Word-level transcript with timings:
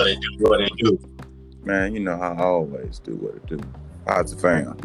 But 0.00 0.08
it 0.08 0.18
do 0.22 0.28
what 0.38 0.60
it 0.62 0.72
do. 0.78 0.98
Man, 1.64 1.92
you 1.92 2.00
know 2.00 2.16
how 2.16 2.32
I 2.32 2.42
always 2.42 3.00
do 3.00 3.16
what 3.16 3.34
it 3.34 3.46
do. 3.46 3.60
Odds 4.06 4.32
of 4.32 4.40
fam. 4.40 4.78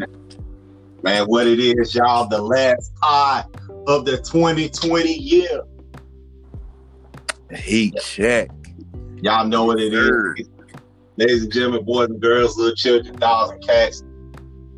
Man, 1.03 1.23
what 1.27 1.47
it 1.47 1.57
is, 1.57 1.95
y'all, 1.95 2.27
the 2.27 2.41
last 2.41 2.93
pod 2.95 3.45
of 3.87 4.03
the 4.03 4.17
2020 4.17 5.13
year. 5.13 5.61
Heat 7.55 7.95
check. 8.01 8.49
Y'all 9.21 9.47
know 9.47 9.63
what 9.63 9.79
it 9.79 9.93
is. 9.93 10.47
Ladies 11.15 11.43
and 11.43 11.53
gentlemen, 11.53 11.85
boys 11.85 12.09
and 12.09 12.21
girls, 12.21 12.57
little 12.57 12.75
children, 12.75 13.15
dogs 13.15 13.51
and 13.51 13.65
cats. 13.65 14.03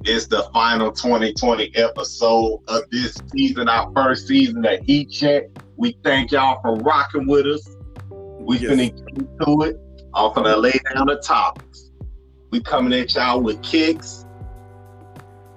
It's 0.04 0.28
the 0.28 0.44
final 0.54 0.92
2020 0.92 1.76
episode 1.76 2.62
of 2.68 2.84
this 2.92 3.18
season, 3.36 3.68
our 3.68 3.92
first 3.96 4.28
season 4.28 4.64
of 4.68 4.86
Heat 4.86 5.10
Check. 5.10 5.46
We 5.78 5.98
thank 6.04 6.32
y'all 6.32 6.62
for 6.62 6.76
rocking 6.76 7.26
with 7.26 7.48
us. 7.48 7.68
We 8.12 8.60
Yes. 8.60 8.72
finna 8.72 9.16
get 9.16 9.46
to 9.48 9.62
it. 9.64 9.80
I'm 10.18 10.32
finna 10.32 10.60
lay 10.60 10.80
down 10.94 11.06
the 11.06 11.18
topics. 11.18 11.92
We 12.50 12.60
coming 12.60 12.92
at 13.00 13.14
y'all 13.14 13.40
with 13.40 13.62
kicks. 13.62 14.26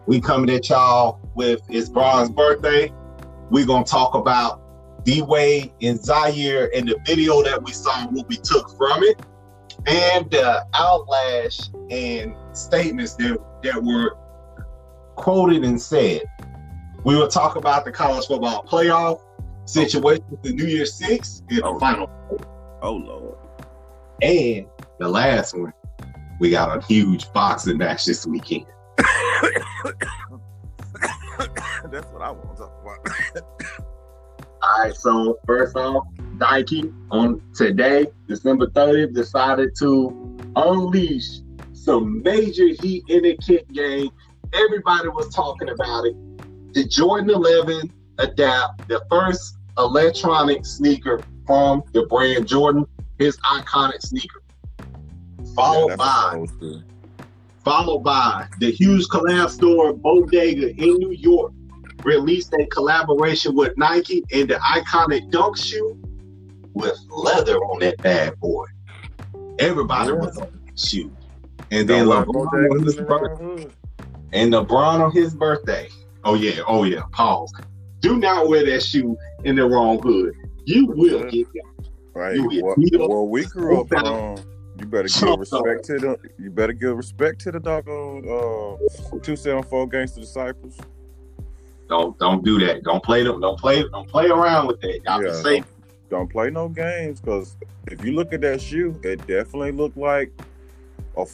We 0.06 0.20
coming 0.20 0.50
at 0.50 0.68
y'all 0.68 1.18
with 1.34 1.62
it's 1.70 1.88
Bron's 1.88 2.28
birthday. 2.28 2.92
We 3.50 3.64
gonna 3.64 3.84
talk 3.86 4.14
about 4.14 4.60
D 5.04 5.22
Wade 5.22 5.72
and 5.80 5.98
Zaire 6.04 6.70
and 6.74 6.86
the 6.86 6.98
video 7.06 7.42
that 7.42 7.62
we 7.62 7.72
saw, 7.72 8.06
what 8.08 8.28
we 8.28 8.36
took 8.36 8.76
from 8.76 9.02
it, 9.02 9.22
and 9.86 10.30
the 10.30 10.66
outlash 10.74 11.70
and 11.90 12.34
statements 12.54 13.14
that, 13.14 13.38
that 13.62 13.82
were 13.82 14.14
quoted 15.16 15.64
and 15.64 15.80
said. 15.80 16.20
We 17.04 17.16
will 17.16 17.28
talk 17.28 17.56
about 17.56 17.86
the 17.86 17.92
college 17.92 18.26
football 18.26 18.62
playoff 18.64 19.22
situation 19.64 20.24
with 20.28 20.42
the 20.42 20.52
New 20.52 20.66
Year 20.66 20.84
Six 20.84 21.42
the 21.48 21.62
Oh. 21.62 21.78
final 21.78 22.10
Oh 22.82 22.92
Lord. 22.92 23.39
And 24.22 24.66
the 24.98 25.08
last 25.08 25.56
one, 25.56 25.72
we 26.40 26.50
got 26.50 26.76
a 26.76 26.84
huge 26.86 27.32
boxing 27.32 27.78
match 27.78 28.04
this 28.04 28.26
weekend. 28.26 28.66
That's 31.90 32.06
what 32.08 32.22
I 32.22 32.30
want 32.30 32.56
to 32.56 32.62
talk 32.62 32.72
about. 32.82 33.42
All 34.62 34.82
right, 34.82 34.94
so 34.94 35.38
first 35.46 35.76
off, 35.76 36.06
Nike 36.34 36.92
on 37.10 37.40
today, 37.54 38.06
December 38.28 38.66
30th, 38.68 39.14
decided 39.14 39.74
to 39.78 40.38
unleash 40.56 41.40
some 41.72 42.22
major 42.22 42.68
heat 42.80 43.04
in 43.08 43.22
the 43.22 43.36
kick 43.38 43.66
game. 43.72 44.10
Everybody 44.52 45.08
was 45.08 45.34
talking 45.34 45.70
about 45.70 46.04
it. 46.04 46.14
The 46.74 46.84
Jordan 46.84 47.30
11 47.30 47.90
Adapt, 48.18 48.86
the 48.88 49.02
first 49.10 49.56
electronic 49.78 50.66
sneaker 50.66 51.20
from 51.46 51.82
the 51.92 52.06
brand 52.06 52.46
Jordan, 52.46 52.84
his 53.20 53.36
iconic 53.38 54.00
sneaker. 54.02 54.42
Followed 55.54 55.90
Yeah, 55.90 55.96
by 55.96 56.04
what 56.04 56.34
I 56.34 56.36
was 56.38 56.50
doing. 56.52 56.84
followed 57.64 57.98
by 58.00 58.46
the 58.58 58.70
huge 58.72 59.06
collab 59.08 59.50
store 59.50 59.92
Bodega 59.92 60.70
in 60.70 60.94
New 60.96 61.12
York 61.12 61.52
released 62.02 62.54
a 62.54 62.64
collaboration 62.66 63.54
with 63.54 63.76
Nike 63.76 64.24
and 64.32 64.48
the 64.48 64.54
iconic 64.54 65.30
dunk 65.30 65.58
shoe 65.58 65.98
with 66.72 66.98
leather 67.10 67.56
on 67.58 67.80
that 67.80 67.98
bad 67.98 68.34
boy. 68.40 68.64
Everybody 69.58 70.08
Yeah. 70.12 70.14
was 70.16 70.38
on 70.38 70.48
that 70.66 70.78
shoe. 70.78 71.10
And 71.70 71.86
then 71.88 72.06
Don't 72.06 72.08
let 72.08 72.26
LeBron 72.26 72.70
on 72.72 72.82
his 72.84 72.96
the 72.96 73.02
birthday, 73.02 73.66
and 74.32 74.52
LeBron 74.54 75.00
on 75.04 75.12
his 75.12 75.34
birthday. 75.34 75.88
Oh 76.24 76.34
yeah, 76.34 76.62
oh 76.66 76.84
yeah. 76.84 77.02
Pause. 77.12 77.52
Do 78.00 78.16
not 78.16 78.48
wear 78.48 78.64
that 78.64 78.82
shoe 78.82 79.14
in 79.44 79.56
the 79.56 79.66
wrong 79.68 80.00
hood. 80.00 80.32
You 80.64 80.86
will 80.86 81.24
Yeah. 81.26 81.42
get 81.44 81.48
Right. 82.20 82.38
Well, 82.38 82.76
well, 83.08 83.28
we 83.28 83.46
grew 83.46 83.80
up 83.80 83.90
on. 83.92 84.44
You 84.78 84.84
better 84.84 85.08
give 85.08 85.38
respect 85.38 85.84
to 85.86 85.98
the. 85.98 86.18
You 86.38 86.50
better 86.50 86.74
give 86.74 86.94
respect 86.94 87.40
to 87.42 87.50
the 87.50 87.58
doggone 87.58 88.28
uh, 88.28 89.18
two 89.22 89.36
seven 89.36 89.62
four 89.62 89.88
gangster 89.88 90.20
disciples. 90.20 90.76
don't 91.88 92.18
don't 92.18 92.44
do 92.44 92.58
that. 92.58 92.82
Don't 92.82 93.02
play 93.02 93.24
them. 93.24 93.40
Don't 93.40 93.58
play. 93.58 93.82
Don't 93.88 94.06
play 94.06 94.26
around 94.26 94.66
with 94.66 94.82
that. 94.82 95.00
Y'all 95.02 95.24
Yeah, 95.24 95.32
safe. 95.32 95.64
Don't 96.10 96.30
play 96.30 96.50
no 96.50 96.68
games 96.68 97.22
because 97.22 97.56
if 97.86 98.04
you 98.04 98.12
look 98.12 98.34
at 98.34 98.42
that 98.42 98.60
shoe, 98.60 99.00
it 99.02 99.26
definitely 99.26 99.72
looked 99.72 99.96
like 99.96 100.30
a. 101.16 101.24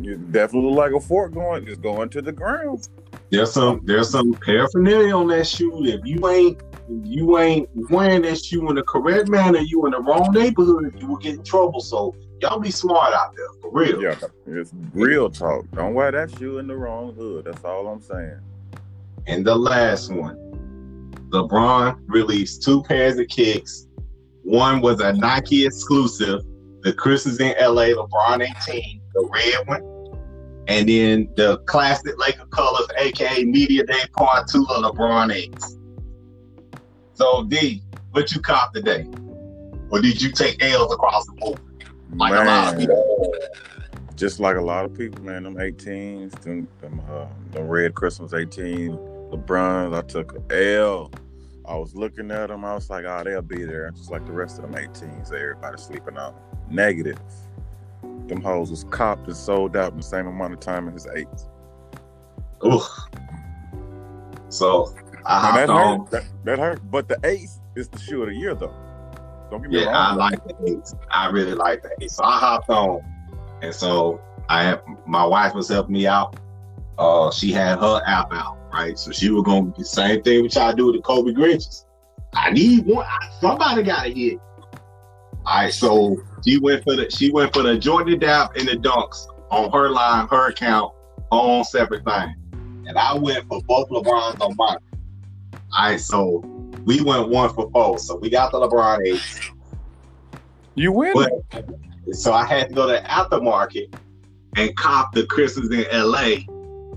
You 0.00 0.16
definitely 0.16 0.70
look 0.70 0.78
like 0.78 0.92
a 0.92 1.00
fork 1.00 1.34
going, 1.34 1.66
just 1.66 1.82
going 1.82 2.08
to 2.10 2.22
the 2.22 2.32
ground. 2.32 2.88
There's 3.30 3.52
some 3.52 3.80
there's 3.84 4.10
some 4.10 4.32
paraphernalia 4.34 5.16
on 5.16 5.26
that 5.28 5.48
shoe. 5.48 5.84
If 5.84 6.04
you 6.04 6.28
ain't 6.28 6.62
you 6.88 7.38
ain't 7.38 7.68
wearing 7.90 8.22
that 8.22 8.44
shoe 8.44 8.68
in 8.68 8.76
the 8.76 8.82
correct 8.82 9.28
manner, 9.28 9.58
you 9.58 9.86
in 9.86 9.92
the 9.92 10.00
wrong 10.00 10.32
neighborhood, 10.32 10.94
you 10.98 11.06
will 11.06 11.16
get 11.16 11.36
in 11.36 11.44
trouble. 11.44 11.80
So 11.80 12.14
y'all 12.40 12.60
be 12.60 12.70
smart 12.70 13.14
out 13.14 13.34
there 13.36 13.48
for 13.60 13.70
real. 13.72 14.02
Yeah, 14.02 14.16
it's 14.46 14.72
real 14.92 15.30
talk. 15.30 15.64
Don't 15.72 15.94
wear 15.94 16.10
that 16.12 16.36
shoe 16.38 16.58
in 16.58 16.66
the 16.66 16.76
wrong 16.76 17.14
hood. 17.14 17.46
That's 17.46 17.64
all 17.64 17.86
I'm 17.86 18.00
saying. 18.00 18.40
And 19.26 19.46
the 19.46 19.54
last 19.54 20.12
one, 20.12 20.36
LeBron 21.30 21.98
released 22.06 22.62
two 22.62 22.82
pairs 22.82 23.18
of 23.18 23.28
kicks. 23.28 23.86
One 24.42 24.82
was 24.82 25.00
a 25.00 25.14
Nike 25.14 25.64
exclusive, 25.64 26.42
the 26.82 26.92
Christmas 26.92 27.40
in 27.40 27.54
LA 27.58 27.94
LeBron 27.94 28.46
18, 28.68 29.00
the 29.14 29.28
red 29.32 29.66
one. 29.66 29.90
And 30.66 30.88
then 30.88 31.28
the 31.36 31.58
classic 31.66 32.18
Laker 32.18 32.46
colors, 32.46 32.86
aka 32.98 33.44
Media 33.44 33.84
Day 33.84 34.00
Part 34.12 34.48
2 34.48 34.66
of 34.68 34.84
LeBron 34.84 35.32
8s. 35.32 35.78
So 37.14 37.44
D, 37.44 37.82
what 38.10 38.32
you 38.32 38.40
cop 38.40 38.74
today? 38.74 39.06
Or 39.90 40.00
did 40.00 40.20
you 40.20 40.32
take 40.32 40.62
L's 40.62 40.92
across 40.92 41.26
the 41.26 41.32
board? 41.32 41.60
Like 42.12 42.32
a 42.32 42.44
lot 42.44 42.74
of 42.74 42.80
people. 42.80 43.34
just 44.16 44.40
like 44.40 44.56
a 44.56 44.60
lot 44.60 44.84
of 44.84 44.96
people, 44.96 45.22
man. 45.22 45.44
Them 45.44 45.54
18s, 45.54 46.32
them, 46.42 46.68
them, 46.80 47.00
uh, 47.10 47.26
them 47.52 47.68
red 47.68 47.94
Christmas 47.94 48.34
18, 48.34 48.90
LeBrons. 49.30 49.96
I 49.96 50.02
took 50.02 50.36
a 50.50 50.76
L. 50.76 51.10
I 51.66 51.76
was 51.76 51.94
looking 51.94 52.30
at 52.30 52.48
them. 52.48 52.64
I 52.64 52.74
was 52.74 52.90
like, 52.90 53.04
oh, 53.06 53.22
they'll 53.24 53.42
be 53.42 53.64
there. 53.64 53.90
Just 53.92 54.10
like 54.10 54.26
the 54.26 54.32
rest 54.32 54.58
of 54.58 54.70
them 54.70 54.74
18s 54.74 55.30
that 55.30 55.40
everybody's 55.40 55.82
sleeping 55.82 56.18
on. 56.18 56.34
Negative. 56.68 57.18
Them 58.26 58.42
hoes 58.42 58.70
was 58.70 58.84
copped 58.84 59.26
and 59.28 59.36
sold 59.36 59.76
out 59.76 59.92
in 59.92 59.98
the 59.98 60.02
same 60.02 60.26
amount 60.26 60.54
of 60.54 60.60
time 60.60 60.88
as 60.88 61.04
his 61.04 61.14
eights. 61.14 61.48
Ooh. 62.64 62.80
So 64.48 64.94
I 65.26 65.48
And 65.48 65.56
that 65.56 65.68
hopped 65.68 65.70
on. 65.70 65.98
hurt. 66.00 66.10
That, 66.10 66.24
that 66.44 66.58
hurt. 66.58 66.90
But 66.90 67.08
the 67.08 67.18
ace 67.24 67.60
is 67.76 67.88
the 67.88 67.98
shoe 67.98 68.22
of 68.22 68.28
the 68.28 68.34
year, 68.34 68.54
though. 68.54 68.74
Don't 69.50 69.62
get 69.62 69.70
me 69.70 69.82
Yeah, 69.82 69.90
I 69.90 70.14
like 70.14 70.44
the 70.44 70.54
eights. 70.66 70.94
I 71.10 71.28
really 71.30 71.54
like 71.54 71.82
the 71.82 71.90
eights. 72.00 72.16
So 72.16 72.24
I 72.24 72.38
hopped 72.38 72.70
on, 72.70 73.00
and 73.62 73.74
so 73.74 74.20
I 74.48 74.78
my 75.06 75.24
wife 75.24 75.54
was 75.54 75.68
helping 75.68 75.92
me 75.94 76.06
out. 76.06 76.36
Uh, 76.98 77.30
she 77.30 77.52
had 77.52 77.78
her 77.78 78.00
app 78.06 78.32
out, 78.32 78.58
right? 78.72 78.98
So 78.98 79.10
she 79.12 79.30
was 79.30 79.44
gonna 79.44 79.66
do 79.66 79.74
the 79.78 79.84
same 79.84 80.22
thing 80.22 80.42
which 80.42 80.56
I 80.56 80.72
do 80.72 80.86
with 80.86 80.96
the 80.96 81.02
Kobe 81.02 81.32
Grinches. 81.32 81.84
I 82.34 82.50
need 82.50 82.86
one. 82.86 83.06
Somebody 83.40 83.82
got 83.82 84.04
to 84.04 84.12
hit. 84.12 84.38
All 85.46 85.56
right, 85.62 85.72
so 85.72 86.16
she 86.44 86.58
went 86.58 86.84
for 86.84 86.96
the 86.96 87.10
she 87.10 87.30
went 87.30 87.52
for 87.52 87.62
the 87.62 87.78
Jordan 87.78 88.18
Dap 88.18 88.56
and 88.56 88.66
the 88.66 88.76
dunks 88.76 89.26
on 89.50 89.70
her 89.72 89.90
line, 89.90 90.26
her 90.28 90.48
account, 90.48 90.92
own 91.30 91.64
separate 91.64 92.04
thing, 92.04 92.34
and 92.86 92.96
I 92.96 93.14
went 93.14 93.46
for 93.48 93.60
both 93.62 93.88
LeBrons 93.90 94.40
on 94.40 94.54
mine. 94.56 94.78
All 95.76 95.90
right, 95.90 96.00
so 96.00 96.38
we 96.84 97.02
went 97.02 97.28
one 97.28 97.52
for 97.52 97.68
four. 97.70 97.98
So 97.98 98.16
we 98.16 98.30
got 98.30 98.52
the 98.52 98.58
LeBron 98.58 99.06
eight. 99.06 99.50
You 100.76 100.92
win. 100.92 101.12
But 101.14 101.66
so 102.12 102.32
I 102.32 102.46
had 102.46 102.68
to 102.68 102.74
go 102.74 102.86
to 102.86 103.00
aftermarket 103.02 103.94
and 104.56 104.76
cop 104.76 105.12
the 105.14 105.26
Christmas 105.26 105.68
in 105.70 105.84
LA 105.92 106.36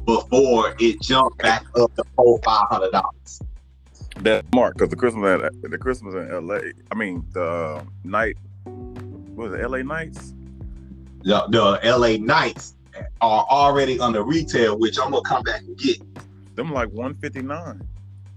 before 0.05 0.75
it 0.79 1.01
jumped 1.01 1.39
back 1.39 1.65
up 1.75 1.93
to 1.95 2.03
four 2.15 2.39
five 2.43 2.67
hundred 2.69 2.91
dollars. 2.91 3.41
that 4.19 4.45
mark 4.53 4.75
because 4.75 4.89
the 4.89 4.95
Christmas 4.95 5.41
at 5.43 5.71
the 5.71 5.77
Christmas 5.77 6.13
in 6.13 6.31
L.A. 6.31 6.71
I 6.91 6.95
mean 6.95 7.25
the 7.33 7.43
uh, 7.43 7.83
night 8.03 8.37
what 8.65 9.51
was 9.51 9.59
it 9.59 9.63
L.A. 9.63 9.83
Nights? 9.83 10.33
The, 11.23 11.45
the 11.49 11.79
LA 11.97 12.17
nights 12.23 12.75
are 13.21 13.45
already 13.49 13.99
under 13.99 14.23
retail, 14.23 14.77
which 14.79 14.97
I'm 14.99 15.11
gonna 15.11 15.21
come 15.23 15.43
back 15.43 15.61
and 15.61 15.77
get. 15.77 15.97
Them 16.55 16.71
like 16.71 16.89
one 16.89 17.15
fifty 17.15 17.41
nine. 17.41 17.87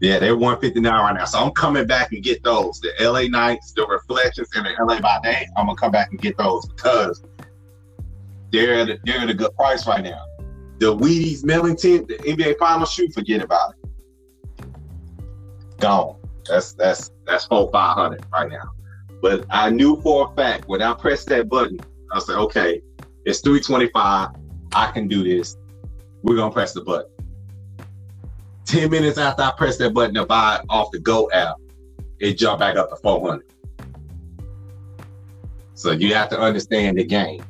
Yeah, 0.01 0.19
they're 0.19 0.37
159 0.37 0.93
right 0.93 1.15
now. 1.15 1.27
So 1.27 1.39
I'm 1.39 1.53
coming 1.53 1.87
back 1.87 2.13
and 2.13 2.23
get 2.23 2.43
those. 2.43 2.81
The 2.81 2.93
LA 3.01 3.25
Knights, 3.29 3.73
the 3.73 3.87
Reflections, 3.87 4.49
and 4.55 4.65
the 4.65 4.75
LA 4.83 4.99
by 5.01 5.21
Day. 5.23 5.47
I'm 5.57 5.67
gonna 5.67 5.77
come 5.77 5.93
back 5.93 6.11
and 6.11 6.21
get 6.21 6.39
those 6.39 6.67
because 6.67 7.23
they're 8.51 8.75
at 8.75 8.89
a, 8.89 8.99
they're 9.05 9.19
at 9.19 9.29
a 9.29 9.35
good 9.35 9.55
price 9.57 9.87
right 9.87 10.03
now. 10.03 10.25
The 10.79 10.97
Wheaties 10.97 11.45
Millington, 11.45 12.07
the 12.07 12.15
NBA 12.17 12.59
Final 12.59 12.87
shoe, 12.87 13.11
forget 13.11 13.43
about 13.43 13.75
it. 13.75 14.67
Gone. 15.79 16.17
That's 16.49 16.73
that's 16.73 17.11
that's 17.27 17.45
five 17.45 17.71
hundred 17.73 18.25
right 18.33 18.51
now. 18.51 18.73
But 19.21 19.45
I 19.51 19.69
knew 19.69 20.01
for 20.01 20.31
a 20.33 20.35
fact 20.35 20.67
when 20.67 20.81
I 20.81 20.95
pressed 20.95 21.29
that 21.29 21.51
button, 21.51 21.79
I 22.13 22.21
said, 22.21 22.37
okay, 22.37 22.81
it's 23.27 23.41
325. 23.41 24.31
I 24.73 24.91
can 24.93 25.09
do 25.09 25.23
this. 25.23 25.59
We're 26.23 26.37
gonna 26.37 26.53
press 26.53 26.73
the 26.73 26.81
button. 26.81 27.11
10 28.71 28.89
minutes 28.89 29.19
after 29.19 29.43
I 29.43 29.51
pressed 29.57 29.81
that 29.81 29.93
button 29.93 30.15
to 30.15 30.25
buy 30.25 30.63
off 30.69 30.93
the 30.93 31.01
GOAT 31.01 31.31
app, 31.33 31.57
it 32.21 32.39
jumped 32.39 32.61
back 32.61 32.77
up 32.77 32.89
to 32.91 32.97
400. 32.97 33.45
So 35.75 35.91
you 35.91 36.15
have 36.15 36.29
to 36.29 36.39
understand 36.39 36.99
the 36.99 37.05
game. 37.05 37.43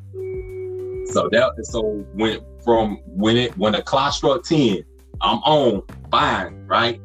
So 1.13 1.29
that 1.31 1.53
so 1.65 1.83
when 2.15 2.41
from 2.65 2.97
when 3.05 3.37
it 3.37 3.59
when 3.59 3.73
the 3.73 3.83
clock 3.83 4.15
struck 4.15 4.45
10, 4.45 4.83
I'm 5.21 5.39
on, 5.39 5.83
fine, 6.11 6.67
right? 6.67 7.01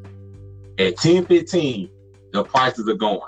At 0.79 0.95
10 0.97 1.25
15, 1.25 1.89
the 2.31 2.43
prices 2.43 2.87
are 2.87 2.93
going. 2.93 3.19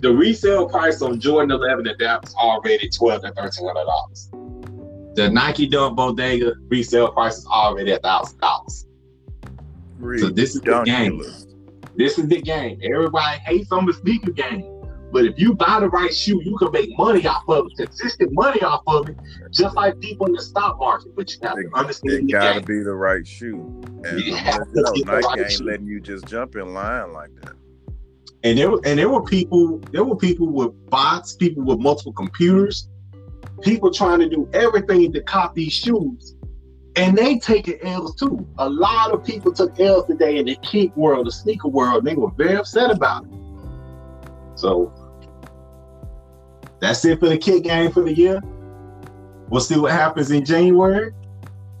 The 0.00 0.12
resale 0.12 0.68
price 0.68 1.00
on 1.00 1.20
Jordan 1.20 1.52
11 1.52 1.86
at 1.86 1.98
that 1.98 2.22
was 2.22 2.34
already 2.34 2.88
12 2.88 3.22
to 3.22 3.28
1300 3.28 3.84
dollars. 3.84 4.30
The 5.14 5.30
Nike 5.30 5.68
Dunk 5.68 5.96
Bodega 5.96 6.54
resale 6.68 7.12
price 7.12 7.38
is 7.38 7.46
already 7.46 7.92
a 7.92 7.98
thousand 7.98 8.40
dollars. 8.40 8.86
So 10.18 10.28
this 10.28 10.54
is 10.54 10.60
the 10.62 10.82
game. 10.82 11.22
This 11.96 12.18
is 12.18 12.28
the 12.28 12.40
game. 12.40 12.80
Everybody 12.82 13.38
hates 13.40 13.70
on 13.70 13.86
the 13.86 13.92
sneaker 13.92 14.32
game. 14.32 14.74
But 15.14 15.26
if 15.26 15.38
you 15.38 15.54
buy 15.54 15.78
the 15.78 15.88
right 15.88 16.12
shoe, 16.12 16.42
you 16.42 16.56
can 16.56 16.72
make 16.72 16.90
money 16.98 17.24
off 17.24 17.44
of 17.48 17.66
it, 17.66 17.76
consistent 17.76 18.32
money 18.32 18.60
off 18.62 18.82
of 18.88 19.08
it, 19.08 19.16
just 19.52 19.76
like 19.76 20.00
people 20.00 20.26
in 20.26 20.32
the 20.32 20.42
stock 20.42 20.76
market. 20.80 21.14
But 21.14 21.30
you 21.30 21.38
have 21.44 21.54
to 21.54 21.70
understand 21.72 22.28
it 22.28 22.32
gotta 22.32 22.60
be 22.60 22.80
the 22.80 22.94
right 22.94 23.24
shoe. 23.24 23.80
And 24.02 24.20
you 24.20 24.32
know, 24.32 24.64
Nike 24.72 25.04
right 25.04 25.38
ain't 25.38 25.52
shoe. 25.52 25.64
letting 25.64 25.86
you 25.86 26.00
just 26.00 26.26
jump 26.26 26.56
in 26.56 26.74
line 26.74 27.12
like 27.12 27.30
that. 27.42 27.52
And 28.42 28.58
there 28.58 28.72
and 28.84 28.98
there 28.98 29.08
were 29.08 29.22
people, 29.22 29.78
there 29.92 30.02
were 30.02 30.16
people 30.16 30.48
with 30.48 30.72
bots, 30.90 31.36
people 31.36 31.62
with 31.62 31.78
multiple 31.78 32.12
computers, 32.12 32.88
people 33.62 33.92
trying 33.92 34.18
to 34.18 34.28
do 34.28 34.48
everything 34.52 35.12
to 35.12 35.22
copy 35.22 35.66
these 35.66 35.74
shoes. 35.74 36.34
And 36.96 37.18
they 37.18 37.38
taking 37.38 37.78
L's 37.82 38.14
too. 38.14 38.46
A 38.58 38.68
lot 38.68 39.12
of 39.12 39.24
people 39.24 39.52
took 39.52 39.78
L's 39.80 40.06
today 40.06 40.38
in 40.38 40.46
the 40.46 40.54
kick 40.56 40.96
world, 40.96 41.26
the 41.26 41.32
sneaker 41.32 41.68
world. 41.68 42.04
they 42.04 42.14
were 42.14 42.30
very 42.30 42.56
upset 42.56 42.90
about 42.90 43.24
it. 43.24 43.32
So 44.54 44.92
that's 46.80 47.04
it 47.04 47.18
for 47.18 47.28
the 47.28 47.38
kick 47.38 47.64
game 47.64 47.90
for 47.90 48.02
the 48.02 48.14
year. 48.14 48.40
We'll 49.48 49.60
see 49.60 49.76
what 49.76 49.90
happens 49.90 50.30
in 50.30 50.44
January. 50.44 51.12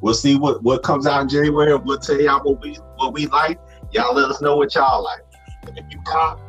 We'll 0.00 0.14
see 0.14 0.36
what, 0.36 0.62
what 0.62 0.82
comes 0.82 1.06
out 1.06 1.22
in 1.22 1.28
January. 1.28 1.76
We'll 1.76 1.98
tell 1.98 2.20
y'all 2.20 2.42
what 2.42 2.60
we 2.60 2.74
what 2.96 3.12
we 3.12 3.26
like. 3.26 3.60
Y'all 3.92 4.14
let 4.14 4.30
us 4.30 4.42
know 4.42 4.56
what 4.56 4.74
y'all 4.74 5.02
like. 5.02 5.22
And 5.66 5.78
if 5.78 5.84
you 5.90 6.00
cop, 6.04 6.40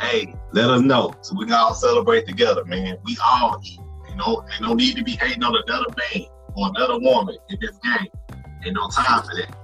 hey, 0.00 0.34
let 0.52 0.68
us 0.68 0.82
know 0.82 1.14
so 1.22 1.34
we 1.36 1.46
can 1.46 1.54
all 1.54 1.74
celebrate 1.74 2.26
together, 2.26 2.64
man. 2.66 2.98
We 3.04 3.16
all 3.24 3.60
eat. 3.64 3.80
You 4.10 4.16
know, 4.16 4.44
ain't 4.52 4.62
no 4.62 4.74
need 4.74 4.96
to 4.96 5.04
be 5.04 5.12
hating 5.12 5.42
on 5.42 5.56
another 5.66 5.86
man 5.96 6.26
or 6.56 6.68
another 6.74 6.98
woman 6.98 7.36
in 7.48 7.58
this 7.60 7.76
game. 7.78 8.08
Ain't 8.64 8.74
no 8.74 8.88
time 8.88 9.22
for 9.22 9.34
that. 9.36 9.54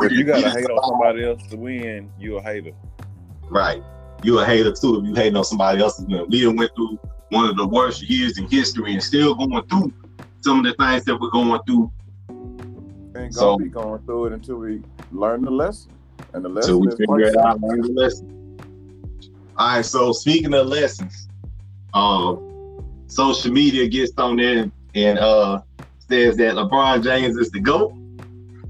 if 0.00 0.12
you 0.12 0.24
gotta 0.24 0.50
hate 0.50 0.70
on 0.70 0.84
somebody 0.84 1.24
else 1.24 1.46
to 1.48 1.56
win, 1.56 2.10
you 2.18 2.36
a 2.38 2.42
hater. 2.42 2.72
Right. 3.48 3.82
You 4.22 4.40
a 4.40 4.44
hater 4.44 4.72
too 4.72 5.00
if 5.00 5.06
you 5.06 5.14
hating 5.14 5.36
on 5.36 5.44
somebody 5.44 5.80
else's 5.80 6.06
win. 6.06 6.26
We 6.28 6.42
done 6.42 6.56
went 6.56 6.72
through 6.74 6.98
one 7.30 7.48
of 7.48 7.56
the 7.56 7.66
worst 7.66 8.02
years 8.08 8.38
in 8.38 8.48
history 8.48 8.92
and 8.92 9.02
still 9.02 9.34
going 9.34 9.66
through 9.68 9.92
some 10.40 10.58
of 10.58 10.64
the 10.64 10.74
things 10.74 11.04
that 11.04 11.18
we're 11.20 11.30
going 11.30 11.60
through. 11.66 11.92
Ain't 13.16 13.34
so, 13.34 13.56
gonna 13.56 13.64
be 13.64 13.70
going 13.70 14.02
through 14.04 14.26
it 14.26 14.32
until 14.32 14.56
we 14.56 14.82
learn 15.12 15.42
the 15.42 15.50
lesson. 15.50 15.92
And 16.32 16.44
the 16.44 16.48
lesson 16.48 16.74
until 16.74 16.80
we 16.80 16.96
figure 16.96 17.32
it 17.32 17.36
out, 17.36 17.60
learn 17.60 17.80
the 17.82 17.92
lesson. 17.92 18.58
All 19.56 19.76
right, 19.76 19.84
so 19.84 20.12
speaking 20.12 20.54
of 20.54 20.66
lessons, 20.66 21.28
um, 21.92 22.84
social 23.06 23.52
media 23.52 23.88
gets 23.88 24.12
on 24.16 24.36
there 24.36 24.70
and 24.94 25.18
uh 25.18 25.60
says 26.10 26.36
that 26.36 26.54
LeBron 26.54 27.02
James 27.02 27.36
is 27.36 27.50
the 27.50 27.60
GOAT. 27.60 27.94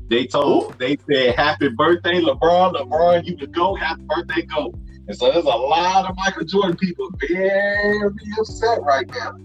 They 0.09 0.27
told 0.27 0.79
they 0.79 0.97
said 1.09 1.35
happy 1.37 1.69
birthday, 1.69 2.21
LeBron. 2.21 2.75
LeBron, 2.75 3.25
you 3.27 3.37
the 3.37 3.47
GOAT, 3.47 3.77
happy 3.77 4.03
birthday, 4.09 4.43
GOAT. 4.43 4.75
And 5.09 5.17
so 5.17 5.33
there's 5.33 5.45
a 5.45 5.49
lot 5.49 6.09
of 6.09 6.17
Michael 6.17 6.45
Jordan 6.45 6.77
people 6.77 7.11
very 7.29 8.01
upset 8.39 8.83
right 8.83 9.09
now. 9.09 9.37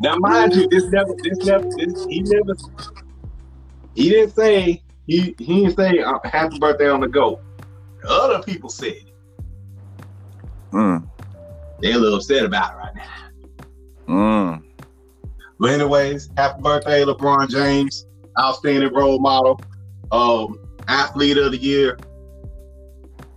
Now, 0.00 0.16
mind 0.16 0.54
you, 0.54 0.66
this 0.68 0.84
never, 0.84 1.14
this 1.22 1.44
never, 1.44 1.68
this, 1.76 2.06
he 2.06 2.22
never, 2.22 2.54
he 3.94 4.08
didn't 4.08 4.34
say 4.34 4.82
he 5.06 5.34
he 5.38 5.64
didn't 5.64 5.76
say 5.76 5.98
uh, 5.98 6.18
happy 6.24 6.58
birthday 6.58 6.88
on 6.88 7.00
the 7.00 7.08
GOAT. 7.08 7.40
Other 8.08 8.42
people 8.42 8.70
said 8.70 8.92
it. 8.92 9.12
Mm. 10.72 11.06
They're 11.80 11.96
a 11.96 11.98
little 11.98 12.16
upset 12.16 12.44
about 12.44 12.72
it 12.72 12.76
right 12.76 12.94
now. 12.94 14.14
Mm. 14.14 14.69
But 15.60 15.72
anyways, 15.72 16.30
happy 16.38 16.62
birthday, 16.62 17.04
LeBron 17.04 17.50
James, 17.50 18.06
outstanding 18.40 18.94
role 18.94 19.18
model, 19.18 19.60
um, 20.10 20.58
athlete 20.88 21.36
of 21.36 21.52
the 21.52 21.58
year, 21.58 21.98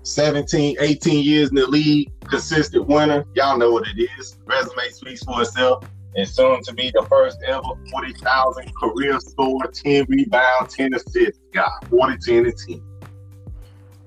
17, 0.04 0.78
18 0.80 1.22
years 1.22 1.50
in 1.50 1.56
the 1.56 1.68
league, 1.68 2.10
consistent 2.22 2.88
winner. 2.88 3.26
Y'all 3.36 3.58
know 3.58 3.74
what 3.74 3.86
it 3.90 4.10
is. 4.18 4.38
Resume 4.46 4.90
speaks 4.92 5.22
for 5.24 5.42
itself. 5.42 5.84
And 6.16 6.26
soon 6.26 6.64
to 6.64 6.74
be 6.74 6.92
the 6.92 7.06
first 7.10 7.40
ever 7.46 7.62
40,000 7.92 8.72
career 8.76 9.20
score, 9.20 9.66
10 9.66 10.06
rebounds, 10.08 10.76
10 10.76 10.94
assists 10.94 11.42
guy, 11.52 11.68
40, 11.90 12.18
10, 12.20 12.46
and 12.46 12.58
10. 12.58 12.82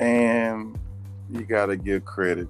And 0.00 0.78
you 1.30 1.44
got 1.44 1.66
to 1.66 1.76
give 1.76 2.06
credit. 2.06 2.48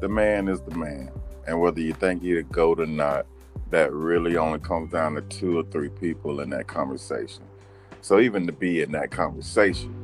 The 0.00 0.08
man 0.08 0.48
is 0.48 0.62
the 0.62 0.74
man. 0.74 1.10
And 1.46 1.60
whether 1.60 1.80
you 1.80 1.92
think 1.92 2.22
he's 2.22 2.38
a 2.38 2.42
GOAT 2.44 2.80
or 2.80 2.86
not, 2.86 3.26
that 3.72 3.92
really 3.92 4.36
only 4.36 4.58
comes 4.60 4.92
down 4.92 5.14
to 5.14 5.22
two 5.22 5.58
or 5.58 5.64
three 5.64 5.88
people 5.88 6.40
in 6.40 6.50
that 6.50 6.68
conversation. 6.68 7.42
So 8.02 8.20
even 8.20 8.46
to 8.46 8.52
be 8.52 8.82
in 8.82 8.92
that 8.92 9.10
conversation 9.10 9.94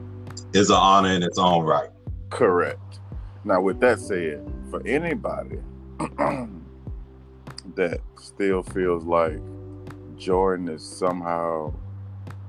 is 0.54 0.70
an 0.70 0.76
honor 0.76 1.10
in 1.10 1.22
its 1.22 1.38
own 1.38 1.64
right. 1.64 1.90
Correct. 2.30 3.00
Now, 3.44 3.60
with 3.60 3.78
that 3.80 4.00
said, 4.00 4.50
for 4.70 4.84
anybody 4.86 5.58
that 7.74 8.00
still 8.18 8.62
feels 8.62 9.04
like 9.04 9.38
Jordan 10.16 10.68
is 10.68 10.82
somehow 10.82 11.72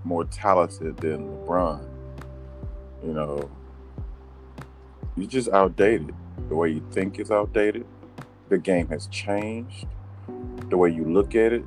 more 0.06 0.24
talented 0.25 0.98
than 0.98 1.27
LeBron, 1.27 1.86
you 3.04 3.13
know, 3.13 3.50
you're 5.18 5.27
just 5.27 5.50
outdated. 5.50 6.13
The 6.48 6.56
way 6.56 6.69
you 6.69 6.86
think 6.92 7.19
is 7.19 7.30
outdated. 7.30 7.86
The 8.48 8.57
game 8.57 8.88
has 8.88 9.07
changed. 9.07 9.86
The 10.69 10.77
way 10.77 10.89
you 10.89 11.04
look 11.04 11.36
at 11.36 11.51
it 11.51 11.63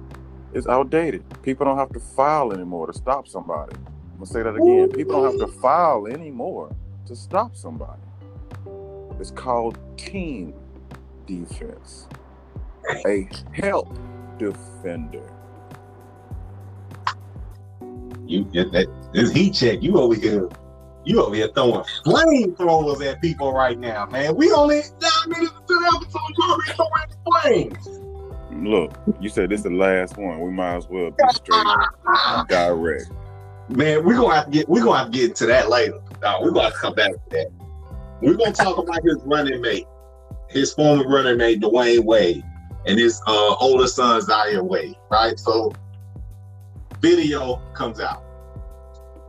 is 0.54 0.66
outdated. 0.66 1.24
People 1.42 1.66
don't 1.66 1.78
have 1.78 1.92
to 1.92 2.00
file 2.00 2.52
anymore 2.52 2.86
to 2.86 2.92
stop 2.92 3.26
somebody. 3.26 3.74
I'm 3.74 4.14
gonna 4.14 4.26
say 4.26 4.42
that 4.42 4.54
again. 4.54 4.90
People 4.90 5.22
don't 5.22 5.38
have 5.38 5.48
to 5.48 5.60
file 5.60 6.06
anymore 6.06 6.74
to 7.06 7.16
stop 7.16 7.56
somebody. 7.56 8.00
It's 9.18 9.30
called 9.30 9.78
team 9.96 10.54
defense. 11.26 12.08
A 13.06 13.28
help 13.52 13.96
defender. 14.38 15.32
You 18.26 18.44
get 18.44 18.72
that 18.72 18.86
this 19.12 19.32
heat 19.32 19.54
check. 19.54 19.82
You 19.82 19.98
over 19.98 20.14
here, 20.14 20.48
you 21.04 21.22
over 21.22 21.34
here 21.34 21.48
throwing 21.54 21.84
flamethrowers 22.04 23.04
at 23.04 23.20
people 23.20 23.52
right 23.52 23.78
now, 23.78 24.06
man. 24.06 24.36
We 24.36 24.52
only 24.52 24.82
nine 25.00 25.28
minutes 25.28 25.52
into 25.52 25.74
the 25.74 25.92
episode. 25.96 26.20
You 26.38 26.44
already 26.50 26.72
throwing 26.72 27.70
flames. 27.74 28.01
Look, 28.62 28.92
you 29.20 29.28
said 29.28 29.50
this 29.50 29.60
is 29.60 29.64
the 29.64 29.70
last 29.70 30.16
one. 30.16 30.40
We 30.40 30.50
might 30.50 30.76
as 30.76 30.88
well 30.88 31.10
be 31.10 31.24
straight 31.32 31.66
direct. 32.48 33.10
Man, 33.68 34.04
we're 34.04 34.16
gonna 34.16 34.34
have 34.34 34.44
to 34.46 34.50
get 34.50 34.68
we're 34.68 34.84
gonna 34.84 34.98
have 34.98 35.10
to 35.10 35.18
get 35.18 35.30
into 35.30 35.46
that 35.46 35.68
later. 35.68 35.98
No, 36.22 36.40
we're 36.42 36.52
gonna 36.52 36.70
to 36.70 36.76
come 36.76 36.94
back 36.94 37.12
to 37.12 37.20
that. 37.30 37.50
We're 38.20 38.34
gonna 38.34 38.52
talk 38.52 38.78
about 38.78 39.02
his 39.02 39.16
running 39.24 39.60
mate, 39.60 39.86
his 40.48 40.72
former 40.72 41.08
running 41.08 41.38
mate, 41.38 41.60
Dwyane 41.60 42.04
Wade, 42.04 42.44
and 42.86 42.98
his 42.98 43.20
uh, 43.26 43.54
older 43.56 43.88
son 43.88 44.20
Zaire 44.20 44.62
Wade, 44.62 44.96
right? 45.10 45.36
So 45.38 45.72
video 47.00 47.56
comes 47.74 47.98
out. 47.98 48.22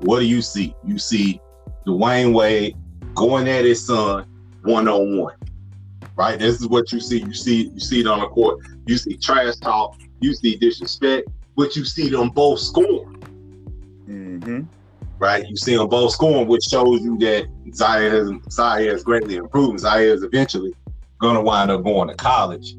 What 0.01 0.19
do 0.19 0.25
you 0.25 0.43
see? 0.43 0.75
You 0.85 0.99
see 0.99 1.41
Dwyane 1.87 2.33
Wade 2.33 2.75
going 3.15 3.47
at 3.47 3.65
his 3.65 3.83
son 3.85 4.27
one 4.63 4.87
on 4.87 5.17
one. 5.17 5.35
Right? 6.15 6.39
This 6.39 6.59
is 6.59 6.67
what 6.67 6.91
you 6.91 6.99
see. 6.99 7.19
You 7.19 7.33
see, 7.33 7.69
you 7.69 7.79
see 7.79 8.01
it 8.01 8.07
on 8.07 8.19
the 8.19 8.27
court. 8.27 8.59
You 8.85 8.97
see 8.97 9.17
trash 9.17 9.55
talk, 9.57 9.99
you 10.19 10.33
see 10.33 10.55
disrespect, 10.55 11.27
but 11.55 11.75
you 11.75 11.85
see 11.85 12.09
them 12.09 12.29
both 12.29 12.59
score. 12.59 13.05
Mm-hmm. 14.07 14.61
Right? 15.19 15.47
You 15.47 15.55
see 15.55 15.75
them 15.75 15.87
both 15.87 16.11
scoring, 16.11 16.47
which 16.47 16.63
shows 16.69 17.01
you 17.01 17.17
that 17.19 17.47
Zaire 17.73 18.09
has 18.11 18.31
Zaire 18.51 18.91
has 18.91 19.03
greatly 19.03 19.35
improved. 19.35 19.79
Zaire 19.79 20.13
is 20.13 20.23
eventually 20.23 20.73
going 21.19 21.35
to 21.35 21.41
wind 21.41 21.71
up 21.71 21.83
going 21.83 22.09
to 22.09 22.15
college 22.15 22.75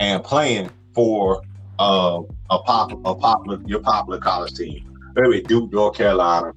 and 0.00 0.22
playing 0.24 0.70
for 0.94 1.42
uh, 1.78 2.20
a 2.50 2.58
pop 2.60 2.92
a 3.04 3.14
popular 3.14 3.60
your 3.66 3.80
popular 3.80 4.18
college 4.18 4.54
team. 4.54 4.92
Maybe 5.14 5.42
Duke, 5.42 5.72
North 5.72 5.96
Carolina, 5.96 6.52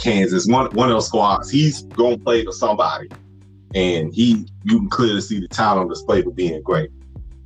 Kansas, 0.00 0.46
one 0.46 0.70
one 0.74 0.88
of 0.88 0.94
those 0.94 1.06
squads. 1.06 1.50
He's 1.50 1.82
going 1.82 2.18
to 2.18 2.24
play 2.24 2.44
for 2.44 2.52
somebody, 2.52 3.08
and 3.74 4.14
he 4.14 4.46
you 4.64 4.78
can 4.78 4.88
clearly 4.88 5.20
see 5.20 5.40
the 5.40 5.48
talent 5.48 5.82
on 5.82 5.88
display 5.88 6.22
for 6.22 6.30
being 6.30 6.62
great. 6.62 6.90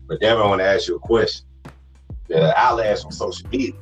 But 0.06 0.21
then 0.21 0.37
I 0.37 0.47
want 0.47 0.61
to 0.61 0.66
ask 0.66 0.88
you 0.88 0.97
a 0.97 1.00
question. 1.00 1.47
The 2.28 2.52
outlash 2.56 3.04
on 3.04 3.12
social 3.12 3.49
media 3.49 3.75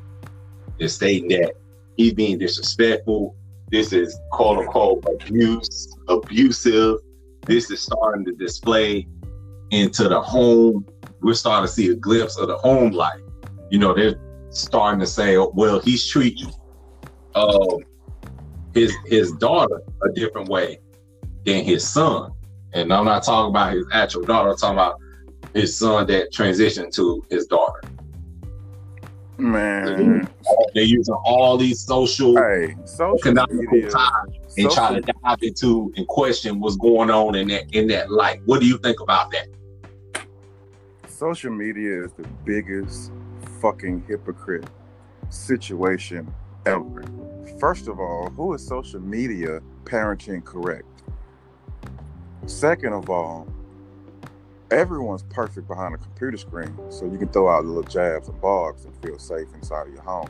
is 0.79 0.95
stating 0.95 1.29
that 1.29 1.55
he's 1.97 2.13
being 2.13 2.39
disrespectful. 2.39 3.37
This 3.71 3.93
is 3.93 4.19
quote 4.31 4.59
unquote 4.59 5.05
abuse, 5.07 5.97
abusive. 6.09 6.99
This 7.47 7.71
is 7.71 7.81
starting 7.81 8.25
to 8.27 8.33
display 8.33 9.07
into 9.71 10.09
the 10.09 10.21
home 10.21 10.87
we're 11.25 11.33
starting 11.33 11.67
to 11.67 11.73
see 11.73 11.89
a 11.89 11.95
glimpse 11.95 12.37
of 12.37 12.49
the 12.49 12.59
home 12.59 12.93
life. 12.93 13.21
You 13.71 13.79
know, 13.79 13.95
they're 13.95 14.21
starting 14.51 15.01
to 15.01 15.07
say, 15.07 15.39
well, 15.39 15.81
he's 15.81 16.07
treating 16.07 16.53
uh, 17.35 17.77
his 18.75 18.95
his 19.07 19.33
daughter 19.33 19.81
a 20.03 20.13
different 20.13 20.49
way 20.51 20.81
than 21.47 21.65
his 21.65 21.87
son. 21.87 22.33
And 22.75 22.93
I'm 22.93 23.05
not 23.05 23.23
talking 23.23 23.51
about 23.51 23.73
his 23.73 23.87
actual 23.93 24.23
daughter, 24.23 24.51
I'm 24.51 24.57
talking 24.57 24.79
about 24.79 25.01
his 25.55 25.79
son 25.79 26.07
that 26.09 26.33
transitioned 26.33 26.93
to 26.95 27.25
his 27.31 27.47
daughter. 27.47 27.81
Man, 29.39 30.29
they're 30.75 30.85
using 30.85 31.15
all 31.25 31.57
these 31.57 31.81
social, 31.81 32.37
hey, 32.37 32.77
social 32.85 33.19
economical 33.19 33.73
media, 33.73 33.91
time 33.91 34.27
and 34.27 34.71
social- 34.71 34.75
trying 34.75 35.03
to 35.03 35.13
dive 35.23 35.39
into 35.43 35.93
and 35.97 36.07
question 36.07 36.61
what's 36.61 36.77
going 36.77 37.11
on 37.11 37.35
in 37.35 37.49
that 37.49 37.65
in 37.73 37.89
that 37.89 38.11
light. 38.11 38.41
What 38.45 38.61
do 38.61 38.67
you 38.67 38.79
think 38.79 39.01
about 39.01 39.31
that? 39.33 39.49
social 41.07 41.51
media 41.51 42.05
is 42.05 42.13
the 42.13 42.27
biggest 42.45 43.13
fucking 43.61 44.05
hypocrite 44.09 44.67
situation 45.31 46.33
ever. 46.67 47.05
First 47.59 47.89
of 47.89 48.01
all, 48.01 48.31
who 48.31 48.53
is 48.55 48.67
social 48.67 49.01
media 49.01 49.61
parenting 49.85 50.45
correct? 50.45 50.94
Second 52.47 52.93
of 52.93 53.09
all, 53.09 53.49
everyone's 54.71 55.23
perfect 55.23 55.67
behind 55.67 55.95
a 55.95 55.99
computer 55.99 56.37
screen, 56.37 56.77
so 56.91 57.07
you 57.07 57.17
can 57.17 57.29
throw 57.29 57.49
out 57.49 57.65
little 57.65 57.83
jabs 57.83 58.29
and 58.29 58.39
barbs 58.41 58.85
and 58.85 58.95
feel 59.03 59.19
safe 59.19 59.49
inside 59.55 59.87
of 59.87 59.93
your 59.95 60.03
home. 60.03 60.29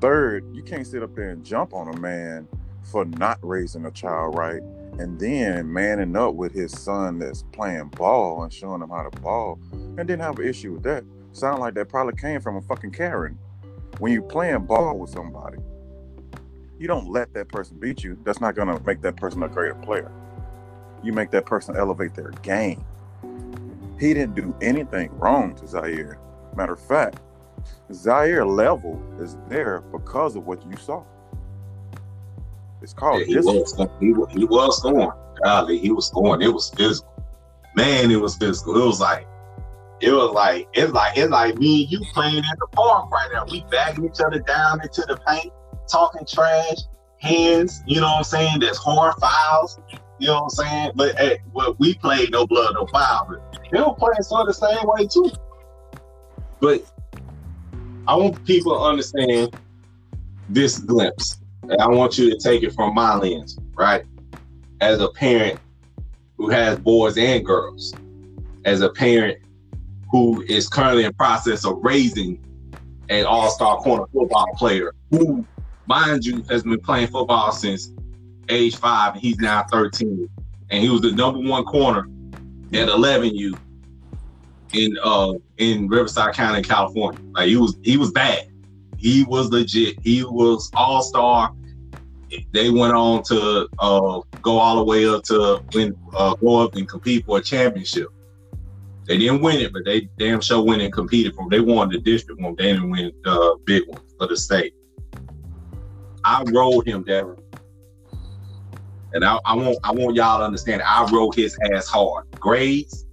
Third, 0.00 0.44
you 0.54 0.62
can't 0.62 0.86
sit 0.86 1.02
up 1.02 1.14
there 1.16 1.30
and 1.30 1.44
jump 1.44 1.74
on 1.74 1.88
a 1.88 1.98
man 1.98 2.46
for 2.82 3.04
not 3.04 3.38
raising 3.42 3.86
a 3.86 3.90
child 3.90 4.36
right 4.36 4.62
and 4.98 5.18
then 5.18 5.72
manning 5.72 6.14
up 6.14 6.34
with 6.34 6.52
his 6.52 6.70
son 6.70 7.18
that's 7.18 7.42
playing 7.50 7.88
ball 7.88 8.44
and 8.44 8.52
showing 8.52 8.80
him 8.80 8.90
how 8.90 9.02
to 9.02 9.20
ball 9.20 9.58
and 9.72 9.96
didn't 9.96 10.20
have 10.20 10.38
an 10.38 10.46
issue 10.46 10.72
with 10.72 10.84
that. 10.84 11.02
Sound 11.32 11.60
like 11.60 11.74
that 11.74 11.88
probably 11.88 12.14
came 12.14 12.40
from 12.40 12.56
a 12.56 12.62
fucking 12.62 12.92
Karen. 12.92 13.36
When 13.98 14.12
you 14.12 14.22
playing 14.22 14.66
ball 14.66 14.98
with 14.98 15.10
somebody, 15.10 15.58
you 16.78 16.86
don't 16.86 17.08
let 17.08 17.32
that 17.34 17.48
person 17.48 17.78
beat 17.80 18.04
you. 18.04 18.16
That's 18.24 18.40
not 18.40 18.54
gonna 18.54 18.80
make 18.86 19.00
that 19.02 19.16
person 19.16 19.42
a 19.42 19.48
greater 19.48 19.74
player. 19.74 20.12
You 21.04 21.12
make 21.12 21.30
that 21.32 21.44
person 21.44 21.76
elevate 21.76 22.14
their 22.14 22.30
game. 22.42 22.84
He 24.00 24.14
didn't 24.14 24.34
do 24.34 24.56
anything 24.60 25.16
wrong 25.18 25.54
to 25.56 25.66
Zaire. 25.66 26.18
Matter 26.56 26.72
of 26.72 26.80
fact, 26.80 27.20
Zaire 27.92 28.46
level 28.46 29.00
is 29.20 29.36
there 29.48 29.82
because 29.92 30.34
of 30.34 30.46
what 30.46 30.64
you 30.68 30.76
saw. 30.78 31.04
It's 32.82 32.94
called 32.94 33.20
Yeah, 33.20 33.26
he, 33.26 33.36
was, 33.36 33.76
he, 34.00 34.12
was, 34.12 34.32
he 34.32 34.44
was 34.44 34.78
scoring. 34.78 35.10
Golly, 35.42 35.78
he 35.78 35.92
was 35.92 36.06
scoring. 36.06 36.42
It 36.42 36.52
was 36.52 36.70
physical. 36.70 37.10
Man, 37.76 38.10
it 38.10 38.20
was 38.20 38.36
physical. 38.36 38.80
It 38.80 38.86
was 38.86 39.00
like, 39.00 39.26
it 40.00 40.10
was 40.10 40.32
like, 40.32 40.68
it's 40.72 40.92
like, 40.92 41.16
it's 41.16 41.30
like 41.30 41.56
me 41.58 41.82
and 41.82 41.92
you 41.92 42.00
playing 42.12 42.36
in 42.36 42.42
the 42.42 42.66
park 42.72 43.10
right 43.10 43.28
now. 43.32 43.44
We 43.50 43.64
bagging 43.70 44.04
each 44.06 44.20
other 44.24 44.38
down 44.40 44.80
into 44.82 45.02
the 45.02 45.18
paint, 45.26 45.52
talking 45.90 46.26
trash, 46.26 46.78
hands, 47.18 47.82
you 47.86 48.00
know 48.00 48.06
what 48.06 48.18
I'm 48.18 48.24
saying? 48.24 48.60
There's 48.60 48.78
hard 48.78 49.14
fouls, 49.20 49.78
you 50.24 50.30
know 50.30 50.44
what 50.44 50.58
I'm 50.58 50.66
saying? 50.66 50.92
But 50.94 51.16
hey, 51.16 51.38
we 51.78 51.94
played 51.94 52.30
no 52.30 52.46
blood, 52.46 52.74
no 52.74 52.86
but 52.86 53.40
they 53.70 53.78
were 53.78 53.92
playing 53.92 54.22
sort 54.22 54.42
of 54.42 54.46
the 54.46 54.54
same 54.54 54.78
way 54.84 55.06
too. 55.06 55.30
But 56.60 56.82
I 58.08 58.16
want 58.16 58.42
people 58.46 58.74
to 58.74 58.80
understand 58.80 59.54
this 60.48 60.78
glimpse. 60.78 61.40
And 61.64 61.78
I 61.78 61.88
want 61.88 62.16
you 62.16 62.30
to 62.30 62.38
take 62.38 62.62
it 62.62 62.72
from 62.72 62.94
my 62.94 63.16
lens, 63.16 63.58
right? 63.74 64.04
As 64.80 65.00
a 65.00 65.10
parent 65.10 65.60
who 66.38 66.48
has 66.48 66.78
boys 66.78 67.18
and 67.18 67.44
girls, 67.44 67.92
as 68.64 68.80
a 68.80 68.88
parent 68.88 69.38
who 70.10 70.42
is 70.48 70.68
currently 70.68 71.04
in 71.04 71.12
process 71.12 71.66
of 71.66 71.78
raising 71.82 72.42
an 73.10 73.26
all-star 73.26 73.76
corner 73.78 74.06
football 74.10 74.46
player 74.56 74.94
who, 75.10 75.46
mind 75.86 76.24
you, 76.24 76.42
has 76.48 76.62
been 76.62 76.80
playing 76.80 77.08
football 77.08 77.52
since 77.52 77.92
age 78.48 78.76
five, 78.76 79.14
and 79.14 79.22
he's 79.22 79.38
now 79.38 79.64
13. 79.70 80.28
And 80.70 80.82
he 80.82 80.88
was 80.88 81.02
the 81.02 81.12
number 81.12 81.40
one 81.40 81.64
corner 81.64 82.08
at 82.72 82.88
11U 82.88 83.58
in 84.72 84.96
uh 85.02 85.34
in 85.58 85.88
Riverside 85.88 86.34
County, 86.34 86.62
California. 86.62 87.20
Like 87.32 87.48
he 87.48 87.56
was 87.56 87.76
he 87.82 87.96
was 87.96 88.10
bad. 88.10 88.48
He 88.96 89.24
was 89.24 89.50
legit. 89.50 89.98
He 90.02 90.24
was 90.24 90.70
all 90.74 91.02
star. 91.02 91.52
They 92.52 92.70
went 92.70 92.94
on 92.94 93.22
to 93.24 93.68
uh, 93.78 94.20
go 94.42 94.58
all 94.58 94.76
the 94.76 94.84
way 94.84 95.06
up 95.06 95.22
to 95.24 95.62
win, 95.72 95.94
uh, 96.14 96.34
go 96.34 96.64
up 96.64 96.74
and 96.74 96.88
compete 96.88 97.24
for 97.26 97.38
a 97.38 97.42
championship. 97.42 98.08
They 99.06 99.18
didn't 99.18 99.42
win 99.42 99.60
it, 99.60 99.72
but 99.72 99.84
they 99.84 100.08
damn 100.18 100.40
sure 100.40 100.64
went 100.64 100.82
and 100.82 100.92
competed 100.92 101.34
for. 101.34 101.48
They 101.50 101.60
won 101.60 101.90
the 101.90 101.98
district 101.98 102.40
one. 102.40 102.56
They 102.56 102.72
didn't 102.72 102.90
win 102.90 103.12
the 103.22 103.58
big 103.64 103.86
one 103.86 104.00
for 104.18 104.26
the 104.26 104.36
state. 104.36 104.74
I 106.24 106.42
rode 106.50 106.86
him, 106.86 107.04
Devin, 107.04 107.36
and 109.14 109.24
I, 109.24 109.38
I 109.44 109.54
want 109.54 109.78
I 109.84 109.92
want 109.92 110.16
y'all 110.16 110.38
to 110.38 110.44
understand. 110.44 110.82
I 110.82 111.08
rode 111.10 111.34
his 111.34 111.56
ass 111.72 111.86
hard. 111.86 112.26
Grades, 112.32 113.06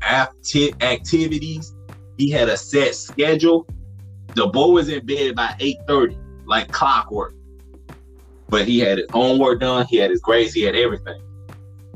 acti- 0.00 0.72
activities. 0.80 1.74
He 2.16 2.30
had 2.30 2.48
a 2.48 2.56
set 2.56 2.94
schedule. 2.94 3.66
The 4.34 4.46
boy 4.46 4.68
was 4.68 4.88
in 4.88 5.04
bed 5.04 5.34
by 5.34 5.54
8:30, 5.58 6.46
like 6.46 6.70
clockwork. 6.70 7.34
But 8.48 8.66
he 8.66 8.78
had 8.78 8.98
his 8.98 9.06
homework 9.10 9.60
done, 9.60 9.86
he 9.86 9.96
had 9.96 10.10
his 10.10 10.20
grades, 10.20 10.54
he 10.54 10.62
had 10.62 10.74
everything. 10.74 11.20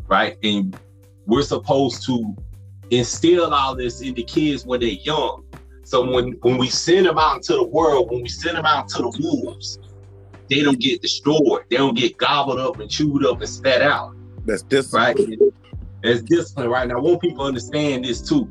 Right? 0.07 0.37
And 0.43 0.77
we're 1.27 1.43
supposed 1.43 2.05
to 2.07 2.37
instill 2.91 3.53
all 3.53 3.75
this 3.75 4.01
in 4.03 4.15
the 4.15 4.25
kids 4.25 4.67
when 4.67 4.81
they're 4.81 4.89
young. 4.91 5.45
So 5.85 6.11
when 6.11 6.33
when 6.43 6.59
we 6.59 6.69
send 6.69 7.07
them 7.07 7.19
out 7.19 7.37
into 7.37 7.55
the 7.55 7.65
world, 7.65 8.11
when 8.11 8.23
we 8.23 8.29
send 8.29 8.57
them 8.57 8.67
out 8.67 8.89
to 8.89 9.03
the 9.03 9.17
wolves, 9.21 9.79
they 10.55 10.63
don't 10.63 10.79
get 10.81 11.03
destroyed. 11.03 11.63
They 11.71 11.77
don't 11.77 11.97
get 11.97 12.17
gobbled 12.17 12.61
up 12.61 12.79
and 12.79 12.89
chewed 12.91 13.25
up 13.27 13.41
and 13.41 13.49
spat 13.49 13.83
out 13.83 14.15
That's 14.45 14.63
discipline. 14.63 15.03
right? 15.17 15.39
There's 16.03 16.23
discipline 16.23 16.69
right 16.69 16.87
now. 16.87 16.99
I 16.99 17.01
want 17.01 17.21
people 17.21 17.39
to 17.45 17.49
understand 17.49 18.05
this 18.05 18.21
too. 18.21 18.49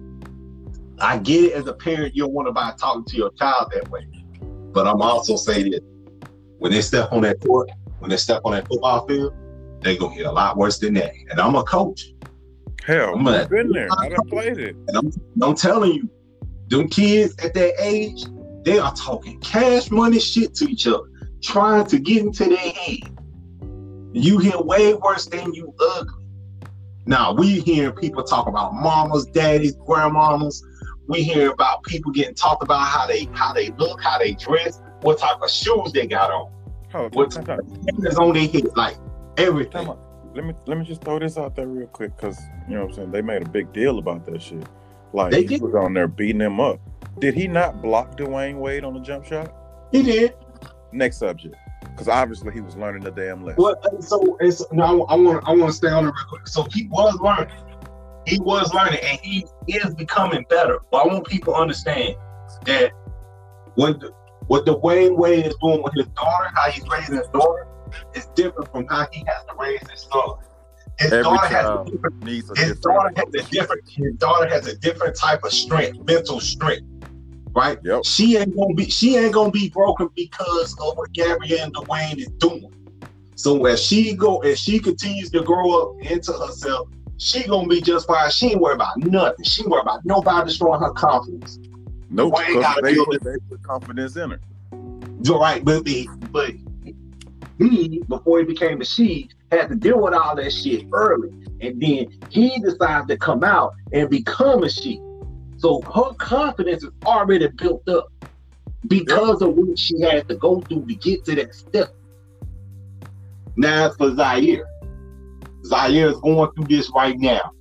I 1.00 1.18
get 1.20 1.44
it 1.46 1.54
as 1.54 1.68
a 1.68 1.74
parent, 1.74 2.16
you 2.16 2.24
don't 2.24 2.34
want 2.34 2.48
to 2.48 2.52
buy 2.52 2.74
talking 2.80 3.06
to 3.06 3.16
your 3.18 3.32
child 3.34 3.72
that 3.74 3.90
way. 3.90 4.08
But 4.74 4.88
I'm 4.88 5.02
also 5.02 5.36
saying 5.36 5.72
that 5.72 5.82
when 6.60 6.72
they 6.72 6.82
step 6.82 7.12
on 7.12 7.22
that 7.22 7.40
court, 7.42 7.70
when 8.00 8.10
they 8.10 8.18
step 8.18 8.42
on 8.46 8.52
that 8.54 8.68
football 8.68 9.08
field, 9.08 9.34
they're 9.82 9.98
gonna 9.98 10.16
get 10.16 10.26
a 10.26 10.32
lot 10.32 10.58
worse 10.58 10.80
than 10.80 10.94
that. 10.96 11.14
And 11.30 11.40
I'm 11.40 11.56
a 11.56 11.64
coach. 11.64 12.14
Hell, 12.86 13.14
I'm 13.16 13.28
I've 13.28 13.46
a- 13.46 13.50
been 13.50 13.70
there. 13.72 13.88
I 14.00 14.10
done 14.10 14.28
played 14.30 14.58
it. 14.58 14.76
And 14.88 14.98
I'm, 14.98 15.12
I'm 15.42 15.56
telling 15.56 15.94
you, 15.94 16.10
them 16.68 16.88
kids 16.90 17.34
at 17.44 17.54
that 17.54 17.74
age, 17.80 18.24
they 18.64 18.80
are 18.80 18.94
talking 18.96 19.40
cash 19.42 19.92
money 19.92 20.20
shit 20.20 20.54
to 20.56 20.66
each 20.66 20.88
other, 20.88 21.04
trying 21.44 21.86
to 21.88 22.00
get 22.00 22.24
into 22.24 22.46
their 22.46 22.58
head. 22.58 23.00
You 24.14 24.38
hear 24.40 24.58
way 24.60 24.94
worse 24.94 25.26
than 25.26 25.54
you 25.54 25.74
ugly. 25.80 26.26
Now 27.06 27.34
we 27.34 27.60
hearing 27.60 27.96
people 27.96 28.24
talk 28.24 28.48
about 28.48 28.74
mamas, 28.74 29.26
daddies, 29.28 29.76
grandmamas. 29.76 30.62
We 31.08 31.22
hear 31.24 31.52
about 31.52 31.84
people 31.84 32.12
getting 32.12 32.36
talked 32.36 32.64
about 32.64 32.88
how 32.88 33.06
they 33.08 33.26
how 33.34 33.54
they 33.54 33.72
look, 33.72 34.02
how 34.02 34.18
they 34.20 34.34
dress, 34.34 34.82
what 35.02 35.20
type 35.20 35.42
of 35.42 35.50
shoes 35.50 35.92
they 35.92 36.08
got 36.08 36.32
on, 36.32 36.52
Oh, 36.94 37.10
what 37.14 37.32
type 37.32 37.50
of 37.50 37.88
cameras 37.88 38.18
on 38.18 38.34
their 38.34 38.48
head, 38.48 38.64
like 38.76 38.96
everything. 39.38 39.88
Let 40.34 40.46
me 40.46 40.54
let 40.66 40.78
me 40.78 40.86
just 40.86 41.02
throw 41.04 41.20
this 41.20 41.38
out 41.38 41.56
there 41.56 41.68
real 41.68 41.88
quick 41.88 42.16
because 42.16 42.40
you 42.70 42.76
know 42.76 42.82
what 42.84 42.90
I'm 42.92 42.96
saying 42.96 43.12
they 43.12 43.22
made 43.22 43.42
a 43.42 43.50
big 43.50 43.74
deal 43.74 44.00
about 44.00 44.26
that 44.26 44.42
shit. 44.42 44.64
Like 45.12 45.32
They 45.32 45.42
he 45.42 45.48
did. 45.48 45.62
was 45.62 45.76
on 45.76 45.94
there 45.94 46.08
beating 46.08 46.42
him 46.42 46.60
up. 46.60 46.80
Did 47.20 47.34
he 47.36 47.48
not 47.48 47.82
block 47.82 48.18
Dwyane 48.18 48.60
Wade 48.60 48.84
on 48.84 48.94
the 48.94 49.00
jump 49.02 49.26
shot? 49.26 49.54
He 49.92 50.02
did. 50.04 50.34
Next 50.94 51.18
subject, 51.18 51.56
because 51.82 52.08
obviously 52.08 52.54
he 52.54 52.62
was 52.62 52.76
learning 52.78 53.04
the 53.04 53.12
damn 53.12 53.44
lesson. 53.44 53.64
Well, 53.64 53.76
so 54.00 54.38
it's 54.40 54.64
no, 54.72 55.04
I 55.06 55.16
want 55.16 55.44
I 55.48 55.52
want 55.56 55.72
to 55.72 55.74
stay 55.74 55.90
on 55.90 56.06
it 56.06 56.08
real 56.08 56.26
quick. 56.30 56.48
So 56.48 56.64
he 56.72 56.88
was 56.88 57.20
learning, 57.20 57.56
he 58.28 58.40
was 58.40 58.74
learning, 58.74 59.00
and 59.04 59.20
he 59.22 59.46
is 59.68 59.96
becoming 59.96 60.46
better. 60.50 60.80
But 60.92 61.06
I 61.06 61.08
want 61.08 61.26
people 61.28 61.54
to 61.54 61.60
understand 61.60 62.16
that 62.66 62.92
what 63.76 64.00
the, 64.02 64.12
what 64.48 64.66
Dwyane 64.66 65.18
Wade 65.18 65.48
is 65.48 65.56
doing 65.62 65.82
with 65.82 65.94
his 65.96 66.08
daughter, 66.10 66.50
how 66.54 66.70
he's 66.70 66.88
raising 66.88 67.16
his 67.16 67.28
daughter, 67.30 67.68
is 68.14 68.28
different 68.36 68.72
from 68.72 68.86
how 68.88 69.08
he 69.12 69.26
has 69.28 69.44
to 69.50 69.56
raise 69.58 69.82
his 69.90 70.02
son. 70.12 70.36
His 71.00 71.12
Every 71.12 71.24
daughter 71.24 71.48
has 71.48 71.66
a 71.66 71.86
different 71.90 72.24
his 72.28 72.46
different. 72.48 72.82
daughter 72.84 73.12
has 73.16 73.28
a 73.34 73.50
different 73.50 73.90
his 73.90 74.16
daughter 74.18 74.48
has 74.48 74.68
a 74.68 74.78
different 74.78 75.16
type 75.16 75.44
of 75.44 75.52
strength, 75.52 75.98
mental 76.06 76.40
strength. 76.40 76.86
Right? 77.56 77.78
Yep. 77.84 78.06
She 78.06 78.38
ain't 78.38 78.56
gonna 78.56 78.74
be 78.74 78.90
she 78.90 79.16
ain't 79.18 79.34
gonna 79.34 79.52
be 79.52 79.70
broken 79.70 80.10
because 80.16 80.74
of 80.80 80.98
what 80.98 81.12
Gabrielle 81.14 81.66
and 81.66 81.74
Dwyane 81.76 82.18
is 82.18 82.28
doing. 82.40 82.72
So 83.36 83.66
as 83.66 83.84
she 83.84 84.16
go 84.16 84.40
as 84.40 84.60
she 84.60 84.80
continues 84.80 85.30
to 85.32 85.44
grow 85.44 85.82
up 85.82 86.02
into 86.02 86.34
herself, 86.34 86.90
she 87.18 87.48
gonna 87.48 87.68
be 87.68 87.82
just 87.82 88.08
fine. 88.08 88.30
She 88.32 88.52
ain't 88.52 88.62
worried 88.62 88.76
about 88.76 88.98
nothing. 88.98 89.46
She 89.46 89.66
worried 89.68 89.84
about 89.84 90.06
nobody 90.06 90.48
destroying 90.48 90.82
her 90.82 90.92
confidence. 90.92 91.60
Nope, 92.10 92.34
Wayne 92.36 92.58
because 92.58 92.76
they, 92.82 92.94
they 92.94 93.38
put 93.50 93.64
confidence 93.64 94.16
in 94.16 94.32
her. 94.32 94.40
You're 95.24 95.40
right, 95.40 95.64
but 95.64 95.84
the, 95.86 96.08
but 96.32 96.52
he 97.58 98.02
before 98.08 98.40
he 98.40 98.46
became 98.46 98.82
a 98.82 98.86
she 98.86 99.30
had 99.52 99.70
to 99.70 99.76
deal 99.76 100.02
with 100.02 100.14
all 100.14 100.36
that 100.36 100.52
shit 100.52 100.86
early. 100.92 101.30
And 101.62 101.82
then 101.82 102.08
he 102.30 102.60
decides 102.60 103.08
to 103.08 103.18
come 103.18 103.44
out 103.44 103.74
and 103.94 104.10
become 104.10 104.64
a 104.64 104.70
she. 104.70 105.00
So 105.64 105.80
her 105.96 106.14
confidence 106.16 106.84
is 106.84 106.90
already 107.06 107.48
built 107.48 107.88
up 107.88 108.10
because 108.90 109.42
of 109.42 109.56
what 109.56 109.80
she 109.80 110.02
had 110.02 110.28
to 110.28 110.36
go 110.36 110.60
through 110.60 110.86
to 110.88 110.96
get 110.96 111.24
to 111.24 111.36
that 111.36 111.56
step. 111.56 111.88
Now 113.56 113.86
it's 113.86 113.96
for 113.96 114.14
Zaire. 114.14 114.66
Zaire 115.64 116.10
is 116.10 116.20
going 116.20 116.52
through 116.52 116.66
this 116.66 116.92
right 116.94 117.18
now. 117.18 117.54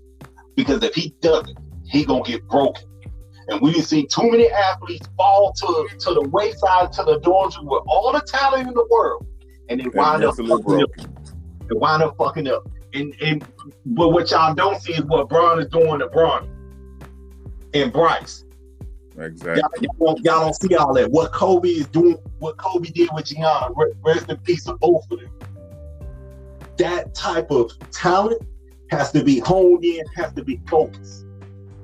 Because 0.57 0.83
if 0.83 0.97
he 0.97 1.15
doesn't, 1.21 1.57
he 1.85 2.05
gonna 2.05 2.25
get 2.25 2.45
broken. 2.49 2.83
And 3.47 3.61
we 3.61 3.73
see 3.75 4.05
too 4.07 4.33
many 4.33 4.51
athletes 4.51 5.09
fall 5.17 5.53
to, 5.53 5.89
to 6.01 6.15
the 6.15 6.29
wayside, 6.33 6.93
to 6.95 7.05
the 7.05 7.21
doors 7.21 7.57
with 7.63 7.85
all 7.87 8.13
the 8.13 8.23
talent 8.23 8.67
in 8.67 8.75
the 8.75 8.87
world. 8.91 9.25
And 9.69 9.79
they 9.79 9.87
wind 9.95 10.25
up 10.25 10.35
fucking 10.35 10.83
up. 10.83 10.91
They 10.97 11.77
wind 11.77 12.03
up 12.03 12.17
fucking 12.19 12.49
up. 12.49 12.69
And 12.95 13.15
and 13.23 13.47
but 13.87 14.09
what 14.09 14.33
y'all 14.33 14.55
don't 14.55 14.83
see 14.83 14.95
is 14.95 15.05
what 15.05 15.29
Braun 15.29 15.61
is 15.61 15.69
doing 15.69 16.01
to 16.01 16.09
Braun 16.09 16.49
and 17.75 17.93
Bryce. 17.93 18.45
Exactly. 19.19 19.61
Y'all, 19.61 19.71
y'all, 19.81 20.15
don't, 20.15 20.25
y'all, 20.25 20.41
don't, 20.41 20.55
see 20.55 20.75
all 20.77 20.95
that. 20.95 21.11
What 21.11 21.33
Kobe 21.33 21.69
is 21.69 21.87
doing, 21.89 22.17
what 22.39 22.57
Kobe 22.57 22.89
did 22.89 23.11
with 23.13 23.27
Gianna. 23.27 23.69
Rest 24.03 24.31
in 24.31 24.37
peace 24.39 24.67
of 24.67 24.81
both 24.81 25.05
of 25.11 25.21
them. 25.21 25.31
That 26.79 27.15
type 27.15 27.51
of 27.51 27.73
talent 27.91 28.43
has 28.91 29.13
to 29.13 29.23
be 29.23 29.41
honed 29.41 29.85
in, 29.85 30.05
has 30.17 30.33
to 30.35 30.45
be 30.45 30.61
focused. 30.69 31.27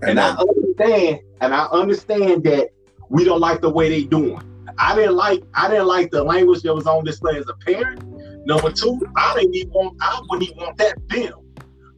And, 0.02 0.10
and 0.10 0.20
I 0.20 0.36
understand, 0.36 1.20
and 1.40 1.54
I 1.54 1.64
understand 1.66 2.44
that 2.44 2.70
we 3.08 3.24
don't 3.24 3.40
like 3.40 3.60
the 3.60 3.70
way 3.70 3.88
they 3.88 4.04
doing. 4.04 4.42
I 4.78 4.94
didn't 4.94 5.16
like, 5.16 5.42
I 5.54 5.68
didn't 5.68 5.86
like 5.86 6.10
the 6.10 6.22
language 6.22 6.62
that 6.62 6.74
was 6.74 6.86
on 6.86 7.04
display 7.04 7.36
as 7.36 7.48
a 7.48 7.54
parent. 7.54 8.02
Number 8.46 8.70
two, 8.70 9.00
I 9.16 9.34
didn't 9.34 9.54
even 9.54 9.72
want, 9.72 9.96
I 10.00 10.20
wouldn't 10.28 10.50
even 10.50 10.62
want 10.62 10.78
that 10.78 10.98
film. 11.10 11.44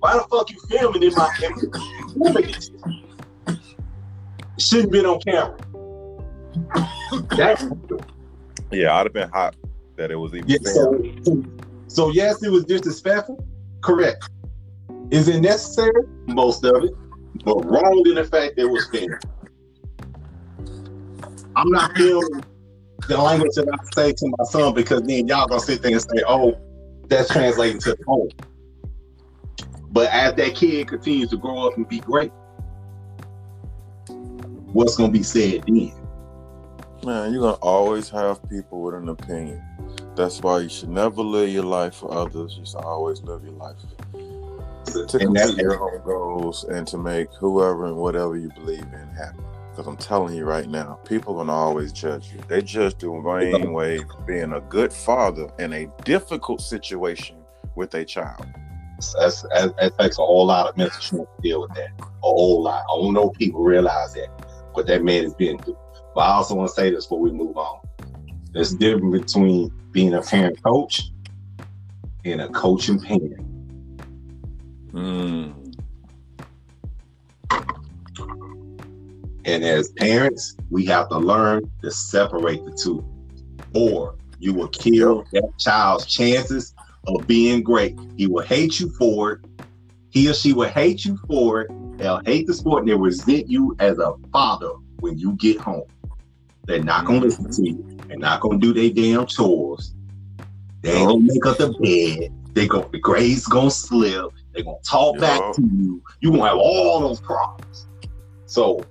Why 0.00 0.14
the 0.14 0.24
fuck 0.30 0.50
you 0.50 0.58
filming 0.68 1.02
in 1.02 1.14
my 1.14 1.30
shouldn't 4.60 4.92
been 4.92 5.06
on 5.06 5.20
camera. 5.20 5.56
That's 7.36 7.64
yeah, 8.70 8.96
I'd 8.96 9.06
have 9.06 9.12
been 9.12 9.28
hot 9.30 9.56
that 9.96 10.10
it 10.10 10.16
was 10.16 10.34
even. 10.34 10.48
Yeah, 10.48 10.58
so, 10.64 11.02
so 11.88 12.10
yes, 12.10 12.42
it 12.42 12.50
was 12.50 12.64
disrespectful. 12.64 13.44
Correct. 13.82 14.28
Is 15.10 15.28
it 15.28 15.40
necessary? 15.40 16.04
Most 16.26 16.64
of 16.64 16.84
it, 16.84 16.92
but 17.44 17.56
wrong 17.64 18.02
in 18.06 18.14
the 18.14 18.24
fact 18.24 18.56
that 18.56 18.62
it 18.62 18.70
was 18.70 18.88
fair. 18.88 19.20
I'm 21.56 21.70
not 21.70 21.96
feeling 21.96 22.44
the 23.08 23.18
language 23.18 23.52
that 23.56 23.68
I 23.68 23.76
say 23.94 24.12
to 24.12 24.34
my 24.38 24.44
son 24.44 24.74
because 24.74 25.02
then 25.02 25.26
y'all 25.26 25.46
gonna 25.46 25.60
sit 25.60 25.82
there 25.82 25.92
and 25.92 26.00
say, 26.00 26.22
"Oh, 26.26 26.56
that's 27.08 27.28
translating 27.30 27.80
to 27.80 27.90
the 27.94 28.04
home." 28.06 28.28
But 29.90 30.10
as 30.10 30.34
that 30.34 30.54
kid 30.54 30.86
continues 30.86 31.30
to 31.30 31.36
grow 31.36 31.66
up 31.66 31.76
and 31.76 31.88
be 31.88 31.98
great, 31.98 32.30
what's 34.72 34.96
going 34.96 35.12
to 35.12 35.18
be 35.18 35.22
said 35.22 35.64
then. 35.66 35.92
Man, 37.04 37.32
you're 37.32 37.40
going 37.40 37.54
to 37.54 37.60
always 37.60 38.10
have 38.10 38.46
people 38.48 38.82
with 38.82 38.94
an 38.94 39.08
opinion. 39.08 39.62
That's 40.16 40.40
why 40.40 40.60
you 40.60 40.68
should 40.68 40.90
never 40.90 41.22
live 41.22 41.48
your 41.48 41.64
life 41.64 41.94
for 41.94 42.12
others. 42.12 42.56
You 42.58 42.66
should 42.66 42.84
always 42.84 43.22
live 43.22 43.42
your 43.42 43.54
life 43.54 43.76
to 44.84 45.18
complete 45.18 45.56
your 45.56 45.80
own 45.80 46.02
goals 46.04 46.64
and 46.64 46.86
to 46.88 46.98
make 46.98 47.28
whoever 47.38 47.86
and 47.86 47.96
whatever 47.96 48.36
you 48.36 48.50
believe 48.54 48.82
in 48.82 49.08
happy. 49.16 49.38
Because 49.70 49.86
I'm 49.86 49.96
telling 49.96 50.34
you 50.34 50.44
right 50.44 50.68
now, 50.68 50.98
people 51.06 51.34
are 51.34 51.36
going 51.36 51.46
to 51.46 51.52
always 51.52 51.92
judge 51.92 52.32
you. 52.32 52.40
They 52.48 52.60
judge 52.60 52.96
the 52.98 53.08
main 53.08 53.72
way 53.72 54.00
being 54.26 54.52
a 54.52 54.60
good 54.60 54.92
father 54.92 55.48
in 55.58 55.72
a 55.72 55.88
difficult 56.04 56.60
situation 56.60 57.36
with 57.76 57.94
a 57.94 58.04
child. 58.04 58.46
That's, 59.18 59.42
that 59.42 59.94
takes 59.98 60.18
a 60.18 60.22
whole 60.22 60.46
lot 60.46 60.68
of 60.68 60.76
mental 60.76 61.00
strength 61.00 61.34
to 61.36 61.42
deal 61.42 61.62
with 61.62 61.74
that. 61.74 61.90
A 61.98 62.04
whole 62.20 62.62
lot. 62.62 62.82
I 62.82 63.00
don't 63.00 63.14
know 63.14 63.30
if 63.30 63.38
people 63.38 63.62
realize 63.62 64.12
that 64.14 64.28
what 64.72 64.86
that 64.86 65.02
man 65.02 65.24
has 65.24 65.34
been 65.34 65.58
through. 65.58 65.78
But 66.14 66.22
I 66.22 66.32
also 66.32 66.54
want 66.54 66.68
to 66.68 66.74
say 66.74 66.90
this 66.90 67.06
before 67.06 67.20
we 67.20 67.30
move 67.30 67.56
on. 67.56 67.80
There's 68.52 68.72
a 68.72 68.78
difference 68.78 69.32
between 69.32 69.70
being 69.92 70.14
a 70.14 70.22
parent 70.22 70.62
coach 70.62 71.10
and 72.24 72.40
a 72.40 72.48
coaching 72.48 73.00
parent. 73.00 73.46
Mm. 74.92 75.54
And 79.44 79.64
as 79.64 79.90
parents, 79.92 80.56
we 80.70 80.84
have 80.86 81.08
to 81.08 81.18
learn 81.18 81.70
to 81.82 81.90
separate 81.90 82.64
the 82.64 82.72
two, 82.72 83.04
or 83.74 84.16
you 84.38 84.52
will 84.52 84.68
kill 84.68 85.24
that 85.32 85.50
child's 85.58 86.06
chances 86.06 86.74
of 87.06 87.26
being 87.26 87.62
great. 87.62 87.98
He 88.16 88.26
will 88.26 88.44
hate 88.44 88.78
you 88.80 88.90
for 88.90 89.32
it. 89.32 89.40
He 90.10 90.28
or 90.28 90.34
she 90.34 90.52
will 90.52 90.68
hate 90.68 91.04
you 91.04 91.16
for 91.28 91.62
it, 91.62 91.70
They'll 92.00 92.22
hate 92.24 92.46
the 92.46 92.54
sport 92.54 92.80
and 92.80 92.88
they'll 92.88 92.98
resent 92.98 93.50
you 93.50 93.76
as 93.78 93.98
a 93.98 94.14
father 94.32 94.70
when 95.00 95.18
you 95.18 95.34
get 95.34 95.60
home. 95.60 95.84
They're 96.64 96.82
not 96.82 97.04
gonna 97.04 97.20
listen 97.20 97.50
to 97.50 97.62
you. 97.62 97.98
They're 98.08 98.16
not 98.16 98.40
gonna 98.40 98.58
do 98.58 98.72
their 98.72 98.88
damn 98.88 99.26
chores. 99.26 99.94
They 100.80 100.92
ain't 100.92 101.08
gonna 101.08 101.20
make 101.20 101.44
up 101.44 101.58
the 101.58 101.68
bed. 101.68 102.54
They 102.54 102.66
go 102.66 102.88
the 102.90 102.98
grades 102.98 103.44
gonna 103.44 103.70
slip. 103.70 104.30
They're 104.54 104.64
gonna 104.64 104.78
talk 104.82 105.18
back 105.18 105.54
to 105.56 105.62
you. 105.62 106.02
You 106.22 106.30
gonna 106.30 106.48
have 106.48 106.56
all 106.56 107.00
those 107.00 107.20
problems. 107.20 107.86
So 108.46 108.82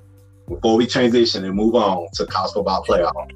before 0.47 0.75
we 0.75 0.85
transition 0.85 1.43
and 1.45 1.55
move 1.55 1.73
on 1.73 2.09
to 2.13 2.27
college 2.27 2.53
football 2.53 2.85
playoff, 2.87 3.31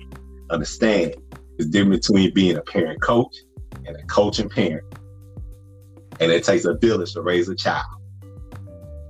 understand 0.51 1.15
the 1.57 1.65
difference 1.65 2.07
between 2.07 2.31
being 2.36 2.57
a 2.57 2.62
parent 2.62 3.01
coach 3.01 3.36
and 3.88 3.95
a 3.95 4.03
coaching 4.03 4.49
parent. 4.49 4.86
And 6.19 6.31
it 6.31 6.43
takes 6.43 6.65
a 6.65 6.75
village 6.75 7.13
to 7.13 7.23
raise 7.23 7.49
a 7.49 7.55
child 7.55 8.03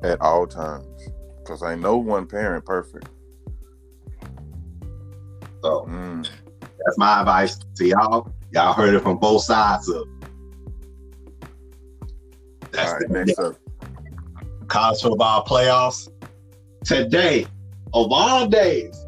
at 0.04 0.22
all 0.22 0.46
times 0.46 1.10
because 1.40 1.64
I 1.64 1.76
know 1.76 1.98
one 1.98 2.28
parent 2.28 2.66
perfect. 2.66 3.10
So 5.62 5.88
mm. 5.90 6.30
that's 6.60 6.98
my 6.98 7.22
advice 7.22 7.58
to 7.78 7.86
y'all. 7.86 8.34
Y'all 8.52 8.74
heard 8.74 8.94
it 8.94 9.02
from 9.02 9.18
both 9.18 9.44
sides 9.44 9.90
of. 9.90 10.08
That's 12.72 12.92
right, 12.92 13.02
the 13.08 13.26
next 13.26 13.40
up. 13.40 13.56
college 14.68 15.02
football 15.02 15.46
playoffs 15.46 16.10
today. 16.84 17.46
Of 17.96 18.12
all 18.12 18.48
days, 18.48 19.06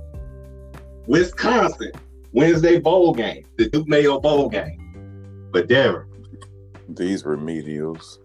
Wisconsin 1.08 1.91
Wednesday 2.34 2.79
bowl 2.79 3.13
game, 3.13 3.45
the 3.58 3.69
Duke 3.69 3.88
Mayo 3.88 4.19
bowl 4.19 4.49
game. 4.49 5.49
But 5.51 5.67
Darren, 5.67 6.05
these 6.89 7.23
remedials. 7.23 8.19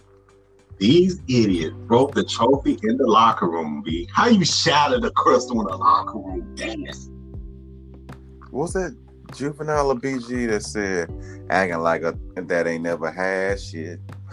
These 0.81 1.21
idiots 1.29 1.77
broke 1.87 2.15
the 2.15 2.25
trophy 2.25 2.79
in 2.83 2.97
the 2.97 3.07
locker 3.07 3.51
room, 3.51 3.83
B. 3.85 4.09
How 4.15 4.29
you 4.29 4.47
shattered 4.47 5.03
the 5.03 5.11
crystal 5.11 5.61
in 5.61 5.67
the 5.67 5.77
locker 5.77 6.17
room? 6.17 6.55
Dennis. 6.57 7.11
What's 8.51 8.73
that 8.73 8.97
juvenile 9.37 9.95
BG 9.95 10.49
that 10.49 10.63
said 10.63 11.13
acting 11.51 11.81
like 11.81 12.03
a 12.03 12.19
that 12.35 12.67
ain't 12.67 12.85
never 12.85 13.11
had 13.11 13.61
shit? 13.61 14.01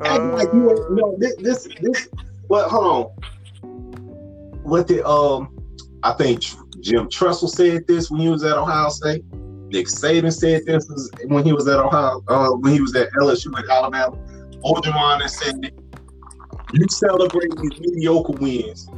acting 0.00 0.32
like 0.32 0.48
you, 0.54 0.70
you 0.88 0.96
know, 0.96 1.14
this, 1.18 1.36
this, 1.36 1.68
this, 1.82 2.08
well, 2.48 2.70
hold 2.70 2.86
on. 2.86 3.70
What 4.62 4.86
did, 4.86 5.04
um, 5.04 5.54
I 6.02 6.14
think 6.14 6.42
Jim 6.80 7.10
Tressel 7.10 7.48
said 7.48 7.86
this 7.86 8.10
when 8.10 8.22
he 8.22 8.30
was 8.30 8.42
at 8.44 8.56
Ohio 8.56 8.88
State. 8.88 9.22
Nick 9.74 9.88
Saban 9.88 10.32
said 10.32 10.64
this 10.66 10.86
was 10.88 11.10
when 11.26 11.44
he 11.44 11.52
was 11.52 11.66
at 11.66 11.80
Ohio, 11.80 12.22
uh, 12.28 12.50
when 12.50 12.72
he 12.72 12.80
was 12.80 12.94
at 12.94 13.10
LSU 13.20 13.58
at 13.58 13.68
Alabama. 13.68 14.16
Orgeron 14.64 15.28
said, 15.28 15.72
"You 16.72 16.86
celebrate 16.88 17.50
these 17.56 17.80
mediocre 17.80 18.34
wins, 18.34 18.88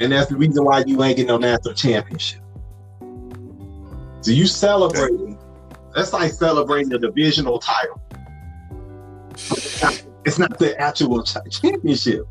and 0.00 0.10
that's 0.10 0.30
the 0.30 0.36
reason 0.36 0.64
why 0.64 0.82
you 0.86 1.02
ain't 1.02 1.18
getting 1.18 1.26
no 1.26 1.36
national 1.36 1.74
championship." 1.74 2.40
So 4.22 4.30
you 4.30 4.46
celebrating? 4.46 5.38
That's 5.94 6.14
like 6.14 6.32
celebrating 6.32 6.90
a 6.94 6.98
divisional 6.98 7.58
title. 7.58 8.00
It's 10.24 10.38
not 10.38 10.58
the 10.58 10.74
actual 10.80 11.22
championship. 11.22 12.26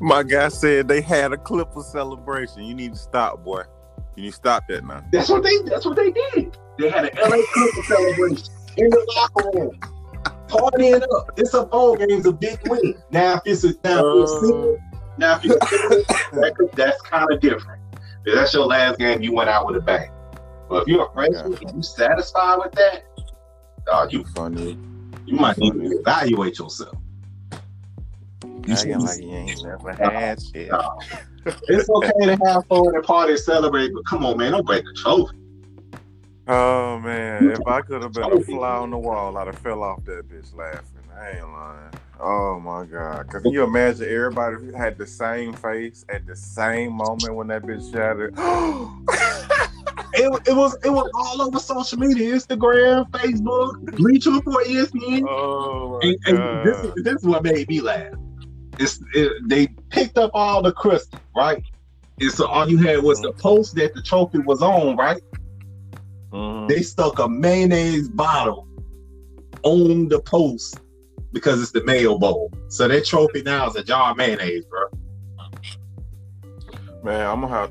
My 0.00 0.22
guy 0.22 0.46
said 0.46 0.86
they 0.86 1.00
had 1.00 1.32
a 1.32 1.38
clip 1.38 1.74
of 1.74 1.84
celebration. 1.86 2.62
You 2.62 2.74
need 2.74 2.92
to 2.92 2.98
stop, 2.98 3.44
boy. 3.44 3.64
Can 4.14 4.22
you 4.22 4.28
need 4.28 4.30
to 4.30 4.36
stop 4.36 4.64
that 4.68 4.84
now. 4.84 5.04
That's 5.10 5.28
what 5.28 5.42
they. 5.42 5.58
That's 5.66 5.84
what 5.84 5.96
they 5.96 6.12
did. 6.12 6.56
They 6.78 6.88
had 6.88 7.04
an 7.04 7.10
LA 7.16 7.42
Clippers 7.52 7.88
celebration 7.88 8.54
in 8.76 8.90
the 8.90 9.12
locker 9.16 9.58
room, 9.58 9.80
partying 10.48 11.02
up. 11.02 11.32
It's 11.36 11.54
a 11.54 11.64
bowl 11.64 11.96
game, 11.96 12.10
it's 12.10 12.26
a 12.26 12.32
big 12.32 12.58
win. 12.68 12.94
Now 13.10 13.34
if 13.34 13.42
it's 13.46 13.64
a 13.64 13.74
now 13.82 14.06
if 14.06 14.22
it's 14.22 14.52
uh, 14.52 14.76
now 15.18 15.40
if 15.42 15.44
it's 15.44 16.74
that's 16.74 17.00
kind 17.02 17.30
of 17.30 17.40
different. 17.40 17.80
If 18.24 18.34
that's 18.36 18.54
your 18.54 18.66
last 18.66 18.98
game, 18.98 19.20
you 19.20 19.32
went 19.32 19.50
out 19.50 19.66
with 19.66 19.76
a 19.76 19.80
bang. 19.80 20.10
But 20.68 20.82
if 20.82 20.88
you're 20.88 21.06
a 21.06 21.12
freshman, 21.12 21.52
yeah. 21.52 21.74
you 21.74 21.82
satisfied 21.82 22.58
with 22.58 22.72
that? 22.72 23.04
Oh, 23.88 24.08
you 24.08 24.24
funny. 24.34 24.78
You 25.26 25.36
might 25.36 25.58
need 25.58 25.72
to 25.72 25.98
evaluate 25.98 26.58
yourself. 26.58 26.96
You 28.42 28.74
Acting 28.74 29.00
like 29.00 29.20
you 29.20 29.30
ain't 29.30 29.64
never 29.64 29.92
had 29.92 30.40
shit. 30.40 30.70
It's 31.46 31.88
okay 31.88 32.26
to 32.26 32.36
have 32.44 32.66
fun 32.66 32.94
and 32.94 33.04
party 33.04 33.36
celebrate, 33.36 33.92
but 33.92 34.04
come 34.06 34.24
on, 34.24 34.38
man, 34.38 34.52
don't 34.52 34.66
break 34.66 34.84
the 34.84 34.92
trophy. 34.94 35.36
Oh 36.46 36.98
man, 36.98 37.50
if 37.50 37.66
I 37.66 37.80
could 37.80 38.02
have 38.02 38.12
been 38.12 38.30
a 38.30 38.40
fly 38.40 38.76
on 38.76 38.90
the 38.90 38.98
wall, 38.98 39.36
I'd 39.38 39.46
have 39.46 39.58
fell 39.58 39.82
off 39.82 40.04
that 40.04 40.28
bitch 40.28 40.54
laughing. 40.54 40.84
I 41.18 41.38
ain't 41.38 41.48
lying. 41.48 41.90
Oh 42.20 42.60
my 42.60 42.84
god! 42.84 43.28
Cause 43.30 43.42
can 43.42 43.52
you 43.52 43.62
imagine 43.64 44.08
everybody 44.08 44.72
had 44.72 44.98
the 44.98 45.06
same 45.06 45.52
face 45.52 46.04
at 46.08 46.26
the 46.26 46.36
same 46.36 46.92
moment 46.92 47.34
when 47.34 47.46
that 47.48 47.62
bitch 47.62 47.90
shattered? 47.92 48.34
it, 50.14 50.48
it 50.48 50.54
was 50.54 50.76
it 50.84 50.90
was 50.90 51.10
all 51.14 51.42
over 51.42 51.58
social 51.58 51.98
media, 51.98 52.34
Instagram, 52.34 53.08
Facebook, 53.10 53.96
Bleacher 53.96 54.32
Report, 54.32 54.66
ESPN. 54.66 55.26
Oh 55.28 55.98
and, 56.02 56.16
and 56.26 56.66
this, 56.66 57.04
this 57.04 57.14
is 57.16 57.24
what 57.24 57.42
made 57.42 57.68
me 57.68 57.80
laugh. 57.80 58.12
It's 58.78 59.00
it, 59.14 59.32
they 59.48 59.68
picked 59.90 60.18
up 60.18 60.30
all 60.34 60.62
the 60.62 60.72
crystal, 60.72 61.20
right? 61.36 61.62
And 62.20 62.30
so 62.30 62.46
all 62.46 62.68
you 62.68 62.78
had 62.78 63.02
was 63.02 63.20
the 63.20 63.32
post 63.32 63.74
that 63.76 63.94
the 63.94 64.02
trophy 64.02 64.38
was 64.38 64.62
on, 64.62 64.96
right? 64.96 65.20
Mhm. 66.32 66.68
They 66.68 66.82
stuck 66.82 67.18
a 67.18 67.28
mayonnaise 67.28 68.08
bottle 68.08 68.66
on 69.62 70.08
the 70.08 70.20
post 70.20 70.80
because 71.32 71.60
it's 71.62 71.72
the 71.72 71.84
Mayo 71.84 72.18
Bowl. 72.18 72.50
So 72.68 72.88
that 72.88 73.04
trophy 73.04 73.42
now 73.42 73.68
is 73.68 73.76
a 73.76 73.84
jar 73.84 74.10
of 74.10 74.16
mayonnaise, 74.16 74.64
bro. 74.66 74.86
Man, 77.02 77.26
I'm 77.26 77.40
gonna 77.40 77.52
have. 77.52 77.70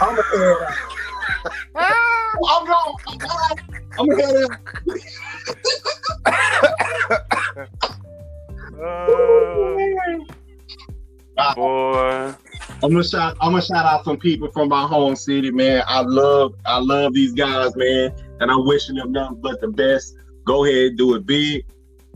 I'm 0.00 0.16
gonna 0.16 0.66
I'm 2.46 2.66
going. 2.66 2.94
I'm 3.08 3.18
going. 3.18 3.58
I'm 3.98 4.06
gonna 4.08 4.58
head 7.90 7.99
Uh, 8.82 9.76
boy, 11.54 12.34
I'm 12.82 12.90
gonna 12.90 13.04
shout. 13.04 13.36
I'm 13.40 13.52
gonna 13.52 13.62
shout 13.62 13.84
out 13.84 14.04
some 14.04 14.16
people 14.16 14.50
from 14.52 14.68
my 14.68 14.86
home 14.86 15.16
city, 15.16 15.50
man. 15.50 15.82
I 15.86 16.00
love, 16.00 16.54
I 16.64 16.78
love 16.78 17.12
these 17.12 17.32
guys, 17.32 17.76
man, 17.76 18.14
and 18.40 18.50
I'm 18.50 18.64
wishing 18.64 18.96
them 18.96 19.12
nothing 19.12 19.40
but 19.40 19.60
the 19.60 19.68
best. 19.68 20.16
Go 20.44 20.64
ahead, 20.64 20.96
do 20.96 21.14
it 21.14 21.26
big. 21.26 21.66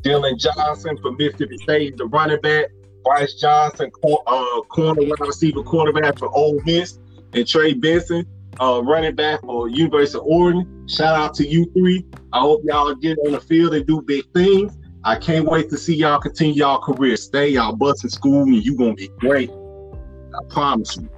Dylan 0.01 0.39
Johnson 0.39 0.97
from 1.03 1.17
Mississippi 1.19 1.59
State, 1.59 1.99
the 1.99 2.07
running 2.07 2.41
back. 2.41 2.67
Bryce 3.05 3.35
Johnson, 3.35 3.91
cor- 3.91 4.23
uh, 4.27 4.63
corner 4.63 5.03
wide 5.03 5.21
receiver, 5.21 5.63
quarterback 5.63 6.19
for 6.19 6.35
Ole 6.35 6.61
Miss, 6.65 6.99
and 7.35 7.47
Trey 7.47 7.75
Benson, 7.75 8.27
uh, 8.59 8.81
running 8.83 9.15
back 9.15 9.43
for 9.43 9.69
University 9.69 10.19
of 10.19 10.25
Oregon. 10.25 10.89
Shout 10.89 11.15
out 11.15 11.35
to 11.35 11.47
you 11.47 11.71
three. 11.77 12.07
I 12.33 12.41
hope 12.41 12.63
y'all 12.65 12.95
get 12.95 13.19
on 13.27 13.33
the 13.33 13.41
field 13.41 13.75
and 13.75 13.87
do 13.87 14.01
big 14.01 14.25
things. 14.33 14.75
I 15.07 15.17
can't 15.17 15.45
wait 15.45 15.69
to 15.71 15.77
see 15.77 15.95
y'all 15.95 16.19
continue 16.19 16.55
y'all 16.55 16.81
career. 16.81 17.17
Stay 17.17 17.51
y'all 17.51 17.77
busting 17.77 18.11
school, 18.11 18.43
and 18.43 18.65
you 18.65 18.77
gonna 18.77 18.95
be 18.95 19.09
great. 19.19 19.51
I 19.51 20.45
promise 20.49 20.97
you. 20.97 21.09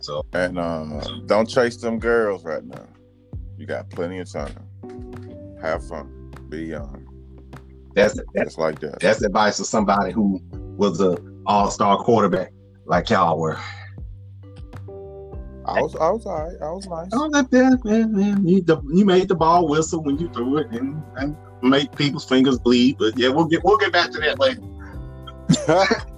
So 0.00 0.24
and 0.34 0.58
uh, 0.58 1.00
don't 1.26 1.48
chase 1.48 1.78
them 1.78 1.98
girls 1.98 2.44
right 2.44 2.62
now. 2.62 2.86
You 3.56 3.64
got 3.66 3.88
plenty 3.88 4.18
of 4.18 4.30
time. 4.30 4.54
Have 5.62 5.86
fun. 5.86 6.30
Be 6.50 6.64
young. 6.64 7.06
that's 7.94 8.20
that's 8.34 8.50
Just 8.50 8.58
like 8.58 8.80
that. 8.80 9.00
that's 9.00 9.22
advice 9.22 9.56
for 9.56 9.64
somebody 9.64 10.12
who 10.12 10.40
was 10.76 11.00
a 11.00 11.16
all-star 11.46 11.96
quarterback 11.98 12.52
like 12.84 13.08
y'all 13.08 13.38
were. 13.38 13.58
I 15.66 15.80
was, 15.82 15.96
I 15.96 16.10
was 16.10 16.26
alright. 16.26 16.56
I 16.60 16.70
was 16.70 16.86
nice. 16.86 17.08
Oh, 17.12 17.28
that, 17.30 17.50
that 17.50 17.84
man, 17.84 18.12
man, 18.12 18.46
you, 18.46 18.60
the, 18.62 18.80
you 18.92 19.04
made 19.04 19.28
the 19.28 19.34
ball 19.34 19.66
whistle 19.68 20.02
when 20.02 20.18
you 20.18 20.28
threw 20.30 20.58
it 20.58 20.70
and, 20.72 21.02
and 21.16 21.36
make 21.62 21.94
people's 21.96 22.24
fingers 22.24 22.58
bleed. 22.58 22.98
But 22.98 23.18
yeah, 23.18 23.28
we'll 23.30 23.46
get 23.46 23.64
we'll 23.64 23.78
get 23.78 23.92
back 23.92 24.10
to 24.10 24.20
that 24.20 24.38
later. 24.38 24.60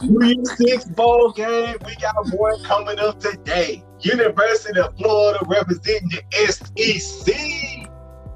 Three 0.00 0.38
six 0.56 0.84
bowl 0.86 1.30
game. 1.32 1.76
We 1.86 1.94
got 1.96 2.14
one 2.32 2.62
coming 2.64 2.98
up 2.98 3.20
today. 3.20 3.84
University 4.00 4.80
of 4.80 4.96
Florida 4.96 5.38
representing 5.46 6.08
the 6.10 6.22
SEC 6.48 7.88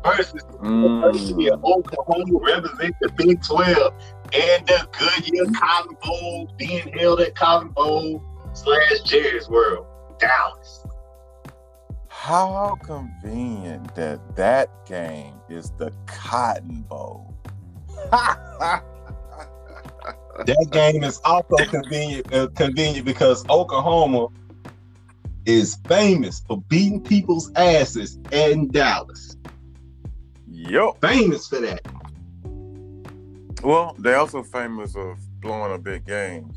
versus 0.04 0.42
University 0.62 1.50
of 1.50 1.61
Mm. 1.61 1.78
Oklahoma 1.78 2.38
representing 2.40 2.94
the 3.00 3.12
Big 3.16 3.42
12 3.42 3.92
and 4.32 4.66
the 4.66 4.88
Goodyear 4.96 5.46
Cotton 5.59 5.96
Bowl 6.04 6.52
being 6.56 6.87
held 6.92 7.20
at 7.20 7.35
Cotton 7.35 7.70
Bowl 7.70 8.22
slash 8.57 9.01
Jerry's 9.05 9.49
World, 9.49 9.87
Dallas. 10.19 10.87
How 12.09 12.77
convenient 12.83 13.95
that 13.95 14.37
that 14.37 14.87
game 14.87 15.35
is 15.49 15.71
the 15.79 15.92
Cotton 16.07 16.83
Bowl. 16.83 17.35
That 20.45 20.69
game 20.71 21.03
is 21.03 21.19
also 21.25 21.57
convenient, 21.64 22.33
uh, 22.33 22.49
convenient 22.55 23.07
because 23.07 23.49
Oklahoma 23.49 24.29
is 25.47 25.79
famous 25.88 26.40
for 26.47 26.61
beating 26.69 27.01
people's 27.01 27.51
asses 27.55 28.19
in 28.33 28.71
Dallas. 28.71 29.37
yup. 30.47 31.01
Famous 31.01 31.49
for 31.49 31.61
that. 31.61 31.81
Well, 33.62 33.97
they're 33.99 34.19
also 34.19 34.42
famous 34.42 34.95
of 34.95 35.19
blowing 35.40 35.73
a 35.75 35.79
big 35.79 36.05
game 36.05 36.53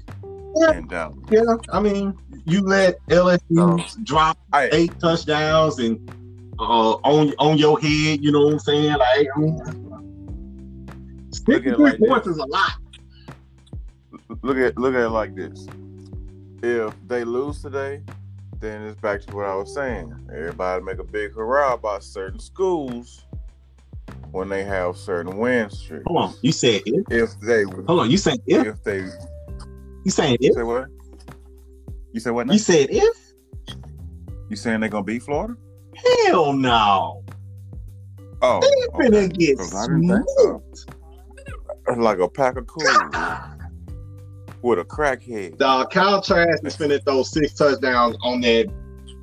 Yeah. 0.58 0.72
in 0.78 0.88
Dallas. 0.88 1.18
Yeah, 1.30 1.42
I 1.72 1.80
mean, 1.80 2.18
you 2.46 2.62
let 2.62 2.98
LSU 3.08 4.04
drop 4.04 4.38
Hey, 4.54 4.70
eight 4.72 5.00
touchdowns 5.00 5.78
and 5.80 6.00
uh, 6.60 6.94
on 7.04 7.34
on 7.40 7.58
your 7.58 7.80
head. 7.80 8.20
You 8.24 8.32
know 8.32 8.46
what 8.46 8.54
I'm 8.54 8.60
saying? 8.60 8.92
Like, 8.98 9.28
I 9.36 9.40
mean, 9.40 9.58
Look 11.48 11.66
at 11.66 11.74
it 11.74 11.78
63 11.78 12.08
like 12.10 12.24
this. 12.24 12.34
is 12.34 12.38
a 12.40 12.46
lot. 12.46 12.72
look 14.42 14.58
at 14.58 14.78
look 14.78 14.94
at 14.96 15.02
it 15.02 15.10
like 15.10 15.36
this. 15.36 15.68
If 16.62 16.94
they 17.08 17.24
lose 17.24 17.62
today, 17.62 18.02
then 18.60 18.82
it's 18.84 19.00
back 19.00 19.22
to 19.22 19.36
what 19.36 19.46
I 19.46 19.56
was 19.56 19.74
saying. 19.74 20.14
Everybody 20.34 20.84
make 20.84 21.00
a 21.00 21.04
big 21.04 21.34
hurrah 21.34 21.74
about 21.76 22.04
certain 22.04 22.40
schools 22.40 23.24
when 24.32 24.50
they 24.50 24.64
have 24.64 24.98
certain 24.98 25.38
win 25.38 25.70
streaks. 25.70 26.04
Hold 26.08 26.20
on, 26.24 26.34
you 26.42 26.52
said 26.52 26.82
if? 26.86 27.06
If 27.10 27.40
they 27.40 27.64
Hold 27.64 28.00
on, 28.02 28.12
you 28.12 28.18
said 28.18 28.40
if? 28.46 28.68
if 28.68 28.84
they 28.84 29.08
You 30.04 30.12
saying 30.12 30.38
you 30.40 30.50
if? 30.50 30.56
say 30.56 30.64
what? 30.64 30.86
You 32.14 32.20
say 32.20 32.32
what 32.32 32.48
now? 32.48 32.54
You 32.54 32.60
said 32.60 32.88
if? 32.92 33.18
You 34.50 34.56
saying 34.56 34.80
they're 34.80 34.90
gonna 34.90 35.04
beat 35.04 35.24
Florida? 35.24 35.56
Hell 36.26 36.54
no. 36.54 37.24
Oh, 38.42 38.60
They 38.62 39.08
okay. 39.08 39.10
finna 39.28 39.38
get 39.38 39.58
'Cause 39.58 39.76
I 39.76 39.88
didn't 39.88 40.08
so. 40.38 40.64
smoked. 41.88 42.00
like 42.00 42.20
a 42.20 42.30
pack 42.30 42.56
of 42.58 42.66
cool 42.68 42.84
with 44.62 44.80
a 44.80 44.84
crackhead. 44.86 45.58
Dog, 45.58 45.92
Kyle 45.92 46.22
Trask 46.22 46.66
is 46.66 46.76
finna 46.78 47.04
throw 47.06 47.24
six 47.24 47.54
touchdowns 47.54 48.16
on 48.24 48.42
that 48.42 48.68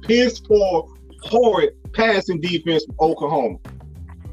piss 0.02 0.38
poor, 0.40 0.88
horrid 1.22 1.70
passing 1.94 2.40
defense 2.40 2.84
from 2.84 2.96
Oklahoma. 3.00 3.58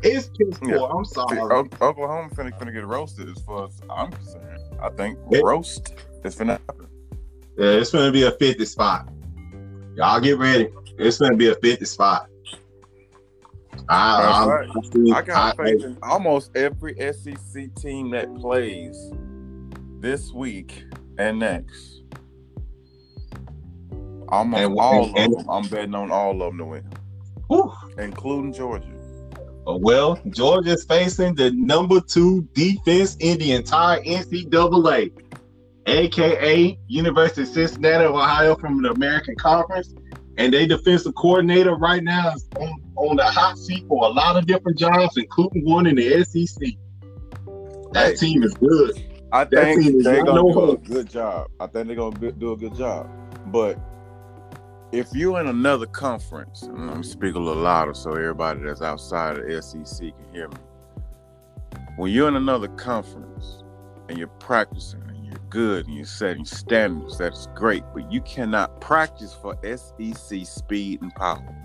It's 0.03 0.29
piss 0.37 0.59
poor. 0.59 0.75
Yeah. 0.75 0.83
I'm 0.83 1.05
sorry. 1.05 1.39
O- 1.39 1.67
Oklahoma 1.81 2.29
finna, 2.35 2.51
finna 2.59 2.73
get 2.73 2.85
roasted 2.85 3.29
as 3.29 3.41
far 3.43 3.65
as 3.67 3.81
I'm 3.89 4.11
concerned. 4.11 4.59
I 4.81 4.89
think 4.89 5.17
Yeah. 5.31 5.39
roast 5.43 5.93
is 6.25 6.35
finna 6.35 6.59
happen. 6.67 6.87
Yeah, 7.57 7.71
it's 7.71 7.91
gonna 7.91 8.11
be 8.11 8.23
a 8.23 8.31
50 8.31 8.65
spot. 8.65 9.09
Y'all 9.95 10.19
get 10.19 10.37
ready. 10.37 10.69
It's 10.97 11.17
gonna 11.17 11.35
be 11.37 11.49
a 11.49 11.55
50 11.55 11.85
spot. 11.85 12.27
I, 13.89 14.45
right. 14.45 14.69
I, 15.13 15.21
got 15.23 15.59
I- 15.59 15.63
faith 15.65 15.83
in 15.83 15.97
almost 16.03 16.55
every 16.55 16.95
SEC 17.13 17.73
team 17.75 18.11
that 18.11 18.33
plays 18.35 19.11
this 19.99 20.31
week 20.31 20.85
and 21.17 21.39
next. 21.39 22.01
Almost 24.29 24.63
And- 24.63 24.79
all 24.79 25.05
and- 25.07 25.17
and- 25.17 25.33
of 25.33 25.39
them. 25.39 25.49
I'm 25.49 25.67
betting 25.67 25.95
on 25.95 26.11
all 26.11 26.31
of 26.31 26.39
them 26.39 26.57
to 26.59 26.65
win, 26.65 26.83
Whew. 27.49 27.71
including 27.99 28.53
Georgia. 28.53 28.87
Uh, 29.67 29.77
well, 29.79 30.19
Georgia's 30.29 30.83
facing 30.85 31.35
the 31.35 31.51
number 31.51 31.99
two 32.01 32.41
defense 32.53 33.15
in 33.19 33.37
the 33.39 33.51
entire 33.53 34.01
NCAA, 34.03 35.11
aka 35.85 36.77
University 36.87 37.41
of 37.43 37.47
Cincinnati 37.47 38.05
of 38.05 38.11
Ohio 38.15 38.55
from 38.55 38.81
the 38.81 38.91
American 38.91 39.35
Conference. 39.35 39.93
And 40.37 40.51
their 40.51 40.65
defensive 40.65 41.13
coordinator 41.15 41.75
right 41.75 42.03
now 42.03 42.33
is 42.33 42.47
on, 42.57 42.81
on 42.95 43.15
the 43.17 43.23
hot 43.23 43.57
seat 43.57 43.85
for 43.87 44.03
a 44.05 44.09
lot 44.09 44.35
of 44.35 44.47
different 44.47 44.79
jobs, 44.79 45.15
including 45.15 45.63
one 45.65 45.85
in 45.85 45.95
the 45.95 46.23
SEC. 46.23 46.75
That 47.93 48.11
Hey. 48.11 48.15
team 48.15 48.43
is 48.43 48.53
good. 48.55 49.03
I 49.31 49.43
That 49.45 49.75
think 49.75 50.03
they're 50.03 50.23
gonna 50.23 50.41
do 50.41 50.71
a 50.71 50.77
good 50.77 51.09
job. 51.09 51.47
I 51.59 51.67
think 51.67 51.87
they're 51.87 51.95
gonna 51.95 52.31
do 52.31 52.53
a 52.53 52.57
good 52.57 52.75
job. 52.75 53.07
But 53.47 53.79
if 54.91 55.07
you're 55.13 55.39
in 55.39 55.47
another 55.47 55.85
conference, 55.85 56.63
and 56.63 56.89
I'm 56.89 57.03
speak 57.03 57.35
a 57.35 57.39
little 57.39 57.61
louder 57.61 57.93
so 57.93 58.11
everybody 58.11 58.61
that's 58.61 58.81
outside 58.81 59.37
of 59.37 59.47
the 59.47 59.61
SEC 59.61 60.11
can 60.15 60.33
hear 60.33 60.47
me. 60.47 60.57
When 61.97 62.11
you're 62.11 62.27
in 62.27 62.35
another 62.35 62.69
conference 62.69 63.63
and 64.09 64.17
you're 64.17 64.27
practicing 64.39 65.02
good 65.53 65.85
and 65.85 65.95
you're 65.95 66.05
setting 66.05 66.43
standards, 66.43 67.19
that's 67.19 67.47
great. 67.53 67.83
But 67.93 68.11
you 68.11 68.21
cannot 68.21 68.81
practice 68.81 69.33
for 69.33 69.55
SEC 69.63 70.45
speed 70.45 71.01
and 71.01 71.13
power. 71.13 71.55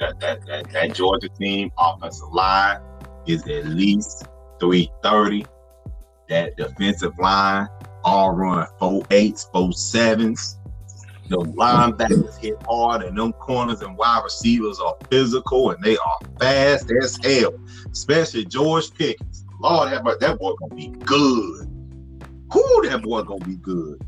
That, 0.00 0.18
that, 0.18 0.44
that, 0.46 0.72
that 0.72 0.94
Georgia 0.94 1.28
team 1.28 1.70
offensive 1.78 2.32
line 2.32 2.80
is 3.26 3.46
at 3.46 3.66
least 3.66 4.26
330. 4.58 5.46
That 6.28 6.56
defensive 6.56 7.16
line 7.18 7.68
all 8.04 8.32
run 8.32 8.66
four 8.80 9.04
eights, 9.12 9.48
four 9.52 9.72
sevens. 9.72 10.58
the 11.28 11.36
linebackers 11.36 12.36
hit 12.38 12.60
hard, 12.66 13.02
and 13.02 13.16
them 13.16 13.32
corners 13.34 13.80
and 13.82 13.96
wide 13.96 14.22
receivers 14.24 14.80
are 14.80 14.96
physical 15.08 15.70
and 15.70 15.82
they 15.84 15.96
are 15.96 16.18
fast 16.40 16.90
as 17.00 17.16
hell. 17.22 17.54
Especially 17.92 18.44
George 18.44 18.92
Pickens. 18.94 19.44
Lord 19.62 19.88
have 19.90 20.04
mercy, 20.04 20.18
that 20.20 20.38
boy 20.38 20.52
gonna 20.60 20.74
be 20.74 20.88
good. 21.04 21.68
Who 22.52 22.88
that 22.88 23.02
boy 23.02 23.22
gonna 23.22 23.44
be 23.44 23.56
good? 23.56 24.00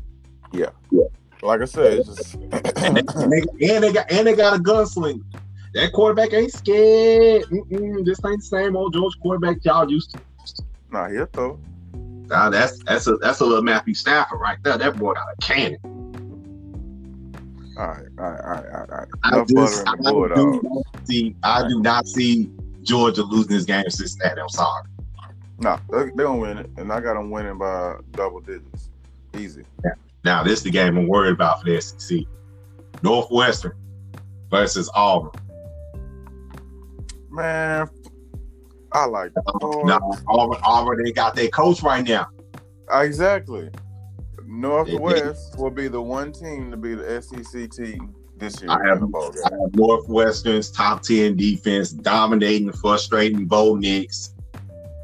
Yeah, 0.53 0.69
yeah. 0.91 1.05
Like 1.41 1.61
I 1.61 1.65
said, 1.65 1.99
it's 1.99 2.07
just 2.07 2.35
And 2.35 2.97
they, 2.97 3.73
and 3.73 3.83
they, 3.83 3.93
got 3.93 4.11
and 4.11 4.27
they 4.27 4.35
got 4.35 4.59
a 4.59 4.61
gunslinger. 4.61 5.21
That 5.73 5.91
quarterback 5.93 6.33
ain't 6.33 6.51
scared. 6.51 7.43
Mm-mm, 7.45 8.05
this 8.05 8.19
ain't 8.25 8.37
the 8.37 8.45
same 8.45 8.75
old 8.75 8.93
George 8.93 9.13
quarterback 9.21 9.57
y'all 9.63 9.89
used 9.89 10.11
to. 10.11 10.19
not 10.91 11.11
here 11.11 11.29
though. 11.33 11.59
Now 12.29 12.49
that's 12.49 12.83
that's 12.83 13.07
a 13.07 13.17
that's 13.17 13.39
a 13.39 13.45
little 13.45 13.63
Matthew 13.63 13.93
Stafford 13.93 14.39
right 14.39 14.57
there. 14.63 14.77
That 14.77 14.97
boy 14.97 15.13
got 15.13 15.25
a 15.31 15.41
cannon. 15.41 15.77
All 17.77 17.87
right, 17.87 18.05
all 18.17 18.31
right, 18.31 18.41
all 18.41 18.51
right, 18.51 18.89
all 18.89 18.97
right. 18.97 19.07
I 19.23 19.43
just 19.43 19.87
I 19.87 19.95
do 19.95 20.29
not 20.63 20.85
see 21.05 21.35
I 21.43 21.67
do 21.67 21.81
not 21.81 22.07
see 22.07 22.49
Georgia 22.83 23.23
losing 23.23 23.57
this 23.57 23.65
game 23.65 23.83
to 23.83 23.91
Cincinnati. 23.91 24.41
I'm 24.41 24.49
sorry. 24.49 24.83
No, 25.59 25.79
they 25.91 26.05
they 26.05 26.11
gonna 26.23 26.37
win 26.37 26.57
it, 26.57 26.69
and 26.77 26.91
I 26.91 26.99
got 26.99 27.13
them 27.13 27.31
winning 27.31 27.57
by 27.57 27.95
double 28.11 28.41
digits, 28.41 28.89
easy. 29.37 29.63
Now 30.23 30.43
this 30.43 30.59
is 30.59 30.63
the 30.63 30.71
game 30.71 30.97
I'm 30.97 31.07
worried 31.07 31.33
about 31.33 31.61
for 31.61 31.69
the 31.69 31.79
SEC. 31.81 32.19
Northwestern 33.03 33.73
versus 34.49 34.89
Auburn. 34.93 35.31
Man, 37.29 37.87
I 38.91 39.05
like 39.05 39.33
that. 39.33 39.81
Now 39.85 39.99
Auburn, 40.27 40.59
Auburn, 40.63 41.03
they 41.03 41.11
got 41.11 41.35
their 41.35 41.49
coach 41.49 41.81
right 41.83 42.05
now. 42.05 42.27
Uh, 42.93 42.99
exactly. 42.99 43.69
Northwest 44.45 45.57
will 45.57 45.71
be 45.71 45.87
the 45.87 46.01
one 46.01 46.31
team 46.31 46.69
to 46.71 46.77
be 46.77 46.95
the 46.95 47.21
SEC 47.21 47.69
team 47.71 48.13
this 48.37 48.61
year. 48.61 48.71
I 48.71 48.85
have- 48.87 48.99
the 48.99 49.07
bowl 49.07 49.31
game. 49.31 49.41
I 49.45 49.49
have 49.61 49.75
Northwestern's 49.75 50.69
top 50.69 51.01
10 51.01 51.35
defense 51.35 51.91
dominating, 51.91 52.71
frustrating 52.71 53.45
Bo 53.45 53.75
Nix, 53.75 54.34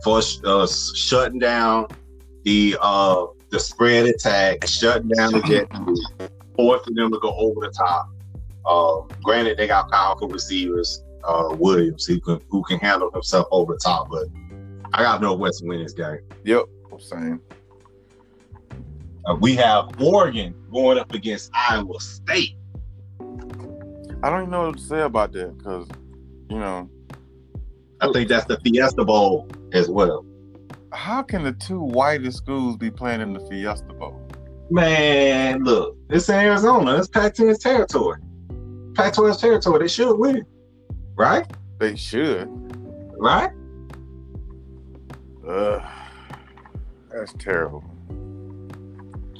for 0.04 0.22
uh, 0.46 0.68
shutting 0.68 1.40
down 1.40 1.88
the 2.44 2.78
uh, 2.82 3.26
the 3.50 3.60
spread 3.60 4.06
attack, 4.06 4.66
shutting 4.66 5.10
down 5.10 5.34
the 5.34 5.42
jet, 5.42 5.68
forcing 6.56 6.96
them 6.96 7.12
to 7.12 7.20
go 7.20 7.34
over 7.36 7.62
the 7.62 7.72
top. 7.72 8.10
Uh, 8.66 9.02
granted, 9.24 9.58
they 9.58 9.68
got 9.68 9.92
powerful 9.92 10.28
receivers, 10.28 11.04
uh, 11.24 11.56
Williams, 11.58 12.06
who 12.06 12.20
can, 12.20 12.40
who 12.50 12.64
can 12.64 12.80
handle 12.80 13.12
himself 13.12 13.48
over 13.52 13.74
the 13.74 13.80
top, 13.80 14.10
but 14.10 14.26
I 14.94 15.04
got 15.04 15.22
Northwestern 15.22 15.68
win 15.68 15.84
this 15.84 15.94
game. 15.94 16.20
Yep, 16.46 16.66
same. 17.00 17.42
Uh, 19.26 19.36
we 19.40 19.56
have 19.56 19.90
Oregon 20.02 20.56
going 20.72 20.98
up 20.98 21.14
against 21.14 21.52
Iowa 21.54 22.00
State. 22.00 22.56
I 24.24 24.30
don't 24.30 24.42
even 24.42 24.52
know 24.52 24.68
what 24.68 24.78
to 24.78 24.84
say 24.84 25.02
about 25.02 25.32
that 25.34 25.58
because, 25.58 25.88
you 26.50 26.60
know, 26.60 26.90
I 28.00 28.12
think 28.12 28.30
that's 28.30 28.46
the 28.46 28.60
Fiesta 28.60 29.04
Bowl 29.04 29.48
as 29.74 29.90
well. 29.90 30.26
how 30.94 31.22
can 31.24 31.44
the 31.44 31.54
two 31.54 31.80
whitest 31.80 32.38
schools 32.38 32.76
be 32.78 32.92
playing 32.92 33.22
in 33.22 33.34
the 33.34 33.40
Fiesta 33.42 33.94
Bowl? 33.94 34.20
Man, 34.70 35.64
look, 35.64 35.98
it's 36.10 36.30
Arizona. 36.30 36.98
It's 36.98 37.08
Pac-10's 37.08 37.60
territory. 37.60 38.20
Pac-12's 38.96 39.40
territory. 39.40 39.80
They 39.80 39.88
should 39.88 40.16
win, 40.18 40.46
right? 41.16 41.46
They 41.80 41.96
should. 41.96 42.48
Right? 43.18 43.52
Ugh, 45.48 45.82
that's 47.12 47.34
terrible. 47.34 47.84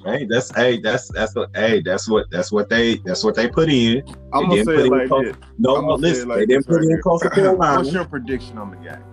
Hey, 0.04 0.26
that's 0.26 0.54
hey, 0.56 0.80
that's 0.82 1.10
that's 1.10 1.36
what 1.36 1.50
hey, 1.56 1.82
that's 1.82 2.10
what 2.10 2.26
that's 2.32 2.52
what 2.52 2.70
they 2.70 2.96
that's 3.06 3.24
what 3.24 3.36
they 3.36 3.48
put 3.48 3.70
in. 3.70 4.04
I'm 4.34 4.50
They 4.50 4.64
gonna 4.64 4.64
say 4.64 4.76
it 4.86 4.88
like 4.88 5.10
this. 5.10 5.36
No, 5.60 5.76
I'm 5.76 5.86
gonna 5.88 6.02
say 6.02 6.10
listen, 6.10 6.30
like 6.30 6.40
they 6.40 6.46
didn't 6.48 6.66
put 6.68 6.78
right 6.78 6.90
in. 6.90 7.02
Coastal 7.02 7.30
Carolina. 7.36 7.78
What's 7.78 7.94
your 7.94 8.06
prediction 8.06 8.58
on 8.58 8.72
the 8.72 8.78
game? 8.78 9.04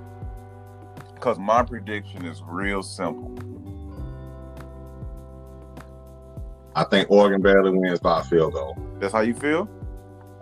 Because 1.28 1.40
my 1.40 1.62
prediction 1.62 2.24
is 2.24 2.42
real 2.42 2.82
simple. 2.82 3.34
I 6.74 6.84
think 6.84 7.10
Oregon 7.10 7.42
barely 7.42 7.70
wins 7.70 8.00
by 8.00 8.20
a 8.20 8.24
field 8.24 8.54
goal. 8.54 8.78
That's 8.98 9.12
how 9.12 9.20
you 9.20 9.34
feel? 9.34 9.68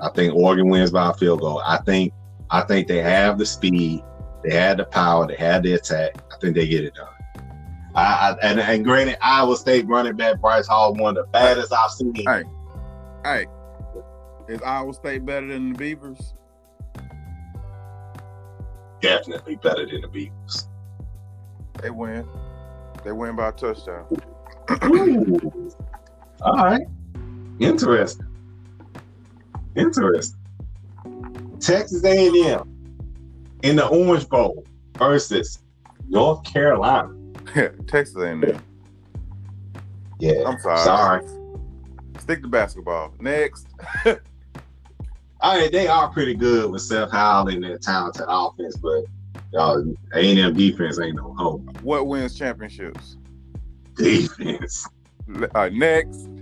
I 0.00 0.10
think 0.10 0.32
Oregon 0.36 0.68
wins 0.68 0.92
by 0.92 1.10
a 1.10 1.14
field 1.14 1.40
goal. 1.40 1.60
I 1.66 1.78
think 1.78 2.12
I 2.50 2.60
think 2.60 2.86
they 2.86 2.98
have 3.02 3.36
the 3.36 3.44
speed, 3.44 4.04
they 4.44 4.54
had 4.54 4.76
the 4.76 4.84
power, 4.84 5.26
they 5.26 5.34
had 5.34 5.64
the 5.64 5.72
attack. 5.72 6.22
I 6.32 6.36
think 6.40 6.54
they 6.54 6.68
get 6.68 6.84
it 6.84 6.94
done. 6.94 7.08
I, 7.96 8.04
I 8.04 8.36
and, 8.44 8.60
and 8.60 8.84
granted, 8.84 9.18
Iowa 9.20 9.56
State 9.56 9.88
running 9.88 10.14
back 10.14 10.36
Breece 10.36 10.68
Hall 10.68 10.94
one 10.94 11.16
of 11.16 11.26
the 11.26 11.30
baddest 11.32 11.72
I've 11.72 11.90
seen. 11.90 12.14
Hey. 12.14 12.44
Hey, 13.24 13.46
is 14.46 14.62
Iowa 14.62 14.94
State 14.94 15.26
better 15.26 15.48
than 15.48 15.72
the 15.72 15.78
Beavers? 15.78 16.34
Definitely 19.00 19.56
better 19.56 19.84
than 19.84 20.02
the 20.02 20.08
Beavers. 20.08 20.68
They 21.82 21.90
win. 21.90 22.26
They 23.04 23.12
win 23.12 23.36
by 23.36 23.48
a 23.48 23.52
touchdown. 23.52 24.06
All 26.42 26.56
right. 26.56 26.86
Interesting. 27.60 28.26
Interesting. 29.76 30.38
Texas 31.60 32.04
A&M 32.04 32.72
in 33.62 33.76
the 33.76 33.86
Orange 33.86 34.28
Bowl 34.28 34.64
versus 34.98 35.62
North 36.08 36.44
Carolina. 36.44 37.14
Texas 37.86 38.16
A&M. 38.16 38.60
Yeah. 40.18 40.42
I'm 40.46 40.58
sorry. 40.60 40.84
Sorry. 40.84 41.26
Stick 42.18 42.42
to 42.42 42.48
basketball. 42.48 43.12
Next. 43.20 43.68
I 45.40 45.60
mean, 45.60 45.70
they 45.70 45.86
are 45.86 46.10
pretty 46.10 46.34
good 46.34 46.70
with 46.70 46.82
Seth 46.82 47.12
Howell 47.12 47.48
and 47.48 47.62
their 47.62 47.78
talented 47.78 48.24
offense, 48.26 48.76
but 48.76 49.04
y'all 49.52 49.94
A&M 50.14 50.54
defense 50.54 51.00
ain't 51.00 51.16
no 51.16 51.34
hope. 51.36 51.62
What 51.82 52.06
wins 52.06 52.34
championships? 52.34 53.16
Defense. 53.94 54.86
Uh, 55.54 55.70
next. 55.72 56.28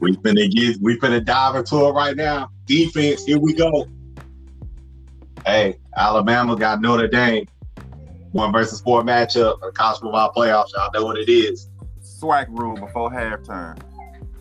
We 0.00 0.16
finna 0.16 0.50
get 0.50 0.80
we 0.80 0.98
finna 0.98 1.24
dive 1.24 1.54
into 1.54 1.76
it 1.86 1.90
right 1.90 2.16
now. 2.16 2.50
Defense, 2.66 3.24
here 3.24 3.38
we 3.38 3.52
go. 3.52 3.86
Hey, 5.44 5.78
Alabama 5.96 6.56
got 6.56 6.80
Notre 6.80 7.06
Dame. 7.06 7.46
One 8.32 8.52
versus 8.52 8.80
four 8.80 9.02
matchup, 9.02 9.58
a 9.62 9.70
college 9.70 10.00
football 10.00 10.32
playoffs. 10.32 10.68
Y'all 10.74 10.90
know 10.92 11.04
what 11.04 11.18
it 11.18 11.28
is. 11.28 11.68
Swag 12.00 12.48
rule 12.50 12.76
before 12.76 13.10
halftime. 13.10 13.78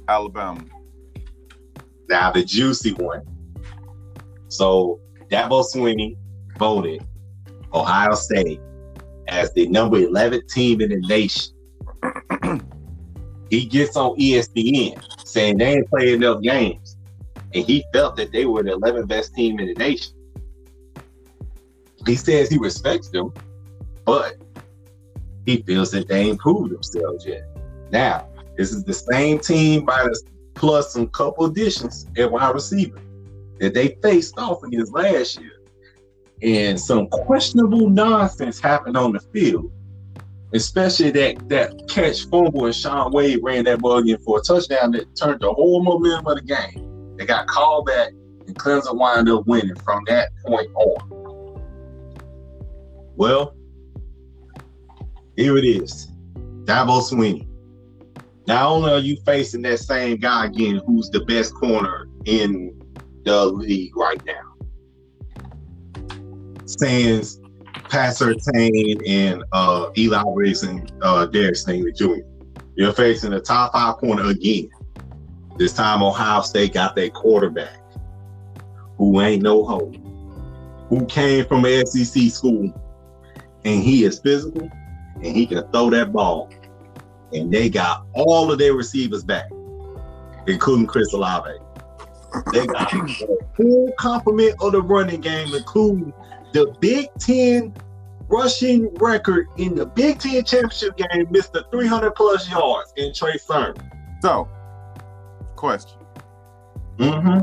Alabama. 0.07 0.63
Now 2.09 2.31
the 2.31 2.43
juicy 2.43 2.93
one. 2.93 3.21
So 4.47 4.99
Dabo 5.29 5.63
Swinney 5.63 6.17
voted 6.57 7.05
Ohio 7.73 8.13
State 8.13 8.59
as 9.27 9.51
the 9.53 9.67
number 9.67 9.97
11 9.97 10.47
team 10.47 10.81
in 10.81 10.89
the 10.89 11.07
nation. 11.07 11.53
he 13.49 13.65
gets 13.65 13.95
on 13.95 14.17
ESPN 14.17 15.01
saying 15.25 15.57
they 15.57 15.73
ain't 15.75 15.89
playing 15.89 16.15
enough 16.15 16.41
games. 16.41 16.97
And 17.53 17.65
he 17.65 17.83
felt 17.93 18.15
that 18.17 18.31
they 18.31 18.45
were 18.45 18.63
the 18.63 18.71
11th 18.71 19.07
best 19.07 19.33
team 19.33 19.59
in 19.59 19.67
the 19.67 19.73
nation. 19.75 20.13
He 22.05 22.15
says 22.15 22.49
he 22.49 22.57
respects 22.57 23.09
them, 23.09 23.33
but 24.05 24.35
he 25.45 25.61
feels 25.63 25.91
that 25.91 26.07
they 26.07 26.21
ain't 26.21 26.39
proved 26.39 26.73
themselves 26.73 27.25
yet. 27.25 27.43
Now, 27.91 28.27
this 28.57 28.71
is 28.71 28.83
the 28.83 28.93
same 28.93 29.39
team 29.39 29.85
minus 29.85 30.23
plus 30.55 30.93
some 30.93 31.07
couple 31.07 31.45
additions 31.45 32.07
at 32.17 32.31
wide 32.31 32.53
receiver 32.53 32.99
that 33.59 33.73
they 33.73 33.97
faced 34.01 34.37
off 34.37 34.63
against 34.63 34.93
last 34.93 35.39
year. 35.39 35.51
And 36.41 36.79
some 36.79 37.07
questionable 37.07 37.89
nonsense 37.89 38.59
happened 38.59 38.97
on 38.97 39.13
the 39.13 39.19
field. 39.19 39.71
Especially 40.53 41.11
that 41.11 41.49
that 41.49 41.87
catch 41.89 42.25
fumble 42.29 42.65
and 42.65 42.75
Shaun 42.75 43.11
Wade 43.11 43.39
ran 43.43 43.65
that 43.65 43.79
ball 43.79 44.07
in 44.07 44.17
for 44.19 44.39
a 44.39 44.41
touchdown 44.41 44.91
that 44.91 45.13
turned 45.15 45.41
the 45.41 45.51
whole 45.51 45.83
momentum 45.83 46.27
of 46.27 46.37
the 46.37 46.41
game. 46.43 47.15
They 47.17 47.25
got 47.25 47.47
called 47.47 47.87
back 47.87 48.11
and 48.47 48.55
Clemson 48.57 48.95
wound 48.95 49.29
up 49.29 49.45
winning 49.45 49.75
from 49.83 50.03
that 50.07 50.29
point 50.45 50.69
on. 50.75 51.61
Well, 53.17 53.55
here 55.35 55.57
it 55.57 55.65
is. 55.65 56.07
Dabo 56.63 57.01
Swinney. 57.01 57.47
Not 58.47 58.63
only 58.63 58.91
are 58.91 58.99
you 58.99 59.17
facing 59.25 59.61
that 59.63 59.79
same 59.79 60.17
guy 60.17 60.45
again, 60.45 60.81
who's 60.85 61.09
the 61.09 61.19
best 61.25 61.53
corner 61.53 62.07
in 62.25 62.79
the 63.25 63.45
league 63.45 63.95
right 63.97 64.23
now, 64.25 64.46
Sans, 66.67 67.39
Pat 67.89 68.13
Surtain, 68.15 69.01
and 69.07 69.43
uh, 69.51 69.89
Eli 69.97 70.23
Ricks 70.33 70.63
and 70.63 70.91
uh, 71.01 71.25
Derek 71.25 71.55
Stingley 71.55 71.95
Jr. 71.95 72.25
You're 72.75 72.93
facing 72.93 73.31
the 73.31 73.39
top 73.39 73.73
five 73.73 73.97
corner 73.97 74.29
again. 74.29 74.69
This 75.57 75.73
time, 75.73 76.03
Ohio 76.03 76.41
State 76.41 76.73
got 76.73 76.95
their 76.95 77.09
quarterback, 77.09 77.79
who 78.97 79.21
ain't 79.21 79.41
no 79.41 79.63
hope, 79.63 79.95
who 80.89 81.05
came 81.07 81.45
from 81.45 81.65
an 81.65 81.85
SEC 81.87 82.29
school, 82.29 82.71
and 83.65 83.83
he 83.83 84.03
is 84.03 84.19
physical, 84.19 84.69
and 85.15 85.25
he 85.25 85.47
can 85.47 85.63
throw 85.71 85.89
that 85.89 86.13
ball 86.13 86.51
and 87.33 87.51
they 87.51 87.69
got 87.69 88.05
all 88.13 88.51
of 88.51 88.57
their 88.57 88.73
receivers 88.73 89.23
back. 89.23 89.49
including 90.47 90.87
Chris 90.87 91.11
Olave. 91.13 91.51
They 92.53 92.65
got 92.67 92.93
a 92.93 93.37
full 93.57 93.91
complement 93.99 94.55
of 94.61 94.71
the 94.71 94.81
running 94.81 95.19
game, 95.19 95.53
including 95.53 96.13
the 96.57 96.75
Big 96.79 97.07
Ten 97.19 97.73
rushing 98.29 98.93
record 98.95 99.47
in 99.57 99.75
the 99.75 99.85
Big 99.85 100.19
Ten 100.19 100.43
championship 100.43 100.97
game, 100.97 101.27
Mr. 101.27 101.69
300 101.71 102.11
plus 102.15 102.49
yards 102.49 102.93
in 102.97 103.13
Trey 103.13 103.37
Sermon. 103.37 103.75
So, 104.21 104.49
question: 105.55 105.99
Mm-hmm. 106.97 107.41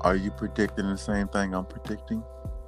Are 0.00 0.16
you 0.16 0.30
predicting 0.32 0.88
the 0.88 0.98
same 0.98 1.28
thing 1.28 1.54
I'm 1.54 1.66
predicting? 1.66 2.22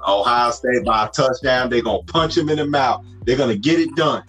Ohio 0.07 0.51
State 0.53 0.85
by 0.85 1.07
a 1.07 1.09
touchdown. 1.11 1.71
They're 1.71 1.83
gonna 1.83 2.05
punch 2.05 2.37
him 2.37 2.49
in 2.49 2.59
the 2.59 2.67
mouth. 2.67 3.05
They're 3.27 3.37
gonna 3.37 3.57
get 3.57 3.81
it 3.81 3.95
done. 3.97 4.23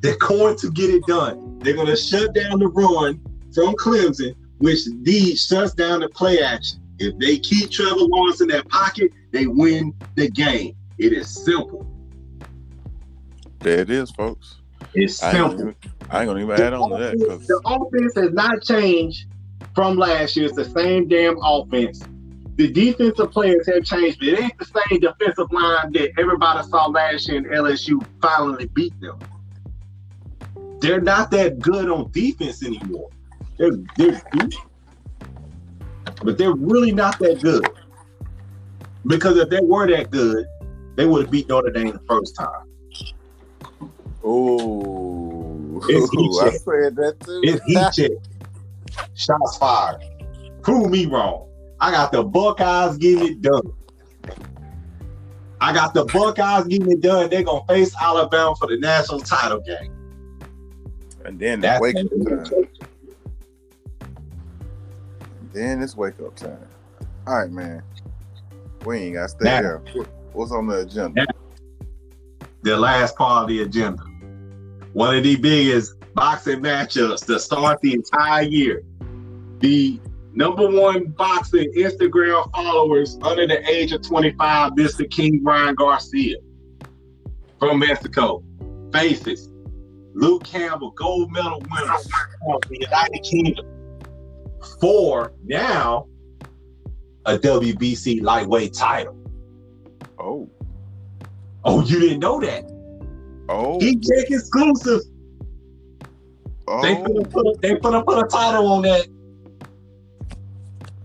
They're 0.00 0.18
going 0.18 0.56
to 0.58 0.70
get 0.72 0.90
it 0.90 1.06
done. 1.06 1.60
They're 1.60 1.76
gonna 1.76 1.96
shut 1.96 2.34
down 2.34 2.58
the 2.58 2.66
run 2.66 3.20
from 3.54 3.74
Clemson, 3.76 4.34
which 4.58 4.80
D 5.02 5.36
shuts 5.36 5.74
down 5.74 6.00
the 6.00 6.08
play 6.08 6.40
action. 6.42 6.81
If 7.02 7.18
they 7.18 7.38
keep 7.38 7.70
Trevor 7.70 7.96
Lawrence 7.98 8.40
in 8.40 8.48
their 8.48 8.62
pocket, 8.64 9.12
they 9.32 9.46
win 9.46 9.92
the 10.14 10.30
game. 10.30 10.76
It 10.98 11.12
is 11.12 11.28
simple. 11.28 11.86
There 13.58 13.80
it 13.80 13.90
is, 13.90 14.10
folks. 14.10 14.60
It's 14.94 15.22
I 15.22 15.28
ain't, 15.28 15.36
simple. 15.36 15.58
gonna 15.58 15.60
even, 15.60 15.92
I 16.10 16.20
ain't 16.20 16.28
gonna 16.28 16.40
even 16.40 16.60
add 16.60 16.72
on 16.74 16.90
to 16.90 16.96
that 16.98 17.18
because 17.18 17.46
The 17.46 17.60
offense 17.64 18.14
has 18.16 18.32
not 18.32 18.62
changed 18.62 19.26
from 19.74 19.96
last 19.96 20.36
year. 20.36 20.46
It's 20.46 20.56
the 20.56 20.64
same 20.64 21.08
damn 21.08 21.38
offense. 21.42 22.02
The 22.56 22.70
defensive 22.70 23.30
players 23.32 23.66
have 23.66 23.84
changed, 23.84 24.18
but 24.18 24.28
it 24.28 24.40
ain't 24.40 24.58
the 24.58 24.66
same 24.66 25.00
defensive 25.00 25.50
line 25.50 25.92
that 25.92 26.10
everybody 26.18 26.68
saw 26.68 26.86
last 26.86 27.28
year 27.28 27.38
and 27.38 27.46
LSU 27.46 28.04
finally 28.20 28.66
beat 28.66 28.92
them. 29.00 29.18
They're 30.80 31.00
not 31.00 31.30
that 31.30 31.60
good 31.60 31.88
on 31.88 32.10
defense 32.10 32.64
anymore. 32.64 33.08
They're 33.56 33.76
they're 33.96 34.20
good, 34.32 34.54
but 36.22 36.38
they're 36.38 36.54
really 36.54 36.92
not 36.92 37.18
that 37.20 37.40
good. 37.42 37.66
Because 39.06 39.36
if 39.38 39.48
they 39.50 39.60
were 39.60 39.86
that 39.90 40.10
good, 40.10 40.46
they 40.96 41.06
would 41.06 41.22
have 41.22 41.30
beat 41.30 41.48
Notre 41.48 41.70
Dame 41.70 41.92
the 41.92 42.00
first 42.08 42.36
time. 42.36 42.68
Oh, 44.24 45.80
It's 45.88 46.10
heat 46.12 46.30
I 46.40 46.50
check. 46.50 46.60
said 46.60 46.96
that 46.96 47.16
too. 47.20 47.40
It's 47.42 47.64
heat 47.64 48.08
check. 48.08 49.06
Shots 49.14 49.56
fired. 49.58 50.00
Prove 50.62 50.90
me 50.90 51.06
wrong. 51.06 51.48
I 51.80 51.90
got 51.90 52.12
the 52.12 52.22
Buckeyes 52.22 52.96
getting 52.98 53.26
it 53.26 53.42
done. 53.42 53.72
I 55.60 55.72
got 55.72 55.94
the 55.94 56.04
Buckeyes 56.04 56.66
getting 56.66 56.90
it 56.92 57.00
done. 57.00 57.30
They're 57.30 57.42
gonna 57.42 57.64
face 57.66 57.94
Alabama 58.00 58.54
for 58.56 58.68
the 58.68 58.78
national 58.78 59.20
title 59.20 59.60
game. 59.60 59.92
and 61.24 61.38
then 61.38 61.60
That's 61.60 61.80
wake 61.80 61.96
up. 61.96 62.04
Then 65.52 65.82
it's 65.82 65.96
wake 65.96 66.20
up 66.20 66.34
time. 66.34 66.66
All 67.26 67.38
right, 67.38 67.50
man. 67.50 67.82
We 68.84 68.98
ain't 68.98 69.14
gotta 69.14 69.28
stay 69.28 69.48
here. 69.48 69.82
What's 70.32 70.52
on 70.52 70.66
the 70.66 70.80
agenda? 70.80 71.26
the 72.62 72.76
last 72.76 73.16
part 73.16 73.44
of 73.44 73.48
the 73.48 73.62
agenda. 73.62 74.02
One 74.92 75.16
of 75.16 75.24
the 75.24 75.36
biggest 75.36 75.94
boxing 76.14 76.60
matchups 76.60 77.26
to 77.26 77.38
start 77.38 77.80
the 77.80 77.94
entire 77.94 78.42
year. 78.42 78.82
The 79.58 80.00
number 80.32 80.68
one 80.68 81.06
boxing 81.06 81.72
Instagram 81.76 82.50
followers 82.52 83.18
under 83.22 83.46
the 83.46 83.68
age 83.68 83.92
of 83.92 84.02
25, 84.02 84.72
Mr. 84.72 85.10
King 85.10 85.42
Ryan 85.42 85.74
Garcia 85.74 86.36
from 87.58 87.78
Mexico. 87.80 88.42
Faces. 88.92 89.48
Luke 90.14 90.44
Campbell, 90.44 90.90
gold 90.90 91.32
medal 91.32 91.62
winner 91.70 91.94
of 91.94 92.60
the 92.68 92.78
United 92.78 93.22
Kingdom. 93.22 93.71
For 94.80 95.32
now, 95.44 96.06
a 97.26 97.38
WBC 97.38 98.22
lightweight 98.22 98.74
title. 98.74 99.16
Oh, 100.18 100.48
Oh, 101.64 101.80
you 101.82 102.00
didn't 102.00 102.20
know 102.20 102.40
that? 102.40 102.64
oh, 103.48 103.78
He 103.80 104.00
exclusive. 104.28 105.00
They 106.66 106.96
oh. 106.96 107.04
finna 107.04 107.30
put 107.30 107.46
a, 107.46 107.54
they 107.60 107.76
put 107.76 107.94
a 107.94 108.26
title 108.26 108.66
on 108.72 108.82
that. 108.82 109.06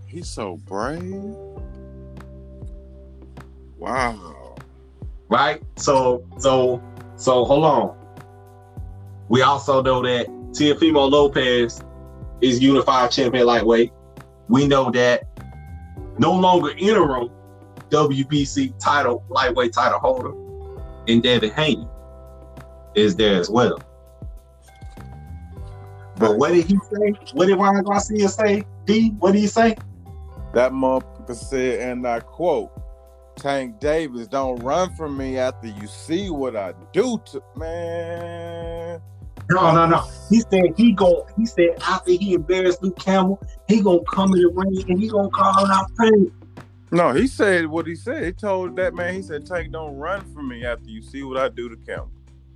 He's 0.06 0.28
so 0.28 0.56
brave. 0.56 1.34
Wow. 3.76 4.56
right? 5.28 5.62
So, 5.76 6.24
so, 6.38 6.82
so 7.16 7.44
hold 7.44 7.64
on. 7.64 7.96
We 9.28 9.42
also 9.42 9.82
know 9.82 10.02
that 10.02 10.26
Teofimo 10.52 11.08
Lopez 11.10 11.82
is 12.40 12.60
unified 12.60 13.10
champion 13.10 13.46
lightweight. 13.46 13.92
We 14.48 14.66
know 14.66 14.90
that 14.92 15.24
no 16.18 16.32
longer 16.32 16.70
interim 16.78 17.30
WBC 17.90 18.78
title 18.78 19.24
lightweight 19.28 19.72
title 19.72 19.98
holder, 19.98 20.32
and 21.06 21.22
Devin 21.22 21.50
Haney 21.52 21.86
is 22.94 23.16
there 23.16 23.40
as 23.40 23.48
well. 23.48 23.78
But 26.16 26.36
what 26.36 26.52
did 26.52 26.66
he 26.66 26.76
say? 26.92 27.14
What 27.32 27.46
did 27.46 27.56
Ryan 27.56 27.84
Garcia 27.84 28.28
say? 28.28 28.64
D, 28.84 29.10
what 29.18 29.32
did 29.32 29.40
he 29.40 29.46
say? 29.46 29.76
That 30.52 30.72
motherfucker 30.72 31.34
said, 31.34 31.80
and 31.80 32.06
I 32.06 32.20
quote, 32.20 32.72
Tank 33.36 33.78
Davis, 33.78 34.26
don't 34.26 34.60
run 34.62 34.92
from 34.96 35.16
me 35.16 35.38
after 35.38 35.68
you 35.68 35.86
see 35.86 36.28
what 36.28 36.56
I 36.56 36.74
do 36.92 37.22
to 37.26 37.42
man. 37.56 39.00
No, 39.50 39.74
no, 39.74 39.86
no. 39.86 40.04
He 40.28 40.40
said 40.40 40.74
he 40.76 40.92
go. 40.92 41.26
He 41.36 41.46
said 41.46 41.70
after 41.86 42.10
he 42.10 42.34
embarrassed 42.34 42.82
Luke 42.82 42.98
Campbell, 42.98 43.40
he 43.66 43.80
gonna 43.80 44.00
come 44.12 44.34
in 44.34 44.42
the 44.42 44.52
ring 44.54 44.84
and 44.88 45.00
he 45.00 45.08
gonna 45.08 45.30
call 45.30 45.64
him 45.64 45.70
out 45.70 45.90
pain. 45.98 46.30
No, 46.90 47.12
he 47.12 47.26
said 47.26 47.66
what 47.66 47.86
he 47.86 47.94
said. 47.94 48.24
He 48.24 48.32
told 48.32 48.76
that 48.76 48.94
man, 48.94 49.14
he 49.14 49.22
said, 49.22 49.46
Tank, 49.46 49.72
don't 49.72 49.96
run 49.96 50.22
from 50.32 50.48
me 50.48 50.64
after 50.64 50.88
you 50.88 51.02
see 51.02 51.22
what 51.22 51.36
I 51.36 51.48
do 51.48 51.68
to 51.68 51.76
Campbell. 51.76 52.10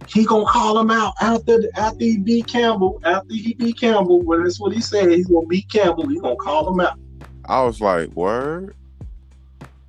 He 0.09 0.25
gonna 0.25 0.47
call 0.47 0.79
him 0.79 0.91
out 0.91 1.15
after 1.21 1.61
after 1.77 2.05
he 2.05 2.19
beat 2.19 2.47
Campbell. 2.47 3.01
After 3.05 3.35
he 3.35 3.55
beat 3.55 3.79
Campbell, 3.79 4.21
well, 4.23 4.43
that's 4.43 4.61
what 4.61 4.73
he 4.73 4.81
said. 4.81 5.11
He's 5.11 5.29
gonna 5.29 5.47
beat 5.47 5.69
Campbell. 5.71 6.09
He 6.09 6.19
gonna 6.19 6.37
call 6.37 6.73
him 6.73 6.81
out. 6.81 6.99
I 7.47 7.63
was 7.63 7.81
like, 7.81 8.11
word? 8.11 8.75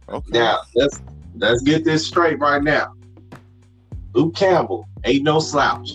Okay. 0.10 0.40
Now 0.40 0.60
let's 0.76 1.02
let's 1.36 1.62
get 1.64 1.84
this 1.84 2.08
straight 2.08 2.40
right 2.40 2.62
now. 2.62 2.94
Luke 4.14 4.36
Campbell 4.36 4.88
ain't 5.06 5.24
no 5.24 5.40
slouch. 5.40 5.94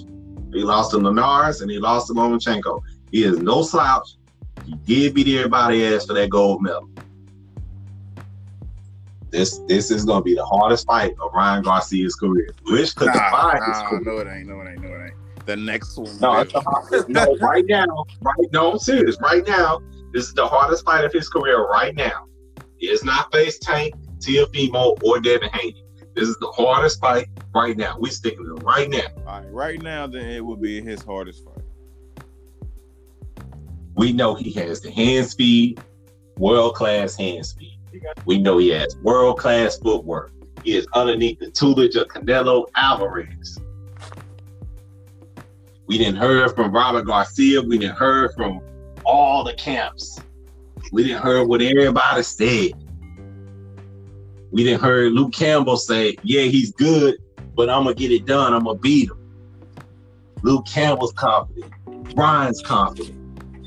He 0.52 0.62
lost 0.62 0.90
to 0.92 0.98
Linares 0.98 1.60
and 1.60 1.70
he 1.70 1.78
lost 1.78 2.08
to 2.08 2.14
Lomachenko. 2.14 2.82
He 3.10 3.24
is 3.24 3.38
no 3.38 3.62
slouch. 3.62 4.16
He 4.64 4.74
did 4.86 5.14
beat 5.14 5.36
everybody 5.36 5.86
ass 5.86 6.06
for 6.06 6.14
that 6.14 6.30
gold 6.30 6.62
medal. 6.62 6.88
This 9.30 9.60
this 9.68 9.90
is 9.90 10.04
gonna 10.04 10.22
be 10.22 10.34
the 10.34 10.44
hardest 10.44 10.86
fight 10.86 11.14
of 11.20 11.32
Ryan 11.34 11.62
Garcia's 11.62 12.14
career, 12.14 12.48
which 12.64 12.96
could 12.96 13.12
define 13.12 13.60
his 13.66 13.78
career. 13.82 14.00
no, 14.04 14.18
it 14.18 14.26
ain't. 14.26 14.48
No, 14.48 14.60
it 14.62 14.70
ain't. 14.70 14.82
No, 14.82 14.88
it 14.88 15.04
ain't. 15.04 15.46
The 15.46 15.56
next 15.56 15.96
one. 15.98 16.18
No, 16.20 16.40
it's 16.40 16.52
the 16.52 16.60
hardest. 16.60 17.08
no, 17.08 17.36
right 17.36 17.64
now, 17.66 17.84
right? 18.22 18.52
now, 18.52 18.72
I'm 18.72 18.78
serious. 18.78 19.18
Right 19.20 19.46
now, 19.46 19.80
this 20.12 20.26
is 20.26 20.34
the 20.34 20.46
hardest 20.46 20.84
fight 20.84 21.04
of 21.04 21.12
his 21.12 21.28
career. 21.28 21.66
Right 21.66 21.94
now, 21.94 22.26
he 22.78 22.88
has 22.88 23.04
not 23.04 23.30
faced 23.32 23.62
Tank, 23.62 23.94
Teofimo, 24.18 25.02
or 25.02 25.20
Devin 25.20 25.50
Haney. 25.52 25.84
This 26.18 26.30
is 26.30 26.36
the 26.38 26.50
hardest 26.50 27.00
fight 27.00 27.28
right 27.54 27.76
now. 27.76 27.96
We 27.96 28.10
sticking 28.10 28.44
to 28.44 28.56
it 28.56 28.64
right 28.64 28.90
now. 28.90 29.06
All 29.24 29.40
right, 29.40 29.52
right 29.52 29.80
now, 29.80 30.08
then 30.08 30.28
it 30.28 30.44
would 30.44 30.60
be 30.60 30.80
his 30.80 31.00
hardest 31.00 31.44
fight. 31.44 31.62
We 33.94 34.12
know 34.12 34.34
he 34.34 34.50
has 34.54 34.80
the 34.80 34.90
hand 34.90 35.28
speed, 35.28 35.80
world 36.36 36.74
class 36.74 37.14
hand 37.14 37.46
speed. 37.46 37.78
We 38.24 38.38
know 38.38 38.58
he 38.58 38.70
has 38.70 38.96
world 38.96 39.38
class 39.38 39.78
footwork. 39.78 40.32
He 40.64 40.76
is 40.76 40.88
underneath 40.92 41.38
the 41.38 41.52
tutelage 41.52 41.94
of 41.94 42.08
Canelo 42.08 42.66
Alvarez. 42.74 43.56
We 45.86 45.98
didn't 45.98 46.16
heard 46.16 46.52
from 46.56 46.72
Robert 46.72 47.02
Garcia. 47.02 47.62
We 47.62 47.78
didn't 47.78 47.96
heard 47.96 48.34
from 48.34 48.60
all 49.06 49.44
the 49.44 49.54
camps. 49.54 50.18
We 50.90 51.04
didn't 51.04 51.22
heard 51.22 51.46
what 51.46 51.62
everybody 51.62 52.24
said. 52.24 52.72
We 54.50 54.64
didn't 54.64 54.82
heard 54.82 55.12
Luke 55.12 55.32
Campbell 55.32 55.76
say, 55.76 56.16
"Yeah, 56.22 56.42
he's 56.42 56.72
good, 56.72 57.16
but 57.54 57.68
I'm 57.68 57.84
gonna 57.84 57.94
get 57.94 58.10
it 58.10 58.26
done. 58.26 58.54
I'm 58.54 58.64
gonna 58.64 58.78
beat 58.78 59.10
him." 59.10 59.18
Luke 60.42 60.66
Campbell's 60.66 61.12
confident. 61.12 61.72
Ryan's 62.16 62.62
confident. 62.62 63.14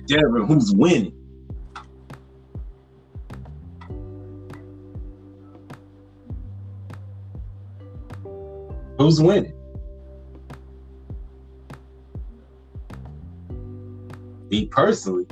Devin, 0.07 0.45
who's 0.45 0.73
winning? 0.73 1.13
Who's 8.97 9.21
winning? 9.21 9.53
Me 14.49 14.65
personally, 14.65 15.25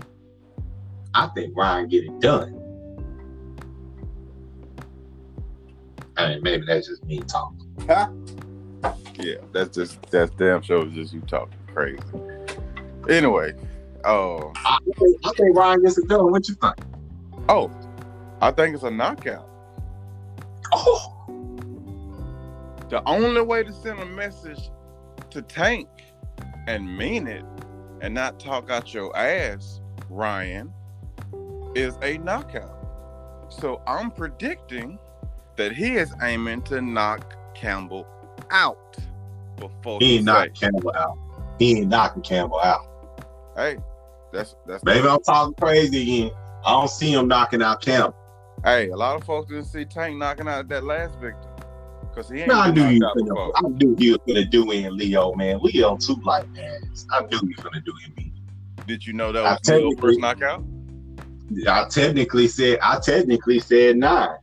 I 1.13 1.27
think 1.27 1.55
Ryan 1.55 1.87
get 1.87 2.05
it 2.05 2.19
done. 2.19 2.58
Mean, 6.35 6.43
maybe 6.43 6.65
that's 6.65 6.87
just 6.87 7.03
me 7.05 7.19
talking. 7.19 7.73
Huh? 7.87 8.09
Yeah, 9.19 9.35
that's 9.51 9.75
just 9.75 10.01
that's 10.11 10.31
damn 10.35 10.61
sure 10.61 10.85
just 10.85 11.13
you 11.13 11.21
talking 11.21 11.57
crazy. 11.73 11.99
Anyway, 13.09 13.53
Oh, 14.05 14.53
I 14.55 14.77
think, 14.97 15.17
I 15.25 15.31
think 15.35 15.57
Ryan 15.57 15.83
gets 15.83 15.97
it 15.97 16.07
done. 16.07 16.31
What 16.31 16.47
you 16.47 16.55
think? 16.55 16.75
oh, 17.49 17.69
I 18.41 18.51
think 18.51 18.75
it's 18.75 18.83
a 18.83 18.91
knockout. 18.91 19.47
Oh, 20.71 21.13
The 22.89 23.01
only 23.05 23.41
way 23.41 23.63
to 23.63 23.73
send 23.73 23.99
a 23.99 24.05
message 24.05 24.69
to 25.31 25.41
Tank 25.41 25.87
and 26.67 26.97
mean 26.97 27.27
it 27.27 27.43
and 28.01 28.13
not 28.13 28.39
talk 28.39 28.69
out 28.69 28.93
your 28.93 29.15
ass, 29.17 29.81
Ryan, 30.09 30.71
is 31.75 31.97
a 32.01 32.17
knockout. 32.19 32.75
So 33.49 33.81
I'm 33.87 34.11
predicting 34.11 34.97
that 35.59 35.73
he 35.73 35.95
is 35.95 36.13
aiming 36.21 36.61
to 36.61 36.81
knock 36.81 37.35
Campbell 37.53 38.07
out 38.49 38.95
before 39.57 39.99
he 39.99 40.15
ain't 40.15 40.25
knocking 40.25 40.53
Campbell 40.53 40.93
out. 40.95 41.17
He 41.59 41.77
ain't 41.77 41.89
knocking 41.89 42.21
Campbell 42.21 42.61
out. 42.61 42.85
Hey, 43.57 43.77
that's 44.31 44.55
that's 44.65 44.81
Maybe 44.85 45.05
I'm 45.05 45.21
talking 45.21 45.53
crazy 45.55 46.01
again. 46.01 46.31
I 46.65 46.71
don't 46.71 46.89
see 46.89 47.13
him 47.13 47.27
knocking 47.27 47.61
out 47.61 47.81
Campbell. 47.81 48.15
Hey, 48.63 48.87
a 48.87 48.95
lot 48.95 49.17
of 49.17 49.25
folks 49.25 49.49
didn't 49.49 49.65
see 49.65 49.83
Tank 49.83 50.17
knocking 50.17 50.47
out 50.47 50.69
that 50.69 50.85
last 50.85 51.19
victim 51.19 51.49
because 52.03 52.29
he 52.29 52.39
ain't 52.39 52.47
No, 52.47 52.61
I 52.61 52.71
knew 52.71 52.87
you 52.87 52.99
knocked 52.99 53.17
out 53.19 53.23
finna, 53.23 53.27
before. 53.27 53.51
I 53.57 53.61
knew 53.67 53.95
you 53.99 54.11
was 54.13 54.21
gonna 54.25 54.45
do 54.45 54.71
in 54.71 54.95
Leo, 54.95 55.33
man. 55.35 55.59
Leo 55.61 55.97
too 55.97 56.21
like 56.23 56.45
ass. 56.57 57.05
I 57.11 57.19
knew 57.23 57.39
you 57.43 57.55
gonna 57.55 57.81
do 57.81 57.93
in. 58.07 58.31
Did 58.87 59.05
you 59.05 59.11
know 59.11 59.33
that 59.33 59.43
was 59.43 59.69
Leo's 59.69 59.99
first 59.99 60.21
knockout? 60.21 60.63
I 61.67 61.85
technically 61.89 62.47
said 62.47 62.79
I 62.81 62.99
technically 62.99 63.59
said 63.59 63.97
nine. 63.97 64.37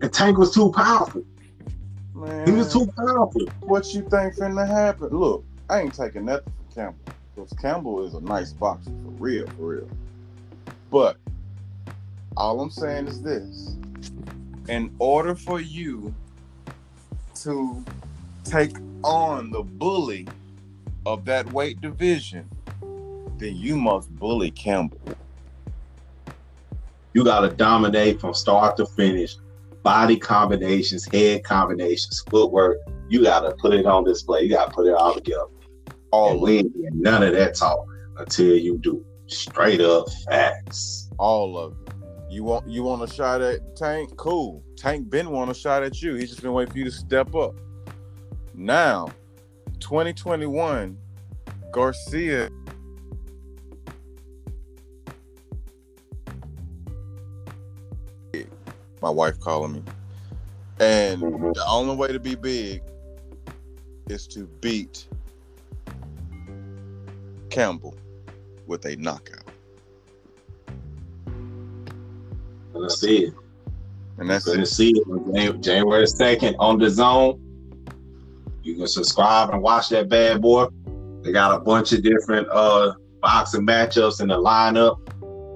And 0.00 0.12
Tank 0.12 0.38
was 0.38 0.54
too 0.54 0.70
powerful. 0.72 1.24
Man, 2.14 2.46
He 2.46 2.52
was 2.52 2.72
too 2.72 2.88
powerful. 2.96 3.46
What 3.60 3.92
you 3.92 4.02
think 4.02 4.34
finna 4.36 4.66
happen? 4.66 5.08
Look, 5.08 5.44
I 5.68 5.80
ain't 5.80 5.94
taking 5.94 6.26
nothing 6.26 6.52
from 6.56 6.74
Campbell 6.74 7.14
because 7.34 7.52
Campbell 7.58 8.06
is 8.06 8.14
a 8.14 8.20
nice 8.20 8.52
boxer 8.52 8.90
for 8.90 9.10
real, 9.10 9.46
for 9.56 9.62
real. 9.62 9.88
But 10.90 11.16
all 12.36 12.60
I'm 12.60 12.70
saying 12.70 13.08
is 13.08 13.22
this: 13.22 13.76
in 14.68 14.94
order 14.98 15.34
for 15.34 15.60
you 15.60 16.14
to 17.42 17.84
take 18.44 18.76
on 19.02 19.50
the 19.50 19.62
bully 19.62 20.26
of 21.06 21.24
that 21.24 21.52
weight 21.52 21.80
division, 21.80 22.48
then 23.38 23.56
you 23.56 23.76
must 23.76 24.10
bully 24.16 24.50
Campbell. 24.50 25.00
You 27.14 27.24
gotta 27.24 27.48
dominate 27.48 28.20
from 28.20 28.34
start 28.34 28.76
to 28.76 28.86
finish. 28.86 29.36
Body 29.88 30.18
combinations, 30.18 31.08
head 31.10 31.44
combinations, 31.44 32.22
footwork. 32.28 32.76
You 33.08 33.22
gotta 33.22 33.54
put 33.54 33.72
it 33.72 33.86
on 33.86 34.04
display. 34.04 34.42
You 34.42 34.50
gotta 34.50 34.70
put 34.70 34.86
it 34.86 34.92
all 34.92 35.14
together. 35.14 35.46
All 36.10 36.46
it. 36.46 36.66
none 36.92 37.22
of 37.22 37.32
that 37.32 37.54
talk 37.54 37.86
until 38.18 38.54
you 38.54 38.76
do. 38.76 39.02
Straight 39.28 39.80
up 39.80 40.04
facts. 40.26 41.08
All 41.16 41.56
of 41.56 41.72
it. 41.72 41.94
You 42.28 42.44
want 42.44 42.68
you 42.68 42.82
want 42.82 43.02
a 43.02 43.06
shot 43.10 43.40
at 43.40 43.76
Tank? 43.76 44.14
Cool. 44.18 44.62
Tank 44.76 45.08
been 45.08 45.30
want 45.30 45.50
a 45.50 45.54
shot 45.54 45.82
at 45.82 46.02
you. 46.02 46.16
He's 46.16 46.28
just 46.28 46.42
been 46.42 46.52
waiting 46.52 46.70
for 46.70 46.78
you 46.80 46.84
to 46.84 46.90
step 46.90 47.34
up. 47.34 47.54
Now, 48.52 49.08
2021, 49.80 50.98
Garcia. 51.72 52.50
My 59.00 59.10
wife 59.10 59.38
calling 59.40 59.72
me. 59.72 59.82
And 60.80 61.22
Mhm. 61.22 61.54
the 61.54 61.64
only 61.66 61.96
way 61.96 62.12
to 62.12 62.20
be 62.20 62.34
big 62.34 62.82
is 64.08 64.26
to 64.28 64.46
beat 64.60 65.08
Campbell 67.50 67.94
with 68.66 68.84
a 68.86 68.96
knockout. 68.96 69.48
Let's 72.72 73.00
see 73.00 73.24
it. 73.26 73.34
And 74.18 74.28
that's 74.28 74.46
Let's 74.46 74.72
it. 74.72 74.74
see 74.74 74.90
it 74.90 75.06
on 75.08 75.62
January 75.62 76.06
2nd 76.06 76.56
on 76.58 76.78
DAZN. 76.78 77.38
You 78.62 78.76
can 78.76 78.86
subscribe 78.86 79.50
and 79.50 79.62
watch 79.62 79.88
that 79.90 80.08
bad 80.08 80.42
boy. 80.42 80.66
They 81.22 81.32
got 81.32 81.54
a 81.54 81.60
bunch 81.60 81.92
of 81.92 82.02
different 82.02 82.48
uh 82.50 82.94
boxing 83.20 83.66
matchups 83.66 84.20
in 84.20 84.28
the 84.28 84.36
lineup. 84.36 84.96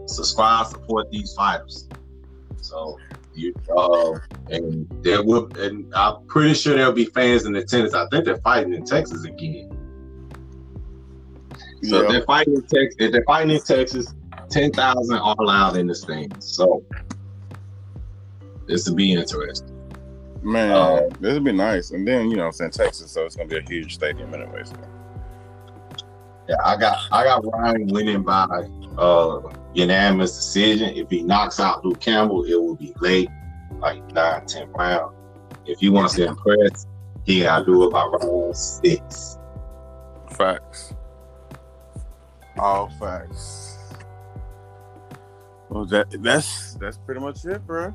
Subscribe, 0.09 0.67
support 0.67 1.11
these 1.11 1.33
fighters. 1.35 1.89
So 2.61 2.97
you 3.35 3.55
uh 3.77 4.19
and 4.51 4.87
there 5.03 5.23
will 5.23 5.49
and 5.59 5.93
I'm 5.95 6.27
pretty 6.27 6.55
sure 6.55 6.75
there'll 6.77 6.93
be 6.93 7.07
fans 7.07 7.45
in 7.47 7.57
attendance. 7.57 7.95
I 7.95 8.07
think 8.09 8.25
they're 8.25 8.37
fighting 8.39 8.75
in 8.75 8.85
Texas 8.85 9.25
again. 9.25 9.71
So 11.83 12.03
if 12.03 12.11
they're 12.11 12.23
fighting 12.23 12.55
in 12.55 12.63
Texas, 12.63 12.97
if 12.99 13.13
they're 13.13 13.25
fighting 13.25 13.57
in 13.57 13.63
Texas, 13.63 14.15
ten 14.49 14.71
thousand 14.71 15.17
are 15.19 15.37
allowed 15.39 15.77
in 15.77 15.87
the 15.87 15.95
stands. 15.95 16.47
So 16.47 16.85
this 18.67 18.89
will 18.89 18.95
be 18.95 19.13
interesting. 19.13 19.69
Man, 20.43 20.73
Uh, 20.73 21.01
this 21.21 21.35
would 21.35 21.45
be 21.45 21.53
nice. 21.53 21.93
And 21.93 22.07
then, 22.07 22.31
you 22.31 22.37
know, 22.37 22.49
it's 22.49 22.61
in 22.61 22.71
Texas, 22.71 23.11
so 23.11 23.25
it's 23.25 23.37
gonna 23.37 23.49
be 23.49 23.59
a 23.59 23.63
huge 23.63 23.95
stadium 23.95 24.35
anyway. 24.35 24.63
So. 24.65 24.75
Yeah, 26.49 26.57
I 26.65 26.77
got 26.77 26.99
I 27.13 27.25
got 27.25 27.45
Ryan 27.47 27.87
winning 27.87 28.23
by 28.23 28.47
uh 28.99 29.41
unanimous 29.75 30.35
decision. 30.37 30.95
If 30.95 31.11
he 31.11 31.23
knocks 31.23 31.61
out 31.61 31.85
Luke 31.85 32.01
Campbell, 32.01 32.45
it 32.45 32.55
will 32.55 32.77
be 32.77 32.95
late, 33.01 33.29
like 33.79 34.05
nine, 34.13 34.47
ten 34.47 34.71
round. 34.73 35.15
If 35.67 35.81
he 35.81 35.89
wants 35.89 36.15
to 36.15 36.27
impress, 36.27 36.87
he 37.25 37.43
gotta 37.43 37.65
do 37.65 37.87
it 37.87 37.93
by 37.93 38.05
round 38.05 38.57
six. 38.57 39.39
Facts. 40.31 40.95
All 42.59 42.89
facts. 42.99 43.79
Well, 45.69 45.87
that 45.87 46.11
that's 46.23 46.75
that's 46.75 46.99
pretty 46.99 47.21
much 47.21 47.45
it, 47.45 47.67
bro. 47.67 47.95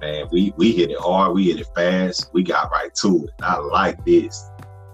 Man, 0.00 0.28
we 0.32 0.54
we 0.56 0.72
hit 0.72 0.90
it 0.90 0.98
hard, 0.98 1.34
we 1.34 1.50
hit 1.50 1.60
it 1.60 1.68
fast, 1.74 2.30
we 2.32 2.42
got 2.42 2.70
right 2.70 2.94
to 2.96 3.24
it. 3.24 3.30
I 3.42 3.58
like 3.58 4.02
this. 4.06 4.48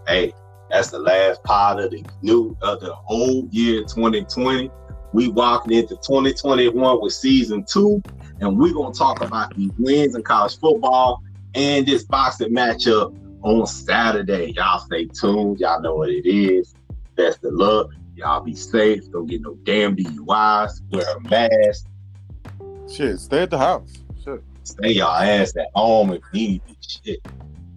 Hey, 0.09 0.33
that's 0.69 0.91
the 0.91 0.99
last 0.99 1.45
part 1.45 1.79
of 1.79 1.93
the 1.93 2.05
new 2.23 2.57
of 2.63 2.81
the 2.81 2.95
old 3.09 3.53
year 3.55 3.83
2020. 3.83 4.69
We 5.13 5.29
walking 5.29 5.73
into 5.73 5.97
2021 5.97 7.01
with 7.01 7.13
season 7.13 7.65
two, 7.65 8.03
and 8.41 8.59
we're 8.59 8.75
gonna 8.75 8.95
talk 8.95 9.23
about 9.23 9.55
these 9.57 9.71
wins 9.79 10.15
in 10.15 10.23
college 10.23 10.59
football 10.59 11.23
and 11.55 11.87
this 11.87 12.05
boxing 12.05 12.53
matchup 12.53 13.17
on 13.43 13.67
Saturday. 13.67 14.53
Y'all 14.53 14.81
stay 14.81 15.07
tuned. 15.07 15.59
Y'all 15.61 15.81
know 15.81 15.95
what 15.97 16.11
it 16.11 16.29
is. 16.29 16.75
Best 17.17 17.45
of 17.45 17.55
luck. 17.55 17.91
Y'all 18.15 18.41
be 18.41 18.55
safe. 18.55 19.11
Don't 19.11 19.27
get 19.27 19.43
no 19.43 19.55
damn 19.65 19.97
DUIs. 19.97 20.81
Wear 20.91 21.17
a 21.17 21.21
mask. 21.29 21.87
Shit, 22.91 23.21
stay 23.21 23.43
at 23.43 23.51
the 23.51 23.59
house. 23.59 23.93
Shit. 24.25 24.43
Stay 24.65 24.93
y'all 24.93 25.15
ass 25.15 25.57
at 25.57 25.69
home 25.75 26.13
if 26.13 26.23
this 26.33 27.01
shit. 27.05 27.21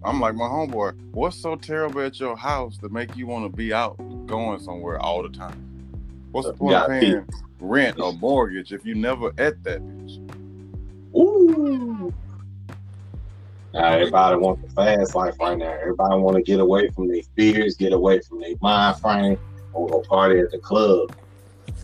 I'm 0.02 0.20
like 0.20 0.34
my 0.34 0.46
homeboy. 0.46 1.12
What's 1.12 1.36
so 1.36 1.56
terrible 1.56 2.00
at 2.00 2.18
your 2.18 2.36
house 2.36 2.78
to 2.78 2.88
make 2.88 3.16
you 3.16 3.26
want 3.26 3.44
to 3.44 3.54
be 3.54 3.72
out 3.72 3.96
going 4.26 4.60
somewhere 4.60 4.98
all 4.98 5.22
the 5.22 5.28
time? 5.28 5.69
What's 6.32 6.48
the 6.48 6.54
uh, 6.54 6.56
point 6.56 6.76
of 6.76 6.88
paying 6.88 7.26
rent 7.60 8.00
or 8.00 8.12
mortgage 8.14 8.72
if 8.72 8.84
you 8.84 8.94
never 8.94 9.32
at 9.38 9.62
that 9.64 9.80
bitch? 9.80 11.16
Ooh. 11.16 12.12
Now 13.72 13.92
everybody 13.92 14.36
wants 14.36 14.62
the 14.62 14.70
fast 14.70 15.14
life 15.14 15.34
right 15.40 15.56
now. 15.56 15.76
Everybody 15.80 16.20
want 16.20 16.36
to 16.36 16.42
get 16.42 16.60
away 16.60 16.88
from 16.90 17.08
their 17.08 17.22
fears, 17.36 17.76
get 17.76 17.92
away 17.92 18.20
from 18.20 18.40
their 18.40 18.54
mind 18.60 18.96
frame, 19.00 19.38
or 19.72 19.88
go 19.88 20.02
party 20.08 20.40
at 20.40 20.50
the 20.50 20.58
club. 20.58 21.12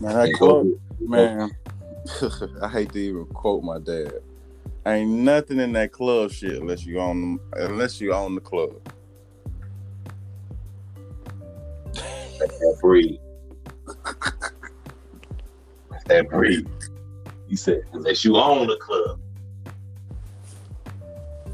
Man, 0.01 0.15
that 0.15 0.33
club, 0.33 0.67
man. 0.99 1.51
I 2.61 2.69
hate 2.69 2.91
to 2.93 2.99
even 2.99 3.25
quote 3.27 3.63
my 3.63 3.79
dad. 3.79 4.13
Ain't 4.85 5.09
nothing 5.09 5.59
in 5.59 5.73
that 5.73 5.91
club 5.91 6.31
shit 6.31 6.61
unless 6.61 6.85
you 6.85 6.99
own 6.99 7.39
unless 7.53 7.99
you 7.99 8.13
own 8.13 8.35
the 8.35 8.41
club. 8.41 8.71
breed. 12.81 13.19
That 16.05 16.29
breed. 16.29 16.67
He 17.47 17.55
said, 17.55 17.83
unless 17.93 18.25
you 18.25 18.35
own 18.37 18.67
the 18.67 18.77
club. 18.77 19.19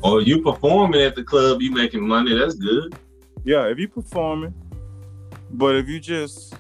Or 0.04 0.22
you 0.22 0.41
performing 0.41 1.01
at 1.01 1.16
the 1.16 1.24
club, 1.24 1.62
you 1.62 1.72
making 1.72 2.06
money, 2.06 2.38
that's 2.38 2.56
good. 2.56 2.95
Yeah, 3.45 3.68
if 3.68 3.80
you 3.80 3.88
performing, 3.88 4.54
but 5.51 5.76
if 5.76 5.88
you 5.88 5.99
just 5.99 6.56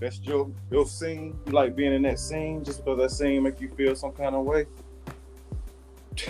that's 0.00 0.20
your 0.20 0.50
your 0.70 0.86
scene, 0.86 1.38
you 1.46 1.52
like 1.52 1.74
being 1.74 1.92
in 1.92 2.02
that 2.02 2.18
scene 2.18 2.64
just 2.64 2.84
because 2.84 2.98
that 2.98 3.10
scene 3.10 3.42
make 3.42 3.60
you 3.60 3.68
feel 3.68 3.96
some 3.96 4.12
kind 4.12 4.34
of 4.34 4.44
way. 4.44 4.66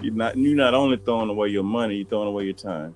you're 0.00 0.14
not 0.14 0.36
you 0.36 0.54
not 0.54 0.74
only 0.74 0.96
throwing 0.96 1.30
away 1.30 1.48
your 1.48 1.62
money, 1.62 1.96
you're 1.96 2.06
throwing 2.06 2.28
away 2.28 2.44
your 2.44 2.54
time. 2.54 2.94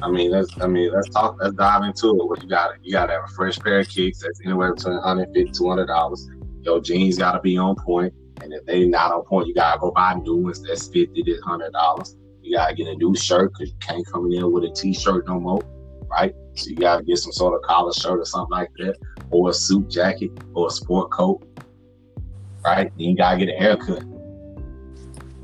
I 0.00 0.10
mean, 0.10 0.30
let's 0.30 0.48
I 0.60 0.66
mean, 0.66 0.92
let's 0.92 1.08
talk, 1.08 1.36
let's 1.40 1.54
dive 1.54 1.82
into 1.82 2.10
it. 2.10 2.26
What 2.26 2.42
you 2.42 2.48
got? 2.48 2.70
You 2.82 2.92
got 2.92 3.06
to 3.06 3.14
have 3.14 3.24
a 3.24 3.28
fresh 3.28 3.58
pair 3.58 3.80
of 3.80 3.88
kicks 3.88 4.20
that's 4.20 4.40
anywhere 4.44 4.74
between 4.74 4.94
150 4.94 5.52
200 5.52 5.86
dollars. 5.86 6.28
Your 6.62 6.80
jeans 6.80 7.18
got 7.18 7.32
to 7.32 7.40
be 7.40 7.56
on 7.56 7.74
point, 7.76 8.12
and 8.42 8.52
if 8.52 8.64
they 8.66 8.86
not 8.86 9.12
on 9.12 9.24
point, 9.24 9.48
you 9.48 9.54
gotta 9.54 9.78
go 9.78 9.90
buy 9.90 10.14
new 10.14 10.36
ones. 10.36 10.62
That's 10.62 10.86
50 10.88 11.22
to 11.22 11.32
100 11.32 11.72
dollars. 11.72 12.16
You 12.42 12.56
gotta 12.56 12.74
get 12.74 12.86
a 12.86 12.94
new 12.94 13.14
shirt 13.16 13.52
because 13.52 13.70
you 13.70 13.78
can't 13.80 14.06
come 14.06 14.30
in 14.30 14.52
with 14.52 14.64
a 14.64 14.70
t-shirt 14.70 15.26
no 15.26 15.40
more, 15.40 15.62
right? 16.08 16.34
So 16.54 16.70
you 16.70 16.76
gotta 16.76 17.04
get 17.04 17.18
some 17.18 17.32
sort 17.32 17.54
of 17.54 17.62
collar 17.62 17.92
shirt 17.92 18.20
or 18.20 18.24
something 18.24 18.52
like 18.52 18.70
that, 18.78 18.96
or 19.30 19.50
a 19.50 19.52
suit 19.52 19.90
jacket, 19.90 20.30
or 20.54 20.68
a 20.68 20.70
sport 20.70 21.10
coat. 21.10 21.42
Right? 22.64 22.90
Then 22.96 23.06
you 23.06 23.16
gotta 23.16 23.38
get 23.38 23.48
a 23.48 23.58
haircut. 23.58 24.04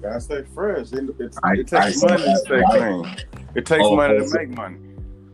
Gotta 0.05 0.21
stay 0.21 0.43
fresh. 0.55 0.93
It, 0.93 1.09
it, 1.19 1.35
I- 1.43 1.53
it 1.55 1.67
takes 1.67 2.03
I- 2.05 2.07
money 2.09 2.25
to 2.25 2.37
stay 2.37 2.63
clean. 2.71 3.17
It 3.55 3.65
takes 3.65 3.83
Oh, 3.85 3.97
money 3.97 4.19
to 4.19 4.39
make 4.39 4.51
money. 4.51 4.77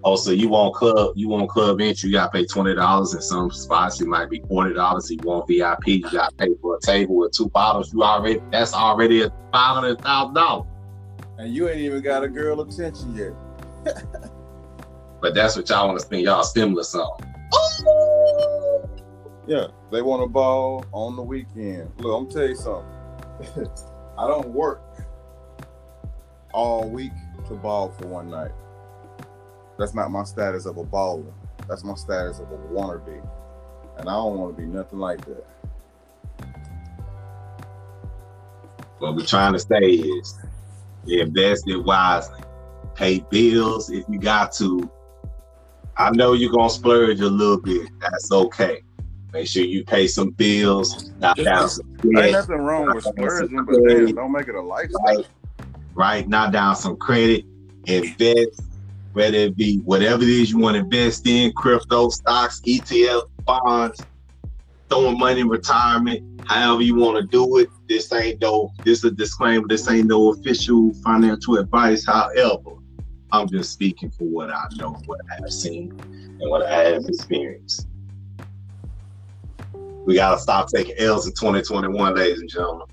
Oh, 0.04 0.14
so 0.14 0.30
you 0.30 0.48
want 0.48 0.74
club, 0.76 1.12
you 1.16 1.28
want 1.28 1.50
club 1.50 1.80
entry, 1.80 2.08
you 2.10 2.14
gotta 2.14 2.30
pay 2.30 2.46
twenty 2.46 2.74
dollars 2.76 3.12
in 3.14 3.20
some 3.20 3.50
spots, 3.50 4.00
it 4.00 4.06
might 4.06 4.30
be 4.30 4.40
forty 4.48 4.72
dollars. 4.74 5.10
You 5.10 5.18
want 5.24 5.48
VIP, 5.48 5.86
you 5.88 6.02
gotta 6.02 6.32
pay 6.36 6.48
for 6.62 6.76
a 6.76 6.80
table 6.80 7.16
with 7.16 7.32
two 7.32 7.48
bottles. 7.48 7.92
You 7.92 8.04
already 8.04 8.40
that's 8.52 8.72
already 8.72 9.22
a 9.22 9.30
five 9.52 9.74
hundred 9.74 10.00
thousand 10.00 10.34
dollars. 10.34 10.66
And 11.38 11.52
you 11.52 11.68
ain't 11.68 11.80
even 11.80 12.00
got 12.02 12.22
a 12.22 12.28
girl 12.28 12.60
attention 12.60 13.16
yet. 13.16 13.32
But 15.22 15.34
that's 15.34 15.54
what 15.54 15.68
y'all 15.68 15.86
want 15.86 15.98
to 15.98 16.04
spend 16.06 16.22
y'all 16.22 16.42
stimulus 16.42 16.94
on. 16.94 17.10
Yeah, 19.46 19.66
they 19.92 20.00
want 20.00 20.22
to 20.22 20.26
ball 20.28 20.82
on 20.92 21.14
the 21.14 21.20
weekend. 21.22 21.90
Look, 21.98 22.18
I'm 22.22 22.30
tell 22.30 22.48
you 22.48 22.54
something. 22.54 23.66
I 24.20 24.26
don't 24.26 24.48
work 24.48 24.82
all 26.52 26.86
week 26.90 27.12
to 27.48 27.54
ball 27.54 27.88
for 27.88 28.06
one 28.06 28.28
night. 28.28 28.50
That's 29.78 29.94
not 29.94 30.10
my 30.10 30.24
status 30.24 30.66
of 30.66 30.76
a 30.76 30.84
baller. 30.84 31.32
That's 31.66 31.84
my 31.84 31.94
status 31.94 32.38
of 32.38 32.52
a 32.52 32.56
wannabe. 32.56 33.26
And 33.96 34.10
I 34.10 34.12
don't 34.12 34.36
want 34.36 34.54
to 34.54 34.62
be 34.62 34.68
nothing 34.68 34.98
like 34.98 35.24
that. 35.24 35.46
What 38.98 39.16
we're 39.16 39.24
trying 39.24 39.54
to 39.54 39.58
say 39.58 39.78
is 39.78 40.38
invest 41.08 41.66
it 41.66 41.78
wisely. 41.78 42.40
Pay 42.94 43.20
bills 43.30 43.88
if 43.88 44.04
you 44.06 44.18
got 44.18 44.52
to. 44.56 44.90
I 45.96 46.10
know 46.10 46.34
you're 46.34 46.52
gonna 46.52 46.68
splurge 46.68 47.20
a 47.20 47.28
little 47.30 47.62
bit. 47.62 47.88
That's 48.02 48.30
okay. 48.30 48.82
Make 49.32 49.46
sure 49.46 49.64
you 49.64 49.84
pay 49.84 50.06
some 50.08 50.30
bills, 50.30 51.10
knock 51.20 51.36
down 51.36 51.68
some 51.68 51.86
Ain't 52.16 52.32
nothing 52.32 52.56
wrong 52.56 52.94
with 52.94 53.04
splurging, 53.04 53.64
but 53.64 53.76
damn, 53.86 54.14
don't 54.14 54.32
make 54.32 54.48
it 54.48 54.54
a 54.54 54.60
lifestyle. 54.60 55.00
right? 55.04 55.26
Right? 55.94 56.28
Knock 56.28 56.52
down 56.52 56.74
some 56.74 56.96
credit, 56.96 57.44
invest, 57.86 58.62
whether 59.12 59.36
it 59.36 59.56
be 59.56 59.78
whatever 59.78 60.22
it 60.22 60.28
is 60.28 60.50
you 60.50 60.58
want 60.58 60.74
to 60.74 60.80
invest 60.80 61.26
in, 61.26 61.52
crypto, 61.52 62.08
stocks, 62.08 62.60
ETF, 62.62 63.28
bonds, 63.44 64.00
throwing 64.88 65.18
money 65.18 65.40
in 65.40 65.48
retirement, 65.48 66.40
however 66.46 66.82
you 66.82 66.96
want 66.96 67.16
to 67.20 67.26
do 67.26 67.58
it. 67.58 67.68
This 67.88 68.12
ain't 68.12 68.40
no, 68.40 68.72
this 68.84 68.98
is 68.98 69.04
a 69.04 69.10
disclaimer, 69.12 69.66
this 69.68 69.88
ain't 69.88 70.08
no 70.08 70.32
official 70.32 70.92
financial 71.04 71.56
advice. 71.58 72.04
However, 72.04 72.72
I'm 73.32 73.48
just 73.48 73.72
speaking 73.72 74.10
for 74.10 74.24
what 74.24 74.50
I 74.50 74.66
know, 74.76 75.00
what 75.06 75.20
I 75.30 75.42
have 75.42 75.52
seen, 75.52 75.96
and 76.40 76.50
what 76.50 76.62
I 76.62 76.84
have 76.88 77.04
experienced. 77.06 77.86
We 80.06 80.14
gotta 80.14 80.40
stop 80.40 80.68
taking 80.68 80.94
L's 80.98 81.26
in 81.26 81.32
2021, 81.32 82.14
ladies 82.14 82.40
and 82.40 82.48
gentlemen. 82.48 82.86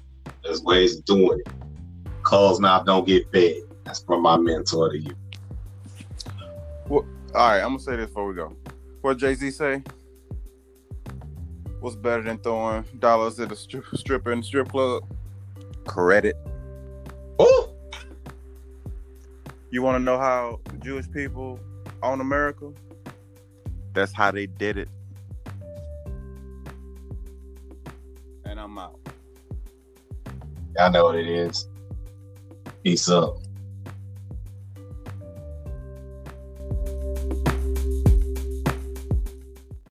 There's 0.44 0.62
ways 0.62 0.98
of 0.98 1.06
doing 1.06 1.40
it. 1.46 1.52
Closed 2.24 2.62
mouth 2.62 2.86
don't 2.86 3.08
get 3.08 3.32
fed. 3.32 3.56
That's 3.86 4.04
from 4.04 4.22
my 4.22 4.38
mentor 4.38 4.92
to 4.92 4.98
you. 5.00 5.16
All 6.90 7.50
right, 7.50 7.60
I'm 7.60 7.70
gonna 7.70 7.80
say 7.80 7.96
this 7.98 8.08
before 8.08 8.28
we 8.28 8.36
go. 8.36 8.56
What 9.02 9.18
Jay 9.18 9.34
Z 9.36 9.52
say? 9.52 9.84
What's 11.80 11.96
better 11.96 12.24
than 12.24 12.40
throwing 12.40 12.84
dollars 13.00 13.40
at 13.40 13.52
a 13.52 13.56
strip, 13.56 13.86
stripper 13.94 14.32
in 14.32 14.40
the 14.40 14.46
strip 14.46 14.70
club? 14.70 15.04
Credit. 15.86 16.36
Ooh, 17.42 17.68
You 19.70 19.84
want 19.84 19.98
to 19.98 20.04
know 20.04 20.18
how 20.18 20.60
Jewish 20.80 21.10
people 21.12 21.60
own 22.02 22.22
America? 22.22 22.72
That's 23.94 24.14
how 24.14 24.32
they 24.32 24.48
did 24.48 24.78
it. 24.78 24.90
Y'all 30.78 30.92
know 30.92 31.06
what 31.06 31.16
it 31.16 31.28
is. 31.28 31.68
Peace 32.84 33.10
up. 33.10 33.38